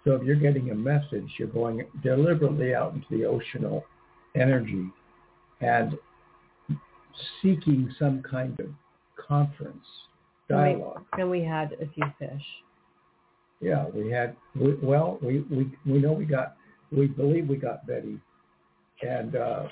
So 0.06 0.14
if 0.14 0.24
you're 0.24 0.36
getting 0.36 0.72
a 0.72 0.76
message, 0.76 1.30
you're 1.38 1.50
going 1.50 1.86
deliberately 2.04 2.74
out 2.74 2.94
into 2.94 3.08
the 3.10 3.24
oceanal 3.24 3.84
energy 4.36 4.88
and 5.62 5.98
seeking 7.42 7.94
some 8.00 8.22
kind 8.22 8.58
of 8.60 8.68
conference, 9.28 9.86
dialogue. 10.48 11.04
and 11.18 11.30
we 11.30 11.44
had 11.44 11.74
a 11.74 11.88
few 11.94 12.06
fish. 12.18 12.42
Yeah, 13.62 13.86
we 13.94 14.10
had. 14.10 14.36
We, 14.56 14.76
well, 14.82 15.20
we, 15.22 15.42
we 15.52 15.70
we 15.86 16.00
know 16.00 16.14
we 16.14 16.26
got. 16.26 16.56
We 16.92 17.08
believe 17.08 17.48
we 17.48 17.58
got 17.58 17.86
Betty, 17.86 18.20
and 19.02 19.36
uh, 19.36 19.64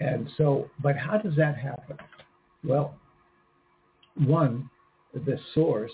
and 0.00 0.28
so. 0.36 0.70
But 0.82 0.96
how 0.96 1.18
does 1.18 1.34
that 1.36 1.56
happen? 1.56 1.96
Well, 2.64 2.94
one, 4.16 4.70
the 5.14 5.38
source 5.54 5.92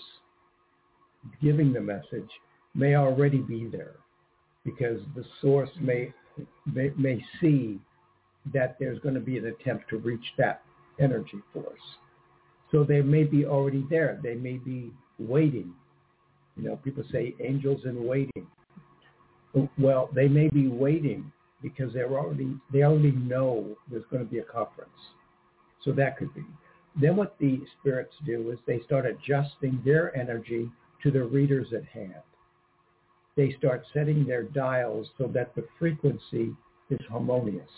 giving 1.41 1.73
the 1.73 1.81
message 1.81 2.29
may 2.75 2.95
already 2.95 3.39
be 3.39 3.67
there, 3.67 3.95
because 4.65 4.99
the 5.15 5.25
source 5.41 5.69
may 5.79 6.13
may, 6.65 6.91
may 6.97 7.23
see 7.39 7.79
that 8.53 8.75
there's 8.79 8.99
going 8.99 9.15
to 9.15 9.21
be 9.21 9.37
an 9.37 9.45
attempt 9.45 9.89
to 9.89 9.97
reach 9.97 10.25
that 10.37 10.61
energy 10.99 11.39
force. 11.53 11.79
So 12.71 12.83
they 12.83 13.01
may 13.01 13.23
be 13.23 13.45
already 13.45 13.85
there. 13.89 14.19
They 14.21 14.35
may 14.35 14.57
be 14.57 14.91
waiting 15.19 15.73
you 16.55 16.63
know, 16.63 16.75
people 16.77 17.03
say 17.11 17.35
angels 17.39 17.81
in 17.85 18.05
waiting. 18.05 18.47
Well, 19.77 20.09
they 20.13 20.27
may 20.27 20.49
be 20.49 20.67
waiting 20.67 21.31
because 21.63 21.93
they're 21.93 22.11
already 22.11 22.55
they 22.71 22.83
already 22.83 23.11
know 23.11 23.75
there's 23.89 24.03
going 24.11 24.23
to 24.23 24.29
be 24.29 24.39
a 24.39 24.43
conference. 24.43 24.91
So 25.83 25.91
that 25.93 26.17
could 26.17 26.33
be. 26.35 26.43
Then 26.99 27.15
what 27.15 27.35
the 27.39 27.61
spirits 27.79 28.13
do 28.25 28.51
is 28.51 28.59
they 28.67 28.81
start 28.85 29.05
adjusting 29.05 29.81
their 29.83 30.15
energy 30.15 30.69
to 31.01 31.09
the 31.09 31.23
readers 31.23 31.67
at 31.75 31.85
hand. 31.85 32.21
They 33.35 33.55
start 33.57 33.83
setting 33.93 34.25
their 34.25 34.43
dials 34.43 35.07
so 35.17 35.27
that 35.33 35.55
the 35.55 35.65
frequency 35.79 36.55
is 36.89 36.99
harmonious 37.09 37.69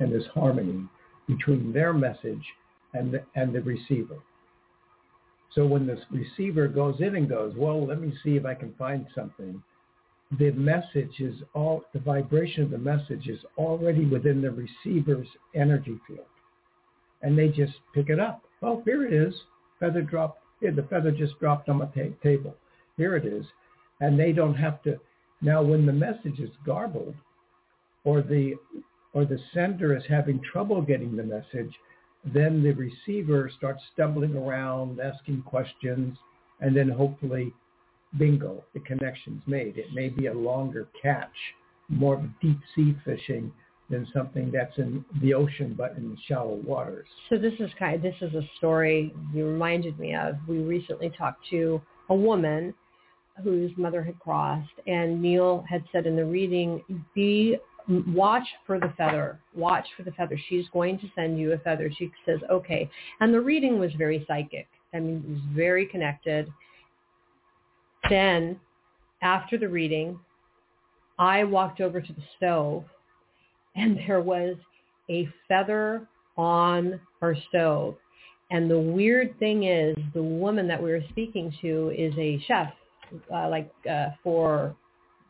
and 0.00 0.10
there's 0.10 0.26
harmony 0.34 0.84
between 1.28 1.72
their 1.72 1.92
message 1.92 2.42
and 2.94 3.14
the, 3.14 3.22
and 3.36 3.54
the 3.54 3.60
receiver. 3.60 4.18
So 5.54 5.66
when 5.66 5.86
the 5.86 5.98
receiver 6.10 6.68
goes 6.68 6.96
in 7.00 7.16
and 7.16 7.28
goes, 7.28 7.54
well, 7.56 7.86
let 7.86 8.00
me 8.00 8.12
see 8.24 8.36
if 8.36 8.44
I 8.44 8.54
can 8.54 8.74
find 8.74 9.06
something, 9.14 9.62
the 10.36 10.50
message 10.52 11.20
is 11.20 11.36
all, 11.54 11.84
the 11.94 12.00
vibration 12.00 12.62
of 12.62 12.70
the 12.70 12.78
message 12.78 13.28
is 13.28 13.38
already 13.56 14.04
within 14.04 14.42
the 14.42 14.50
receiver's 14.50 15.28
energy 15.54 15.98
field. 16.06 16.26
And 17.22 17.36
they 17.36 17.48
just 17.48 17.72
pick 17.94 18.10
it 18.10 18.20
up. 18.20 18.42
Oh, 18.62 18.82
here 18.84 19.06
it 19.06 19.12
is. 19.12 19.34
Feather 19.80 20.02
dropped. 20.02 20.40
Yeah, 20.60 20.70
the 20.72 20.82
feather 20.84 21.10
just 21.10 21.38
dropped 21.38 21.68
on 21.68 21.78
my 21.78 21.86
ta- 21.86 22.14
table. 22.22 22.54
Here 22.96 23.16
it 23.16 23.24
is. 23.24 23.44
And 24.00 24.18
they 24.18 24.32
don't 24.32 24.54
have 24.54 24.82
to. 24.82 25.00
Now, 25.40 25.62
when 25.62 25.86
the 25.86 25.92
message 25.92 26.40
is 26.40 26.50
garbled 26.66 27.14
or 28.04 28.22
the, 28.22 28.54
or 29.14 29.24
the 29.24 29.38
sender 29.54 29.96
is 29.96 30.02
having 30.08 30.40
trouble 30.42 30.82
getting 30.82 31.16
the 31.16 31.22
message, 31.22 31.72
then 32.24 32.62
the 32.62 32.72
receiver 32.72 33.50
starts 33.56 33.82
stumbling 33.92 34.36
around, 34.36 35.00
asking 35.00 35.42
questions, 35.42 36.18
and 36.60 36.76
then 36.76 36.88
hopefully, 36.88 37.52
bingo, 38.16 38.64
the 38.74 38.80
connection's 38.80 39.42
made. 39.46 39.76
It 39.76 39.92
may 39.92 40.08
be 40.08 40.26
a 40.26 40.34
longer 40.34 40.88
catch, 41.00 41.28
more 41.88 42.14
of 42.14 42.40
deep 42.40 42.58
sea 42.74 42.96
fishing 43.04 43.52
than 43.90 44.06
something 44.12 44.50
that's 44.52 44.76
in 44.78 45.04
the 45.22 45.32
ocean 45.32 45.74
but 45.76 45.92
in 45.96 46.16
shallow 46.26 46.60
waters. 46.64 47.06
So 47.30 47.38
this 47.38 47.54
is 47.58 47.70
kind 47.78 47.94
of, 47.96 48.02
this 48.02 48.14
is 48.20 48.34
a 48.34 48.42
story 48.56 49.14
you 49.32 49.46
reminded 49.46 49.98
me 49.98 50.14
of. 50.14 50.36
We 50.46 50.58
recently 50.58 51.10
talked 51.16 51.48
to 51.50 51.80
a 52.10 52.14
woman 52.14 52.74
whose 53.42 53.70
mother 53.76 54.02
had 54.02 54.18
crossed, 54.18 54.68
and 54.86 55.22
Neil 55.22 55.64
had 55.68 55.84
said 55.92 56.06
in 56.06 56.16
the 56.16 56.24
reading, 56.24 56.82
"Be 57.14 57.56
watch 58.08 58.46
for 58.66 58.78
the 58.78 58.92
feather. 58.96 59.38
Watch 59.54 59.86
for 59.96 60.02
the 60.02 60.10
feather. 60.12 60.36
She's 60.48 60.68
going 60.70 60.98
to 60.98 61.06
send 61.14 61.38
you 61.38 61.52
a 61.52 61.58
feather." 61.58 61.90
She 61.96 62.10
says, 62.26 62.40
"Okay," 62.50 62.90
and 63.20 63.32
the 63.32 63.40
reading 63.40 63.78
was 63.78 63.92
very 63.94 64.24
psychic. 64.26 64.66
I 64.92 65.00
mean, 65.00 65.24
it 65.24 65.30
was 65.30 65.40
very 65.54 65.86
connected. 65.86 66.52
Then, 68.08 68.58
after 69.22 69.58
the 69.58 69.68
reading, 69.68 70.18
I 71.18 71.44
walked 71.44 71.80
over 71.80 72.00
to 72.00 72.12
the 72.12 72.22
stove, 72.36 72.84
and 73.76 73.98
there 74.06 74.20
was 74.20 74.56
a 75.10 75.28
feather 75.48 76.06
on 76.36 77.00
our 77.22 77.34
stove. 77.48 77.96
And 78.50 78.70
the 78.70 78.78
weird 78.78 79.38
thing 79.38 79.64
is 79.64 79.96
the 80.14 80.22
woman 80.22 80.66
that 80.68 80.82
we 80.82 80.90
were 80.90 81.04
speaking 81.10 81.52
to 81.60 81.92
is 81.96 82.14
a 82.16 82.42
chef 82.46 82.72
uh, 83.32 83.48
like 83.48 83.70
uh, 83.90 84.08
for 84.22 84.74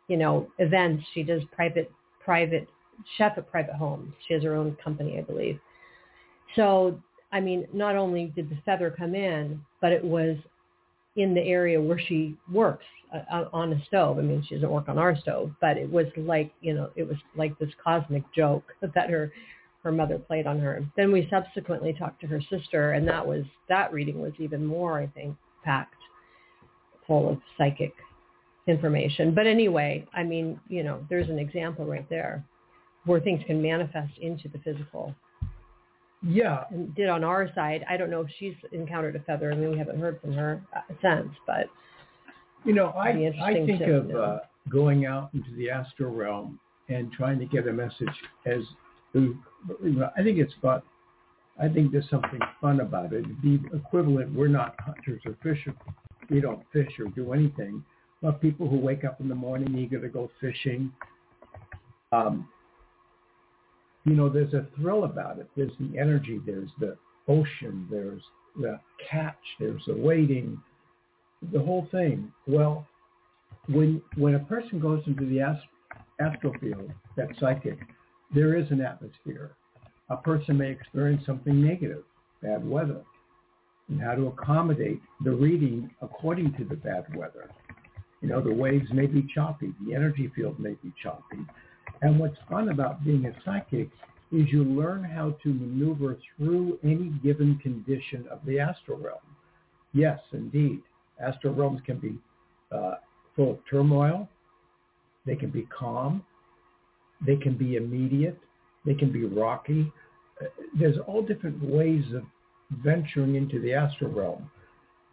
you 0.08 0.16
know 0.16 0.48
events. 0.58 1.04
She 1.14 1.22
does 1.22 1.42
private 1.52 1.90
private 2.24 2.68
chef 3.16 3.36
at 3.36 3.50
private 3.50 3.74
homes. 3.74 4.12
She 4.26 4.34
has 4.34 4.42
her 4.44 4.54
own 4.54 4.76
company, 4.82 5.18
I 5.18 5.22
believe. 5.22 5.58
So 6.54 7.00
I 7.32 7.40
mean, 7.40 7.66
not 7.72 7.96
only 7.96 8.26
did 8.36 8.50
the 8.50 8.58
feather 8.64 8.94
come 8.96 9.14
in, 9.14 9.60
but 9.80 9.92
it 9.92 10.04
was 10.04 10.36
in 11.16 11.34
the 11.34 11.40
area 11.40 11.80
where 11.80 11.98
she 11.98 12.36
works 12.52 12.84
uh, 13.12 13.44
on 13.52 13.72
a 13.72 13.84
stove. 13.86 14.18
I 14.18 14.22
mean, 14.22 14.44
she 14.48 14.54
doesn't 14.54 14.70
work 14.70 14.88
on 14.88 14.98
our 14.98 15.16
stove, 15.16 15.52
but 15.60 15.76
it 15.76 15.90
was 15.90 16.06
like, 16.16 16.52
you 16.60 16.74
know, 16.74 16.90
it 16.96 17.06
was 17.06 17.16
like 17.36 17.58
this 17.58 17.70
cosmic 17.82 18.22
joke 18.34 18.64
that 18.94 19.10
her 19.10 19.32
her 19.84 19.92
mother 19.92 20.18
played 20.18 20.46
on 20.46 20.58
her. 20.58 20.84
Then 20.96 21.12
we 21.12 21.28
subsequently 21.30 21.92
talked 21.92 22.20
to 22.22 22.26
her 22.26 22.40
sister, 22.50 22.92
and 22.92 23.06
that 23.08 23.26
was 23.26 23.44
that 23.68 23.92
reading 23.92 24.20
was 24.20 24.32
even 24.38 24.64
more, 24.66 24.98
I 24.98 25.06
think, 25.06 25.36
packed 25.64 25.94
full 27.06 27.30
of 27.30 27.38
psychic 27.56 27.92
information. 28.66 29.34
But 29.34 29.46
anyway, 29.46 30.06
I 30.12 30.22
mean, 30.24 30.60
you 30.68 30.82
know, 30.82 31.04
there's 31.08 31.30
an 31.30 31.38
example 31.38 31.84
right 31.84 32.08
there 32.10 32.44
where 33.04 33.20
things 33.20 33.42
can 33.46 33.62
manifest 33.62 34.12
into 34.20 34.48
the 34.48 34.58
physical. 34.58 35.14
Yeah. 36.22 36.64
And 36.70 36.94
did 36.94 37.08
on 37.08 37.24
our 37.24 37.52
side. 37.54 37.84
I 37.88 37.96
don't 37.96 38.10
know 38.10 38.22
if 38.22 38.28
she's 38.38 38.54
encountered 38.72 39.16
a 39.16 39.20
feather. 39.20 39.52
I 39.52 39.54
mean, 39.54 39.70
we 39.70 39.78
haven't 39.78 40.00
heard 40.00 40.20
from 40.20 40.32
her 40.32 40.62
uh, 40.74 40.80
since, 41.00 41.30
but 41.46 41.66
you 42.64 42.74
know, 42.74 42.88
I 42.88 43.10
I 43.40 43.54
think 43.54 43.78
to, 43.78 43.96
of 43.96 44.10
uh, 44.10 44.38
going 44.68 45.06
out 45.06 45.30
into 45.32 45.54
the 45.56 45.70
astral 45.70 46.12
realm 46.12 46.58
and 46.88 47.12
trying 47.12 47.38
to 47.38 47.46
get 47.46 47.68
a 47.68 47.72
message 47.72 48.08
as 48.46 48.62
I 49.14 50.22
think 50.22 50.38
it's 50.38 50.52
fun. 50.60 50.82
I 51.60 51.68
think 51.68 51.92
there's 51.92 52.08
something 52.08 52.40
fun 52.60 52.80
about 52.80 53.12
it. 53.12 53.24
The 53.42 53.60
equivalent, 53.76 54.32
we're 54.34 54.48
not 54.48 54.76
hunters 54.80 55.22
or 55.26 55.36
fishers. 55.42 55.74
We 56.30 56.40
don't 56.40 56.62
fish 56.72 56.90
or 56.98 57.06
do 57.06 57.32
anything. 57.32 57.84
But 58.22 58.40
people 58.40 58.68
who 58.68 58.76
wake 58.76 59.04
up 59.04 59.20
in 59.20 59.28
the 59.28 59.34
morning 59.34 59.76
eager 59.76 60.00
to 60.00 60.08
go 60.08 60.30
fishing, 60.40 60.92
um, 62.12 62.48
you 64.08 64.16
know, 64.16 64.28
there's 64.28 64.54
a 64.54 64.66
thrill 64.76 65.04
about 65.04 65.38
it. 65.38 65.48
There's 65.56 65.72
the 65.78 65.98
energy. 65.98 66.40
There's 66.46 66.70
the 66.80 66.96
ocean. 67.28 67.86
There's 67.90 68.22
the 68.56 68.80
catch. 69.10 69.36
There's 69.60 69.82
the 69.86 69.94
waiting. 69.94 70.60
The 71.52 71.60
whole 71.60 71.86
thing. 71.90 72.32
Well, 72.46 72.86
when 73.68 74.00
when 74.16 74.34
a 74.34 74.40
person 74.40 74.80
goes 74.80 75.02
into 75.06 75.26
the 75.26 75.40
ast- 75.40 75.66
astral 76.20 76.54
field, 76.60 76.90
that 77.16 77.28
psychic, 77.38 77.78
there 78.34 78.56
is 78.56 78.70
an 78.70 78.80
atmosphere. 78.80 79.52
A 80.08 80.16
person 80.16 80.56
may 80.56 80.70
experience 80.70 81.22
something 81.26 81.62
negative, 81.62 82.02
bad 82.42 82.66
weather, 82.66 83.02
and 83.88 84.00
how 84.00 84.14
to 84.14 84.28
accommodate 84.28 85.02
the 85.22 85.30
reading 85.32 85.90
according 86.00 86.54
to 86.54 86.64
the 86.64 86.76
bad 86.76 87.04
weather. 87.14 87.50
You 88.22 88.28
know, 88.28 88.40
the 88.40 88.52
waves 88.52 88.88
may 88.92 89.06
be 89.06 89.28
choppy, 89.34 89.72
the 89.86 89.94
energy 89.94 90.32
field 90.34 90.58
may 90.58 90.74
be 90.82 90.92
choppy. 91.02 91.38
And 92.02 92.18
what's 92.18 92.36
fun 92.48 92.68
about 92.68 93.04
being 93.04 93.26
a 93.26 93.32
psychic 93.44 93.88
is 94.30 94.46
you 94.50 94.62
learn 94.64 95.02
how 95.02 95.30
to 95.42 95.48
maneuver 95.48 96.16
through 96.36 96.78
any 96.84 97.12
given 97.22 97.58
condition 97.58 98.26
of 98.30 98.40
the 98.46 98.58
astral 98.58 98.98
realm. 98.98 99.18
Yes, 99.92 100.20
indeed, 100.32 100.80
astral 101.20 101.54
realms 101.54 101.80
can 101.86 101.98
be 101.98 102.18
uh, 102.70 102.96
full 103.34 103.52
of 103.52 103.58
turmoil. 103.68 104.28
They 105.26 105.34
can 105.34 105.50
be 105.50 105.66
calm. 105.76 106.24
They 107.26 107.36
can 107.36 107.56
be 107.56 107.76
immediate. 107.76 108.38
They 108.84 108.94
can 108.94 109.10
be 109.10 109.24
rocky. 109.24 109.90
There's 110.78 110.98
all 111.06 111.22
different 111.22 111.62
ways 111.62 112.04
of 112.14 112.22
venturing 112.84 113.34
into 113.34 113.60
the 113.60 113.74
astral 113.74 114.12
realm. 114.12 114.50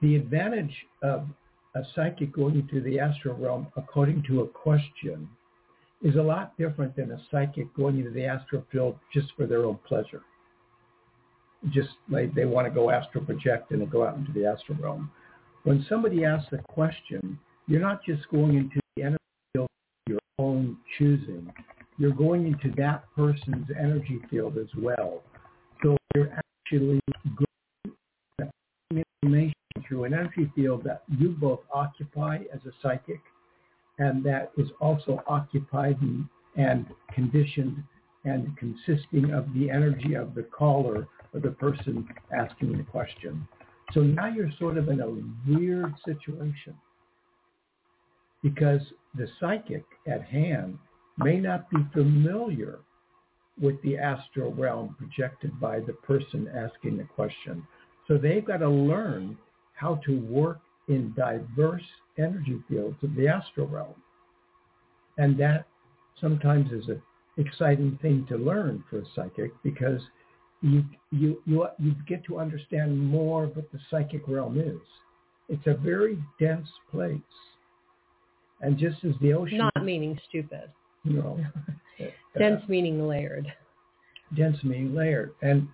The 0.02 0.16
advantage 0.18 0.76
of 1.02 1.26
a 1.74 1.82
psychic 1.96 2.34
going 2.34 2.56
into 2.56 2.82
the 2.82 3.00
astral 3.00 3.36
realm 3.36 3.68
according 3.76 4.24
to 4.28 4.42
a 4.42 4.48
question 4.48 5.28
is 6.06 6.16
a 6.16 6.22
lot 6.22 6.58
different 6.58 6.96
than 6.96 7.12
a 7.12 7.20
psychic 7.30 7.74
going 7.76 7.98
into 7.98 8.12
the 8.12 8.24
astral 8.24 8.64
field 8.72 8.98
just 9.14 9.28
for 9.36 9.46
their 9.46 9.66
own 9.66 9.78
pleasure. 9.86 10.22
Just 11.74 11.90
like 12.10 12.34
they 12.34 12.46
want 12.46 12.68
to 12.68 12.74
go 12.74 12.90
astral 12.90 13.26
project 13.26 13.72
and 13.72 13.90
go 13.92 14.08
out 14.08 14.16
into 14.16 14.32
the 14.32 14.46
astral 14.46 14.78
realm. 14.80 15.12
When 15.64 15.86
somebody 15.90 16.24
asks 16.24 16.54
a 16.54 16.60
question, 16.72 17.38
you're 17.68 17.82
not 17.82 18.06
just 18.06 18.30
going 18.30 18.56
into 18.56 18.80
the 18.96 19.04
energy 19.04 19.18
field 19.54 19.68
of 20.08 20.12
your 20.12 20.20
own 20.40 20.78
choosing 20.98 21.52
you're 21.98 22.12
going 22.12 22.48
into 22.48 22.76
that 22.78 23.04
person's 23.16 23.68
energy 23.80 24.20
field 24.30 24.58
as 24.58 24.68
well. 24.78 25.22
So 25.82 25.98
you're 26.14 26.32
actually 26.66 27.00
going 27.24 28.52
information 29.22 29.54
through 29.88 30.06
an 30.06 30.14
energy 30.14 30.52
field 30.56 30.84
that 30.84 31.04
you 31.18 31.30
both 31.30 31.62
occupy 31.74 32.40
as 32.54 32.60
a 32.66 32.72
psychic 32.82 33.20
and 34.00 34.24
that 34.24 34.52
is 34.58 34.70
also 34.80 35.24
occupied 35.28 35.98
and, 36.02 36.26
and 36.56 36.86
conditioned 37.14 37.84
and 38.26 38.56
consisting 38.58 39.32
of 39.32 39.46
the 39.54 39.70
energy 39.70 40.16
of 40.16 40.34
the 40.36 40.44
caller 40.44 41.08
or 41.34 41.40
the 41.40 41.52
person 41.52 42.08
asking 42.36 42.78
the 42.78 42.84
question. 42.84 43.48
So 43.94 44.02
now 44.02 44.28
you're 44.28 44.52
sort 44.60 44.78
of 44.78 44.90
in 44.90 45.02
a 45.02 45.50
weird 45.50 45.94
situation 46.04 46.76
because 48.42 48.82
the 49.16 49.28
psychic 49.40 49.86
at 50.08 50.24
hand 50.24 50.78
may 51.18 51.40
not 51.40 51.70
be 51.70 51.78
familiar 51.94 52.80
with 53.62 53.82
the 53.84 53.98
astral 53.98 54.54
realm 54.54 54.96
projected 54.98 55.58
by 55.60 55.80
the 55.80 55.94
person 55.94 56.50
asking 56.54 56.98
the 56.98 57.04
question. 57.04 57.66
So 58.08 58.18
they've 58.18 58.46
got 58.46 58.58
to 58.58 58.70
learn 58.70 59.38
how 59.74 60.00
to 60.06 60.20
work 60.20 60.60
in 60.88 61.14
diverse 61.16 61.84
energy 62.18 62.60
fields 62.70 62.98
of 63.04 63.16
the 63.16 63.28
astral 63.28 63.68
realm. 63.68 63.96
And 65.18 65.38
that 65.40 65.68
sometimes 66.20 66.72
is 66.72 66.88
an 66.88 67.02
exciting 67.38 67.98
thing 68.02 68.26
to 68.30 68.38
learn 68.38 68.84
for 68.90 69.00
a 69.00 69.06
psychic 69.16 69.52
because 69.64 70.02
you, 70.62 70.84
you, 71.12 71.42
you, 71.46 71.68
you 71.80 71.96
get 72.08 72.24
to 72.26 72.40
understand 72.40 72.98
more 72.98 73.46
of 73.46 73.56
what 73.56 73.72
the 73.72 73.80
psychic 73.90 74.28
realm 74.28 74.60
is. 74.60 74.82
It's 75.48 75.68
a 75.68 75.76
very 75.76 76.18
dense 76.40 76.68
place. 76.92 77.20
And 78.62 78.78
just 78.78 79.04
as 79.04 79.14
the 79.22 79.34
ocean... 79.34 79.58
Not 79.58 79.84
meaning 79.84 80.20
stupid. 80.28 80.72
No. 81.04 81.40
dense 82.38 82.62
uh, 82.64 82.68
meaning 82.68 83.08
layered. 83.08 83.52
Dense 84.36 84.58
meaning 84.64 84.96
layered. 84.96 85.34
And 85.42 85.68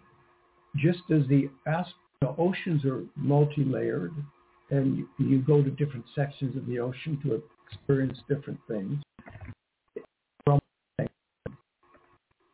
just 0.76 0.99
as 1.09 1.22
the, 1.30 1.49
the 2.22 2.36
oceans 2.38 2.84
are 2.86 3.03
multi-layered, 3.16 4.14
and 4.72 4.97
you, 4.97 5.07
you 5.19 5.39
go 5.39 5.61
to 5.61 5.69
different 5.69 6.05
sections 6.15 6.55
of 6.57 6.65
the 6.65 6.80
ocean 6.80 7.19
to 7.24 7.41
experience 7.67 8.17
different 8.28 8.59
things. 8.67 9.01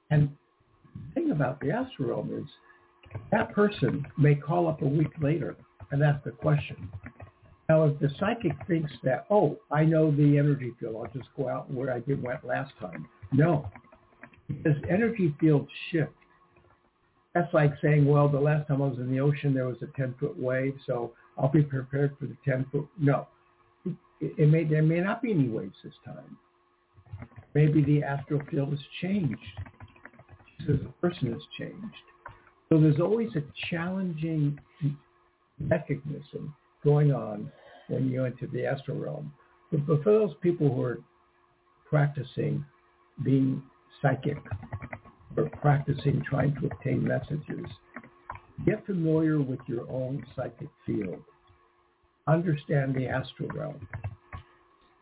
And 0.10 0.30
the 0.96 1.14
thing 1.14 1.32
about 1.32 1.60
the 1.60 1.72
astral 1.72 2.28
is 2.32 2.46
that 3.32 3.54
person 3.54 4.06
may 4.18 4.36
call 4.36 4.68
up 4.68 4.82
a 4.82 4.88
week 4.88 5.12
later 5.22 5.56
and 5.92 6.04
ask 6.04 6.26
a 6.26 6.32
question. 6.32 6.90
Now, 7.70 7.84
if 7.84 8.00
the 8.00 8.10
psychic 8.18 8.54
thinks 8.68 8.92
that, 9.04 9.26
oh, 9.30 9.58
I 9.72 9.84
know 9.84 10.12
the 10.12 10.38
energy 10.38 10.74
field, 10.80 10.96
I'll 10.96 11.12
just 11.14 11.30
go 11.36 11.50
out 11.50 11.70
where 11.70 11.92
I 11.94 12.00
did 12.00 12.24
went 12.24 12.46
last 12.46 12.72
time. 12.80 13.08
No, 13.34 13.70
because 14.48 14.82
energy 14.90 15.36
fields 15.40 15.70
shift. 15.92 16.12
That's 17.34 17.54
like 17.54 17.74
saying, 17.82 18.06
well, 18.06 18.30
the 18.30 18.40
last 18.40 18.68
time 18.68 18.82
I 18.82 18.88
was 18.88 18.98
in 19.00 19.12
the 19.12 19.20
ocean, 19.20 19.54
there 19.54 19.68
was 19.68 19.78
a 19.82 20.02
10-foot 20.02 20.40
wave, 20.40 20.76
so 20.86 21.12
I'll 21.38 21.50
be 21.50 21.64
prepared 21.64 22.16
for 22.20 22.26
the 22.26 22.36
10-foot. 22.48 22.88
No, 23.00 23.28
it, 23.86 23.96
it 24.38 24.50
may 24.50 24.64
there 24.64 24.82
may 24.82 25.00
not 25.00 25.22
be 25.22 25.32
any 25.32 25.50
waves 25.50 25.76
this 25.84 25.94
time. 26.06 26.38
Maybe 27.54 27.84
the 27.84 28.04
astral 28.04 28.42
field 28.52 28.70
has 28.70 28.80
changed 29.02 29.40
So 30.66 30.74
the 30.74 30.90
person 31.02 31.34
has 31.34 31.42
changed. 31.58 31.96
So 32.70 32.80
there's 32.80 33.00
always 33.00 33.30
a 33.36 33.44
challenging 33.70 34.60
mechanism 35.60 36.54
going 36.84 37.12
on 37.14 37.52
when 37.88 38.10
you 38.10 38.26
enter 38.26 38.48
the 38.48 38.66
astral 38.66 38.98
realm. 39.00 39.34
But 39.72 39.86
for 39.86 40.12
those 40.12 40.34
people 40.42 40.74
who 40.74 40.84
are 40.84 41.00
practicing 41.90 42.66
being 43.24 43.64
psychic 44.02 44.38
or 45.36 45.50
practicing 45.62 46.22
trying 46.30 46.56
to 46.56 46.68
obtain 46.68 47.04
messages, 47.04 47.66
get 48.66 48.86
familiar 48.86 49.40
with 49.40 49.60
your 49.68 49.90
own 49.90 50.26
psychic 50.36 50.70
field. 50.86 51.22
Understand 52.28 52.96
the 52.96 53.08
astral 53.08 53.50
realm. 53.50 53.88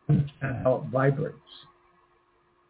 Understand 0.08 0.58
how 0.62 0.76
it 0.76 0.90
vibrates. 0.92 1.36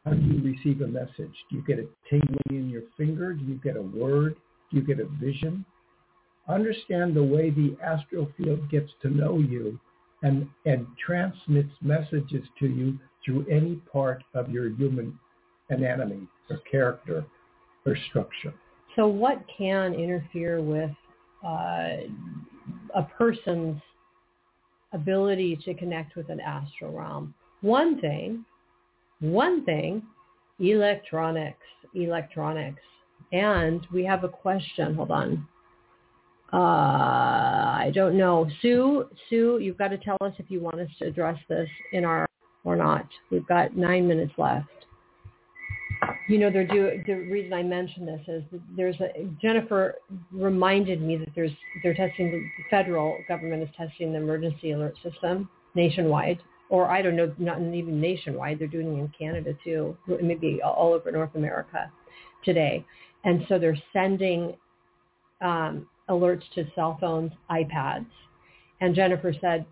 How 0.05 0.13
do 0.13 0.23
you 0.23 0.43
receive 0.43 0.81
a 0.81 0.87
message? 0.87 1.35
Do 1.51 1.57
you 1.57 1.65
get 1.67 1.79
a 1.79 1.87
tingling 2.09 2.39
in 2.51 2.71
your 2.71 2.83
finger? 2.97 3.33
Do 3.33 3.45
you 3.45 3.57
get 3.57 3.77
a 3.77 3.83
word? 3.83 4.37
Do 4.71 4.79
you 4.79 4.83
get 4.83 5.01
a 5.01 5.07
vision? 5.21 5.65
understand 6.49 7.15
the 7.15 7.23
way 7.23 7.51
the 7.51 7.77
astral 7.83 8.31
field 8.37 8.69
gets 8.71 8.91
to 9.03 9.09
know 9.09 9.39
you 9.39 9.79
and, 10.23 10.49
and 10.65 10.87
transmits 11.05 11.73
messages 11.83 12.45
to 12.59 12.67
you 12.67 12.99
through 13.25 13.47
any 13.51 13.77
part 13.93 14.23
of 14.35 14.51
your 14.51 14.71
human 14.71 15.19
anatomy 15.71 16.27
or 16.51 16.59
character 16.71 17.25
or 17.85 17.97
structure. 18.09 18.55
So 18.97 19.07
what 19.07 19.43
can 19.57 19.95
interfere 19.95 20.63
with 20.63 20.91
uh, 21.47 22.09
a 22.95 23.03
person's 23.17 23.81
ability 24.93 25.59
to 25.65 25.75
connect 25.75 26.17
with 26.17 26.29
an 26.31 26.41
astral 26.41 26.93
realm. 26.93 27.35
One 27.61 28.01
thing, 28.01 28.45
one 29.21 29.65
thing, 29.65 30.03
electronics, 30.59 31.59
electronics. 31.95 32.83
And 33.33 33.87
we 33.93 34.05
have 34.05 34.25
a 34.25 34.29
question. 34.29 34.95
Hold 34.95 35.11
on. 35.11 35.47
Uh, 36.53 36.57
I 36.57 37.91
don't 37.95 38.17
know. 38.17 38.49
Sue, 38.63 39.09
Sue, 39.29 39.59
you've 39.61 39.79
got 39.79 39.89
to 39.89 39.99
tell 39.99 40.17
us 40.21 40.33
if 40.39 40.47
you 40.49 40.61
want 40.61 40.81
us 40.81 40.89
to 41.01 41.07
address 41.07 41.39
this 41.49 41.69
in 41.93 42.05
our 42.05 42.27
or 42.65 42.77
not. 42.77 43.07
We've 43.31 43.47
got 43.47 43.77
nine 43.77 44.07
minutes 44.09 44.33
left. 44.39 44.67
You 46.29 46.39
know, 46.39 46.51
they're 46.51 46.67
do, 46.67 47.03
the 47.07 47.15
reason 47.15 47.53
I 47.53 47.63
mention 47.63 48.05
this 48.05 48.21
is 48.27 48.43
there's 48.77 48.97
a 49.01 49.29
Jennifer 49.41 49.97
reminded 50.33 51.01
me 51.01 51.17
that 51.19 51.29
there's 51.35 51.53
they're 51.83 51.95
testing 51.95 52.31
the 52.31 52.65
federal 52.69 53.17
government 53.29 53.63
is 53.63 53.69
testing 53.77 54.13
the 54.13 54.19
emergency 54.19 54.73
alert 54.73 54.97
system 55.03 55.49
nationwide, 55.75 56.39
or 56.69 56.91
I 56.91 57.01
don't 57.01 57.15
know, 57.17 57.33
not 57.39 57.61
even 57.61 58.01
nationwide. 58.01 58.59
They're 58.59 58.67
doing 58.67 58.97
it 58.97 59.01
in 59.01 59.13
Canada 59.17 59.57
too, 59.63 59.97
maybe 60.21 60.61
all 60.63 60.93
over 60.93 61.13
North 61.13 61.35
America 61.37 61.91
today, 62.45 62.85
and 63.25 63.45
so 63.49 63.59
they're 63.59 63.79
sending 63.93 64.57
um, 65.41 65.87
alerts 66.09 66.43
to 66.55 66.65
cell 66.75 66.99
phones, 67.01 67.33
iPads. 67.51 68.07
And 68.81 68.95
Jennifer 68.95 69.33
said, 69.41 69.65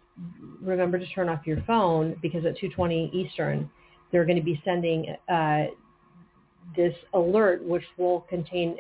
remember 0.60 0.98
to 0.98 1.06
turn 1.06 1.28
off 1.28 1.46
your 1.46 1.62
phone 1.66 2.16
because 2.22 2.44
at 2.44 2.56
2.20 2.58 3.12
Eastern, 3.12 3.68
they're 4.12 4.24
going 4.24 4.38
to 4.38 4.42
be 4.42 4.60
sending 4.64 5.14
uh, 5.28 5.64
this 6.76 6.94
alert, 7.12 7.64
which 7.64 7.84
will 7.98 8.20
contain 8.22 8.78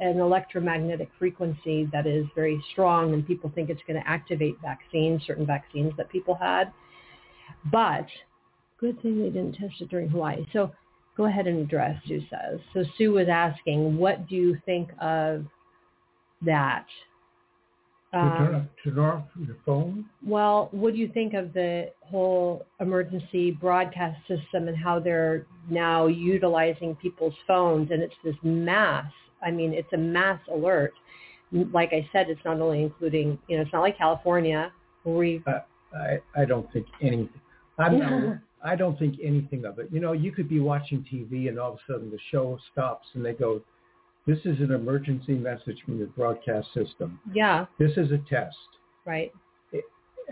an 0.00 0.18
electromagnetic 0.18 1.08
frequency 1.18 1.88
that 1.92 2.06
is 2.06 2.26
very 2.34 2.62
strong 2.72 3.14
and 3.14 3.26
people 3.26 3.50
think 3.54 3.70
it's 3.70 3.80
going 3.86 4.00
to 4.00 4.08
activate 4.08 4.56
vaccines, 4.60 5.22
certain 5.26 5.46
vaccines 5.46 5.92
that 5.96 6.08
people 6.10 6.34
had. 6.34 6.72
But 7.72 8.06
good 8.78 9.00
thing 9.00 9.22
they 9.22 9.30
didn't 9.30 9.54
test 9.54 9.80
it 9.80 9.88
during 9.88 10.08
Hawaii. 10.08 10.44
So 10.52 10.70
go 11.16 11.24
ahead 11.24 11.46
and 11.46 11.60
address, 11.60 12.00
Sue 12.06 12.20
says. 12.30 12.60
So 12.74 12.84
Sue 12.98 13.12
was 13.12 13.28
asking, 13.28 13.96
what 13.96 14.28
do 14.28 14.36
you 14.36 14.58
think 14.66 14.90
of 15.00 15.46
that. 16.42 16.86
Um, 18.16 18.28
turn, 18.38 18.68
turn 18.84 18.98
off 18.98 19.24
your 19.38 19.56
phone? 19.64 20.06
Well, 20.24 20.68
what 20.72 20.94
do 20.94 20.98
you 20.98 21.08
think 21.08 21.34
of 21.34 21.52
the 21.52 21.90
whole 22.00 22.64
emergency 22.80 23.50
broadcast 23.50 24.18
system 24.26 24.68
and 24.68 24.76
how 24.76 25.00
they're 25.00 25.46
now 25.68 26.06
utilizing 26.06 26.96
people's 26.96 27.34
phones? 27.46 27.90
And 27.90 28.02
it's 28.02 28.14
this 28.24 28.36
mass. 28.42 29.10
I 29.42 29.50
mean, 29.50 29.74
it's 29.74 29.92
a 29.92 29.98
mass 29.98 30.40
alert. 30.52 30.94
Like 31.52 31.92
I 31.92 32.08
said, 32.12 32.30
it's 32.30 32.40
not 32.44 32.60
only 32.60 32.82
including, 32.82 33.38
you 33.48 33.56
know, 33.56 33.62
it's 33.62 33.72
not 33.72 33.82
like 33.82 33.98
California 33.98 34.72
where 35.02 35.16
we. 35.16 35.42
Uh, 35.46 35.60
I 35.94 36.18
I 36.40 36.44
don't 36.44 36.70
think 36.72 36.86
anything. 37.00 37.28
I'm 37.78 37.98
not. 37.98 38.38
I 38.64 38.74
don't 38.74 38.98
think 38.98 39.16
anything 39.22 39.64
of 39.64 39.78
it. 39.78 39.88
You 39.92 40.00
know, 40.00 40.12
you 40.12 40.32
could 40.32 40.48
be 40.48 40.58
watching 40.58 41.04
TV 41.12 41.48
and 41.48 41.58
all 41.58 41.74
of 41.74 41.78
a 41.78 41.92
sudden 41.92 42.10
the 42.10 42.18
show 42.32 42.58
stops 42.72 43.06
and 43.14 43.24
they 43.24 43.32
go, 43.32 43.62
this 44.26 44.38
is 44.44 44.58
an 44.60 44.72
emergency 44.72 45.34
message 45.34 45.78
from 45.84 45.98
your 45.98 46.08
broadcast 46.08 46.68
system. 46.74 47.20
Yeah. 47.32 47.66
This 47.78 47.92
is 47.96 48.10
a 48.10 48.18
test. 48.28 48.56
Right. 49.04 49.32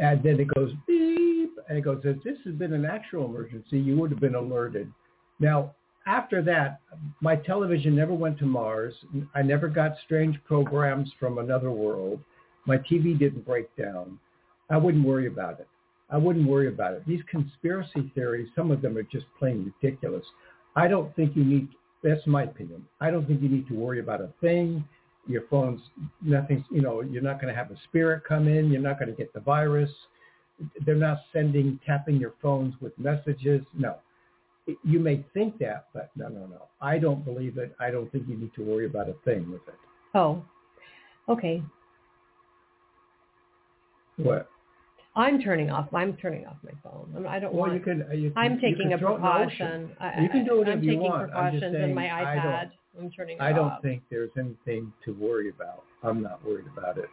and 0.01 0.23
then 0.23 0.41
it 0.41 0.49
goes 0.55 0.73
beep, 0.87 1.53
and 1.69 1.79
it 1.79 1.83
goes, 1.83 2.01
if 2.05 2.23
this 2.25 2.39
had 2.45 2.59
been 2.59 2.73
an 2.73 2.85
actual 2.85 3.27
emergency, 3.27 3.79
you 3.79 3.97
would 3.97 4.11
have 4.11 4.21
been 4.21 4.35
alerted. 4.35 4.93
Now, 5.39 5.75
after 6.07 6.43
that, 6.43 6.81
my 7.21 7.37
television 7.37 7.95
never 7.95 8.13
went 8.13 8.39
to 8.41 8.47
Mars. 8.47 8.95
I 9.35 9.43
never 9.43 9.69
got 9.69 9.93
strange 10.05 10.37
programs 10.45 11.11
from 11.19 11.39
another 11.39 11.71
world. 11.71 12.21
My 12.67 12.79
TV 12.79 13.19
didn't 13.19 13.47
break 13.47 13.75
down. 13.77 14.19
I 14.71 14.77
wouldn't 14.77 15.07
worry 15.07 15.29
about 15.29 15.61
it. 15.61 15.69
I 16.11 16.19
wouldn't 16.19 16.49
worry 16.49 16.69
about 16.69 16.95
it. 16.95 17.07
These 17.07 17.23
conspiracy 17.31 18.11
theories, 18.15 18.49
some 18.55 18.71
of 18.71 18.83
them 18.83 18.97
are 18.97 19.03
just 19.05 19.27
plain 19.39 19.73
ridiculous. 19.83 20.25
I 20.77 20.89
don't 20.89 21.15
think 21.17 21.37
you 21.37 21.45
need 21.45 21.69
that's 22.05 22.25
my 22.27 22.45
opinion. 22.45 22.85
I 23.01 23.11
don't 23.11 23.27
think 23.27 23.43
you 23.43 23.49
need 23.49 23.67
to 23.69 23.75
worry 23.75 23.99
about 23.99 24.21
a 24.21 24.29
thing. 24.41 24.85
Your 25.27 25.43
phone's 25.51 25.81
nothing, 26.21 26.65
you 26.71 26.83
know, 26.83 27.01
you're 27.01 27.23
not 27.23 27.41
going 27.41 27.53
to 27.53 27.59
have 27.59 27.71
a 27.71 27.77
spirit 27.89 28.23
come 28.29 28.47
in. 28.47 28.71
You're 28.71 28.83
not 28.83 28.99
going 28.99 29.11
to 29.11 29.17
get 29.17 29.33
the 29.33 29.41
virus. 29.41 29.91
They're 30.85 30.95
not 30.95 31.19
sending, 31.33 31.81
tapping 31.85 32.17
your 32.17 32.35
phones 32.43 32.75
with 32.81 32.97
messages. 32.99 33.63
No. 33.77 33.97
You 34.83 34.99
may 34.99 35.25
think 35.35 35.59
that, 35.59 35.89
but 35.95 36.11
no, 36.15 36.29
no, 36.29 36.47
no. 36.47 36.69
I 36.81 36.99
don't 36.99 37.25
believe 37.25 37.59
it. 37.59 37.75
I 37.81 37.91
don't 37.91 38.11
think 38.13 38.29
you 38.29 38.37
need 38.37 38.55
to 38.55 38.63
worry 38.63 38.87
about 38.87 39.09
a 39.09 39.15
thing 39.25 39.51
with 39.51 39.63
it. 39.67 39.75
Oh, 40.15 40.45
okay. 41.29 41.63
What? 44.17 44.49
I'm 45.17 45.41
turning 45.41 45.71
off. 45.71 45.93
I'm 45.95 46.17
turning 46.17 46.47
off 46.47 46.57
my 46.65 46.73
phone. 46.83 47.27
I 47.27 47.39
don't 47.39 47.55
well, 47.55 47.69
want. 47.69 47.75
You 47.75 47.81
can, 47.81 48.05
uh, 48.11 48.15
you, 48.15 48.33
I'm 48.37 48.61
taking 48.61 48.93
a 48.95 48.99
precaution. 48.99 49.93
I, 50.01 50.23
you 50.23 50.29
can 50.29 50.45
do 50.45 50.61
it 50.63 50.69
I'm 50.69 50.83
you 50.83 50.91
taking 50.91 51.03
want. 51.03 51.31
precautions 51.31 51.63
I'm 51.63 51.71
just 51.71 51.73
saying, 51.73 51.91
in 51.91 51.95
my 51.95 52.07
iPad. 52.07 52.71
I 52.99 53.03
am 53.03 53.11
turning. 53.11 53.41
Off. 53.41 53.45
I 53.45 53.53
don't 53.53 53.71
off. 53.73 53.83
think 53.83 54.03
there's 54.11 54.31
anything 54.37 54.93
to 55.05 55.13
worry 55.15 55.51
about. 55.51 55.85
I'm 56.03 56.23
not 56.23 56.45
worried 56.45 56.67
about 56.67 56.99
it. 56.99 57.09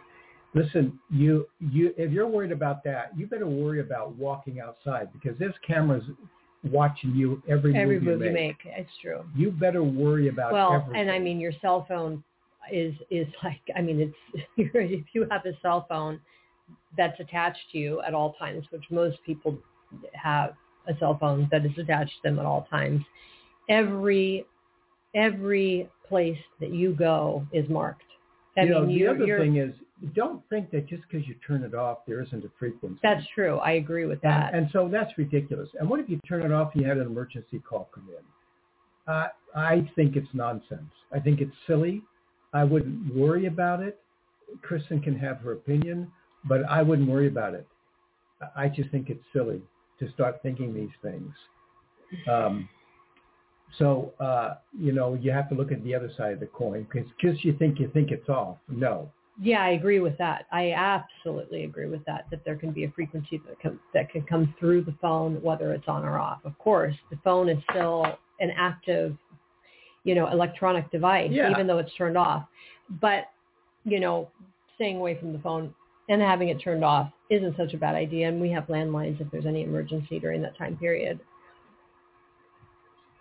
Listen, 0.53 0.99
you 1.09 1.47
you 1.59 1.93
if 1.97 2.11
you're 2.11 2.27
worried 2.27 2.51
about 2.51 2.83
that, 2.83 3.11
you 3.15 3.27
better 3.27 3.47
worry 3.47 3.79
about 3.79 4.15
walking 4.15 4.59
outside 4.59 5.09
because 5.13 5.37
there's 5.39 5.55
cameras 5.65 6.03
watching 6.63 7.15
you 7.15 7.41
every, 7.49 7.75
every 7.75 7.99
move, 7.99 8.19
move 8.19 8.27
you 8.27 8.33
make. 8.33 8.57
It's 8.65 8.89
true. 9.01 9.25
You 9.35 9.51
better 9.51 9.83
worry 9.83 10.27
about 10.27 10.51
well, 10.51 10.73
everything. 10.73 11.01
and 11.01 11.11
I 11.11 11.19
mean 11.19 11.39
your 11.39 11.53
cell 11.61 11.85
phone 11.87 12.23
is 12.71 12.93
is 13.09 13.27
like 13.43 13.61
I 13.75 13.81
mean 13.81 14.01
it's 14.01 14.45
if 14.57 15.05
you 15.13 15.27
have 15.31 15.45
a 15.45 15.53
cell 15.61 15.85
phone 15.87 16.19
that's 16.97 17.19
attached 17.19 17.71
to 17.71 17.77
you 17.77 18.01
at 18.01 18.13
all 18.13 18.33
times, 18.33 18.65
which 18.71 18.83
most 18.89 19.17
people 19.25 19.57
have 20.13 20.53
a 20.87 20.97
cell 20.99 21.17
phone 21.19 21.47
that 21.51 21.65
is 21.65 21.71
attached 21.77 22.13
to 22.23 22.29
them 22.29 22.39
at 22.39 22.45
all 22.45 22.67
times. 22.69 23.01
Every 23.69 24.45
every 25.13 25.89
place 26.07 26.37
that 26.59 26.71
you 26.71 26.93
go 26.93 27.45
is 27.51 27.67
marked. 27.69 28.03
I 28.57 28.63
you 28.63 28.69
know, 28.69 28.85
the 28.85 28.91
you're, 28.91 29.15
other 29.15 29.25
you're, 29.25 29.39
thing 29.39 29.57
is, 29.57 29.73
don't 30.13 30.41
think 30.49 30.71
that 30.71 30.87
just 30.87 31.03
because 31.09 31.27
you 31.27 31.35
turn 31.45 31.63
it 31.63 31.73
off, 31.73 31.99
there 32.07 32.21
isn't 32.21 32.43
a 32.43 32.49
frequency. 32.57 32.99
That's 33.03 33.25
true. 33.33 33.57
I 33.57 33.73
agree 33.73 34.05
with 34.05 34.21
that. 34.21 34.53
And, 34.53 34.63
and 34.63 34.71
so 34.73 34.89
that's 34.91 35.17
ridiculous. 35.17 35.69
And 35.79 35.89
what 35.89 35.99
if 35.99 36.09
you 36.09 36.19
turn 36.27 36.43
it 36.43 36.51
off 36.51 36.71
and 36.73 36.81
you 36.81 36.87
had 36.87 36.97
an 36.97 37.07
emergency 37.07 37.59
call 37.59 37.89
come 37.93 38.09
in? 38.09 39.13
Uh, 39.13 39.27
I 39.55 39.89
think 39.95 40.15
it's 40.15 40.27
nonsense. 40.33 40.91
I 41.13 41.19
think 41.19 41.39
it's 41.39 41.55
silly. 41.67 42.01
I 42.53 42.63
wouldn't 42.63 43.15
worry 43.15 43.45
about 43.45 43.81
it. 43.81 43.99
Kristin 44.67 45.01
can 45.01 45.17
have 45.17 45.37
her 45.39 45.53
opinion 45.53 46.11
but 46.45 46.63
I 46.69 46.81
wouldn't 46.81 47.09
worry 47.09 47.27
about 47.27 47.53
it. 47.53 47.67
I 48.55 48.67
just 48.69 48.89
think 48.89 49.09
it's 49.09 49.23
silly 49.33 49.61
to 49.99 50.11
start 50.11 50.41
thinking 50.41 50.73
these 50.73 50.89
things. 51.01 51.31
Um, 52.29 52.67
so 53.77 54.13
uh, 54.19 54.55
you 54.77 54.91
know 54.91 55.13
you 55.13 55.31
have 55.31 55.47
to 55.49 55.55
look 55.55 55.71
at 55.71 55.83
the 55.83 55.95
other 55.95 56.11
side 56.17 56.33
of 56.33 56.39
the 56.39 56.47
coin 56.47 56.87
because 56.91 57.09
because 57.21 57.43
you 57.43 57.53
think 57.57 57.79
you 57.79 57.89
think 57.93 58.11
it's 58.11 58.29
off. 58.29 58.57
No. 58.67 59.11
Yeah, 59.41 59.63
I 59.63 59.69
agree 59.69 59.99
with 59.99 60.17
that. 60.17 60.45
I 60.51 60.73
absolutely 60.73 61.63
agree 61.63 61.87
with 61.87 62.03
that. 62.05 62.25
That 62.31 62.43
there 62.43 62.57
can 62.57 62.71
be 62.71 62.83
a 62.83 62.91
frequency 62.91 63.41
that 63.47 63.59
can 63.59 63.79
that 63.93 64.09
can 64.09 64.23
come 64.23 64.53
through 64.59 64.83
the 64.83 64.95
phone, 65.01 65.41
whether 65.41 65.71
it's 65.71 65.87
on 65.87 66.03
or 66.03 66.19
off. 66.19 66.39
Of 66.43 66.57
course, 66.59 66.95
the 67.09 67.17
phone 67.23 67.47
is 67.47 67.57
still 67.71 68.05
an 68.39 68.51
active, 68.57 69.15
you 70.03 70.15
know, 70.15 70.27
electronic 70.27 70.91
device, 70.91 71.29
yeah. 71.31 71.49
even 71.49 71.65
though 71.65 71.77
it's 71.77 71.93
turned 71.95 72.17
off. 72.17 72.45
But 72.99 73.29
you 73.85 73.99
know, 73.99 74.29
staying 74.75 74.97
away 74.97 75.17
from 75.17 75.31
the 75.31 75.39
phone 75.39 75.73
and 76.12 76.22
having 76.22 76.49
it 76.49 76.59
turned 76.62 76.84
off 76.84 77.09
isn't 77.30 77.55
such 77.55 77.74
a 77.74 77.78
bad 77.78 77.95
idea. 77.95 78.28
And 78.28 78.41
we 78.41 78.51
have 78.51 78.66
landlines 78.66 79.22
if 79.22 79.32
there's 79.32 79.45
any 79.45 79.64
emergency 79.64 80.20
during 80.20 80.41
that 80.41 80.57
time 80.57 80.76
period. 80.76 81.20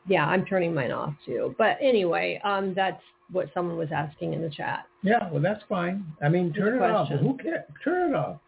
Yeah, 0.08 0.26
I'm 0.26 0.44
turning 0.44 0.74
mine 0.74 0.90
off 0.90 1.14
too. 1.24 1.54
But 1.56 1.78
anyway, 1.80 2.40
um, 2.42 2.74
that's 2.74 3.00
what 3.30 3.48
someone 3.54 3.76
was 3.76 3.90
asking 3.94 4.34
in 4.34 4.42
the 4.42 4.50
chat. 4.50 4.86
Yeah, 5.04 5.30
well, 5.30 5.40
that's 5.40 5.62
fine. 5.68 6.04
I 6.20 6.28
mean, 6.28 6.52
turn 6.52 6.82
it 6.82 6.82
off. 6.82 7.08
Who 7.08 7.38
cares? 7.38 7.64
Turn 7.84 8.10
it 8.10 8.16
off. 8.16 8.40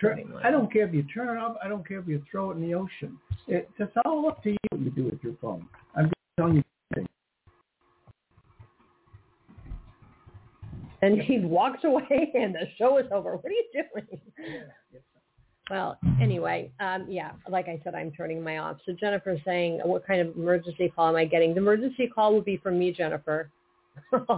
Turn, 0.00 0.32
I 0.42 0.50
don't 0.50 0.72
care 0.72 0.88
if 0.88 0.94
you 0.94 1.04
turn 1.04 1.36
it 1.36 1.40
off. 1.40 1.56
I 1.62 1.68
don't 1.68 1.86
care 1.86 2.00
if 2.00 2.08
you 2.08 2.22
throw 2.28 2.50
it 2.50 2.54
in 2.56 2.62
the 2.62 2.74
ocean. 2.74 3.18
It, 3.46 3.70
it's 3.78 3.92
all 4.04 4.26
up 4.26 4.42
to 4.42 4.50
you 4.50 4.56
what 4.70 4.80
you 4.80 4.90
do 4.90 5.04
with 5.04 5.22
your 5.22 5.34
phone. 5.40 5.68
I'm 5.94 6.06
just 6.06 6.14
telling 6.38 6.56
you 6.56 6.64
and 11.04 11.20
he 11.20 11.38
walks 11.40 11.84
away 11.84 12.32
and 12.34 12.54
the 12.54 12.66
show 12.78 12.98
is 12.98 13.06
over. 13.12 13.36
What 13.36 13.46
are 13.46 13.50
you 13.50 13.64
doing? 13.72 14.20
Well, 15.70 15.98
anyway, 16.20 16.70
um, 16.80 17.06
yeah, 17.08 17.32
like 17.48 17.68
I 17.68 17.80
said, 17.84 17.94
I'm 17.94 18.10
turning 18.12 18.42
my 18.42 18.58
off. 18.58 18.76
So 18.84 18.92
Jennifer's 18.92 19.40
saying, 19.44 19.80
what 19.84 20.06
kind 20.06 20.20
of 20.20 20.36
emergency 20.36 20.92
call 20.94 21.08
am 21.08 21.16
I 21.16 21.24
getting? 21.24 21.54
The 21.54 21.60
emergency 21.60 22.06
call 22.06 22.34
will 22.34 22.42
be 22.42 22.58
from 22.58 22.78
me, 22.78 22.92
Jennifer. 22.92 23.50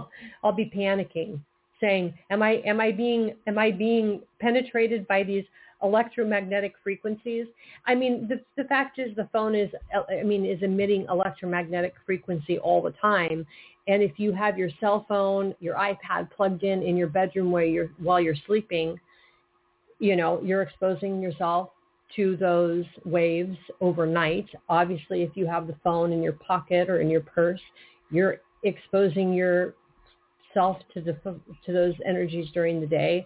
I'll 0.43 0.53
be 0.55 0.71
panicking, 0.73 1.39
saying, 1.81 2.13
am 2.29 2.41
I, 2.41 2.61
am 2.65 2.79
I 2.79 2.91
being, 2.91 3.35
am 3.45 3.57
I 3.57 3.71
being 3.71 4.21
penetrated 4.39 5.07
by 5.07 5.23
these 5.23 5.43
electromagnetic 5.83 6.73
frequencies. 6.83 7.45
I 7.85 7.93
mean, 7.93 8.27
the, 8.27 8.41
the 8.61 8.67
fact 8.67 8.97
is 8.97 9.15
the 9.15 9.29
phone 9.31 9.53
is, 9.53 9.69
I 10.09 10.23
mean, 10.23 10.45
is 10.45 10.61
emitting 10.63 11.05
electromagnetic 11.09 11.93
frequency 12.05 12.57
all 12.59 12.81
the 12.81 12.93
time. 12.99 13.45
And 13.87 14.03
if 14.03 14.13
you 14.17 14.33
have 14.33 14.57
your 14.57 14.69
cell 14.79 15.05
phone, 15.07 15.55
your 15.59 15.75
iPad 15.75 16.29
plugged 16.35 16.63
in 16.63 16.83
in 16.83 16.97
your 16.97 17.07
bedroom 17.07 17.51
where 17.51 17.65
you're, 17.65 17.91
while 17.99 18.19
you're 18.19 18.35
sleeping, 18.45 18.99
you 19.99 20.15
know, 20.15 20.41
you're 20.43 20.61
exposing 20.61 21.21
yourself 21.21 21.69
to 22.15 22.37
those 22.37 22.85
waves 23.05 23.57
overnight. 23.81 24.47
Obviously, 24.69 25.23
if 25.23 25.31
you 25.35 25.45
have 25.45 25.67
the 25.67 25.75
phone 25.83 26.11
in 26.11 26.21
your 26.21 26.33
pocket 26.33 26.89
or 26.89 27.01
in 27.01 27.09
your 27.09 27.21
purse, 27.21 27.61
you're 28.11 28.37
exposing 28.63 29.33
yourself 29.33 30.77
to 30.93 31.01
the 31.01 31.17
to 31.65 31.73
those 31.73 31.93
energies 32.05 32.47
during 32.53 32.79
the 32.79 32.87
day. 32.87 33.25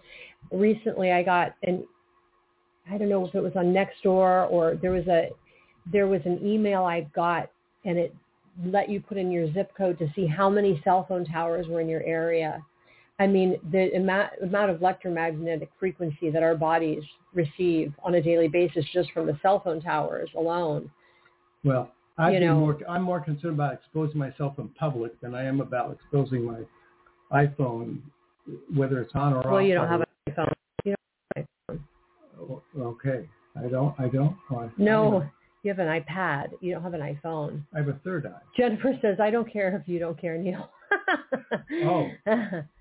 Recently, 0.50 1.12
I 1.12 1.22
got 1.22 1.54
an 1.62 1.86
I 2.90 2.98
don't 2.98 3.08
know 3.08 3.26
if 3.26 3.34
it 3.34 3.42
was 3.42 3.52
on 3.56 3.72
Nextdoor 3.72 4.50
or 4.50 4.78
there 4.80 4.90
was 4.90 5.06
a 5.06 5.28
there 5.90 6.06
was 6.06 6.20
an 6.24 6.44
email 6.46 6.84
I 6.84 7.02
got 7.14 7.50
and 7.84 7.98
it 7.98 8.14
let 8.64 8.88
you 8.88 9.00
put 9.00 9.16
in 9.16 9.30
your 9.30 9.52
zip 9.52 9.72
code 9.76 9.98
to 9.98 10.08
see 10.14 10.26
how 10.26 10.48
many 10.50 10.80
cell 10.84 11.04
phone 11.08 11.24
towers 11.24 11.66
were 11.68 11.80
in 11.80 11.88
your 11.88 12.02
area. 12.02 12.62
I 13.18 13.26
mean, 13.26 13.58
the 13.70 13.92
amount, 13.94 14.30
amount 14.42 14.70
of 14.70 14.80
electromagnetic 14.80 15.70
frequency 15.78 16.30
that 16.30 16.42
our 16.42 16.54
bodies 16.56 17.02
receive 17.34 17.92
on 18.02 18.14
a 18.14 18.22
daily 18.22 18.48
basis 18.48 18.84
just 18.92 19.10
from 19.12 19.26
the 19.26 19.38
cell 19.42 19.60
phone 19.60 19.80
towers 19.80 20.28
alone. 20.36 20.90
Well, 21.64 21.90
I'd 22.18 22.34
You 22.34 22.40
know- 22.40 22.60
more, 22.60 22.78
I'm 22.88 23.02
more 23.02 23.20
concerned 23.20 23.54
about 23.54 23.74
exposing 23.74 24.18
myself 24.18 24.58
in 24.58 24.68
public 24.70 25.18
than 25.20 25.34
I 25.34 25.44
am 25.44 25.60
about 25.60 25.92
exposing 25.92 26.44
my 26.44 26.60
iPhone, 27.32 27.98
whether 28.74 29.00
it's 29.00 29.14
on 29.14 29.32
or 29.32 29.38
off. 29.38 29.46
Well, 29.46 29.62
you 29.62 29.74
don't 29.74 29.88
have 29.88 30.00
an 30.00 30.06
iPhone. 30.28 30.52
You 30.84 30.94
don't 30.94 30.98
have 31.36 31.46
an 31.68 31.80
iPhone. 32.48 32.60
Okay, 32.80 33.28
I 33.56 33.68
don't, 33.68 33.94
I 33.98 34.08
don't. 34.08 34.36
Oh, 34.50 34.58
I- 34.58 34.70
No, 34.76 35.24
you 35.62 35.70
have 35.70 35.78
an 35.78 35.88
iPad. 35.88 36.50
You 36.60 36.72
don't 36.72 36.82
have 36.82 36.94
an 36.94 37.00
iPhone. 37.00 37.62
I 37.74 37.78
have 37.78 37.88
a 37.88 37.98
third 38.04 38.26
eye. 38.26 38.40
Jennifer 38.56 38.98
says, 39.00 39.18
I 39.20 39.30
don't 39.30 39.50
care 39.50 39.76
if 39.76 39.88
you 39.88 39.98
don't 39.98 40.20
care, 40.20 40.36
Neil. 40.36 40.70
Oh. 41.84 42.08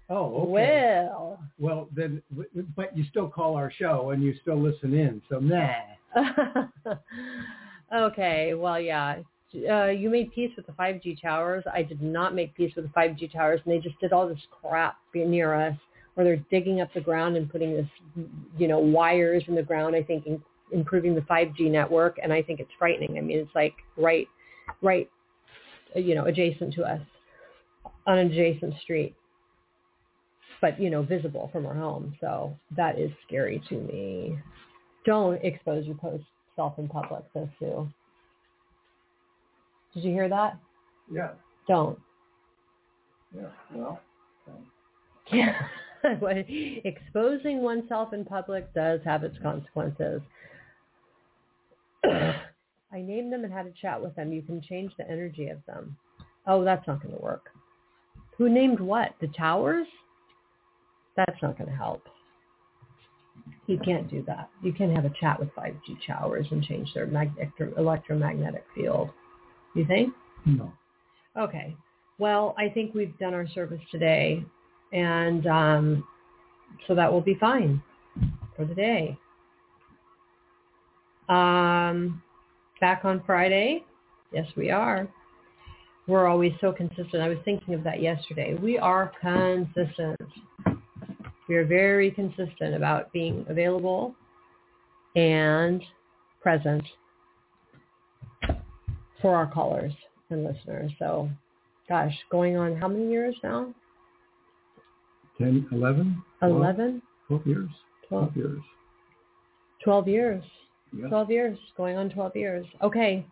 Oh, 0.10 0.42
okay. 0.42 0.52
Well. 0.52 1.40
Well, 1.58 1.88
then, 1.96 2.22
but 2.76 2.96
you 2.98 3.06
still 3.10 3.30
call 3.30 3.56
our 3.56 3.72
show 3.72 4.10
and 4.10 4.22
you 4.22 4.34
still 4.42 4.62
listen 4.62 4.94
in, 4.94 5.22
so 5.30 5.40
nah. 5.40 5.72
okay, 7.96 8.54
well, 8.54 8.78
yeah. 8.78 9.20
Uh, 9.70 9.86
you 9.86 10.10
made 10.10 10.34
peace 10.34 10.52
with 10.58 10.66
the 10.66 10.74
5G 10.74 11.22
towers. 11.22 11.64
I 11.74 11.84
did 11.84 12.02
not 12.02 12.36
make 12.36 12.54
peace 12.56 12.74
with 12.76 12.86
the 12.86 12.92
5G 12.92 13.32
towers, 13.32 13.62
and 13.64 13.74
they 13.74 13.80
just 13.80 14.00
did 14.02 14.12
all 14.12 14.28
this 14.28 14.40
crap 14.62 14.98
near 15.14 15.54
us 15.54 15.78
where 16.16 16.26
they're 16.26 16.44
digging 16.52 16.82
up 16.82 16.94
the 16.94 17.00
ground 17.02 17.38
and 17.38 17.50
putting 17.50 17.74
this, 17.74 17.88
you 18.58 18.68
know, 18.68 18.80
wires 18.80 19.44
in 19.48 19.56
the 19.56 19.64
ground, 19.64 19.96
I 19.96 20.04
think, 20.04 20.28
in, 20.28 20.42
improving 20.72 21.16
the 21.16 21.22
5G 21.22 21.70
network, 21.72 22.18
and 22.22 22.32
I 22.32 22.42
think 22.42 22.60
it's 22.60 22.72
frightening. 22.78 23.18
I 23.18 23.22
mean, 23.22 23.40
it's 23.40 23.56
like 23.56 23.74
right, 23.98 24.28
right, 24.82 25.10
you 25.96 26.16
know, 26.16 26.26
adjacent 26.26 26.74
to 26.76 26.84
us 26.84 27.02
on 28.08 28.18
an 28.18 28.28
adjacent 28.32 28.74
street, 28.82 29.16
but, 30.62 30.80
you 30.80 30.90
know, 30.90 31.02
visible 31.04 31.50
from 31.52 31.66
our 31.66 31.76
home. 31.76 32.16
So 32.22 32.58
that 32.76 32.98
is 33.00 33.12
scary 33.28 33.62
to 33.70 33.76
me. 33.76 34.38
Don't 35.06 35.44
expose 35.44 35.86
yourself 35.86 36.78
in 36.78 36.88
public, 36.88 37.24
says 37.34 37.48
Sue. 37.60 37.90
Did 39.94 40.04
you 40.04 40.12
hear 40.12 40.30
that? 40.30 40.58
Yeah, 41.12 41.32
Don't. 41.68 42.00
yeah, 43.36 43.48
well. 43.74 44.00
Yeah. 45.32 45.54
Exposing 46.84 47.62
oneself 47.62 48.14
in 48.14 48.26
public 48.26 48.74
does 48.74 49.02
have 49.06 49.24
its 49.24 49.38
consequences. 49.42 50.22
I 52.04 53.02
named 53.02 53.32
them 53.32 53.44
and 53.44 53.54
had 53.54 53.66
a 53.66 53.74
chat 53.82 54.02
with 54.02 54.16
them. 54.16 54.32
You 54.32 54.42
can 54.42 54.62
change 54.62 54.92
the 54.98 55.10
energy 55.10 55.48
of 55.48 55.60
them. 55.66 55.96
Oh, 56.48 56.64
that's 56.64 56.86
not 56.88 57.02
going 57.02 57.16
to 57.16 57.22
work. 57.22 57.50
Who 58.38 58.50
named 58.50 58.80
what? 58.80 59.14
The 59.22 59.28
towers? 59.28 59.88
That's 61.16 61.42
not 61.42 61.58
going 61.58 61.70
to 61.70 61.76
help. 61.76 62.04
You 63.68 63.78
can't 63.78 64.10
do 64.10 64.24
that. 64.28 64.50
You 64.64 64.74
can't 64.74 64.94
have 64.96 65.06
a 65.06 65.14
chat 65.20 65.40
with 65.40 65.50
5G 65.56 65.98
towers 66.06 66.48
and 66.52 66.64
change 66.64 66.94
their 66.94 67.06
mag- 67.06 67.32
electromagnetic 67.78 68.66
field. 68.76 69.10
You 69.76 69.86
think? 69.86 70.14
No. 70.46 70.74
Okay. 71.38 71.76
Well, 72.18 72.56
I 72.58 72.70
think 72.70 72.94
we've 72.94 73.18
done 73.20 73.34
our 73.34 73.48
service 73.48 73.82
today, 73.92 74.44
and 74.92 75.48
um, 75.48 76.04
so 76.88 76.96
that 76.96 77.12
will 77.12 77.22
be 77.22 77.36
fine 77.40 77.82
for 78.56 78.66
the 78.66 78.76
day. 78.76 79.18
Um, 81.30 82.22
back 82.80 83.06
on 83.06 83.22
Friday? 83.26 83.84
Yes, 84.34 84.46
we 84.56 84.72
are. 84.72 85.08
We're 86.08 86.28
always 86.28 86.52
so 86.60 86.72
consistent. 86.72 87.22
I 87.22 87.30
was 87.30 87.38
thinking 87.46 87.74
of 87.74 87.84
that 87.84 88.02
yesterday. 88.02 88.56
We 88.56 88.78
are 88.78 89.12
consistent. 89.22 90.20
We 91.48 91.56
are 91.56 91.66
very 91.66 92.12
consistent 92.12 92.76
about 92.76 93.12
being 93.14 93.46
available 93.50 94.16
and 95.16 95.82
present 96.42 96.84
for 99.22 99.36
our 99.36 99.48
callers 99.48 99.94
and 100.30 100.44
listeners. 100.44 100.92
So, 100.98 101.30
gosh, 101.88 102.14
going 102.32 102.58
on 102.58 102.76
how 102.76 102.88
many 102.88 103.10
years 103.10 103.36
now? 103.44 103.74
10, 105.38 105.68
11? 105.72 106.24
12? 106.40 106.56
11? 106.56 107.02
12 107.28 107.48
years? 107.48 107.70
12, 108.10 108.34
12 108.34 108.38
years. 108.38 108.62
12 109.84 110.08
years. 110.08 110.44
Yeah. 110.94 111.08
12 111.08 111.32
years. 111.32 111.58
Going 111.78 111.98
on 111.98 112.10
12 112.10 112.36
years. 112.36 112.66
Okay. 112.82 113.26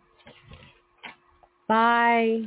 Bye. 1.68 2.44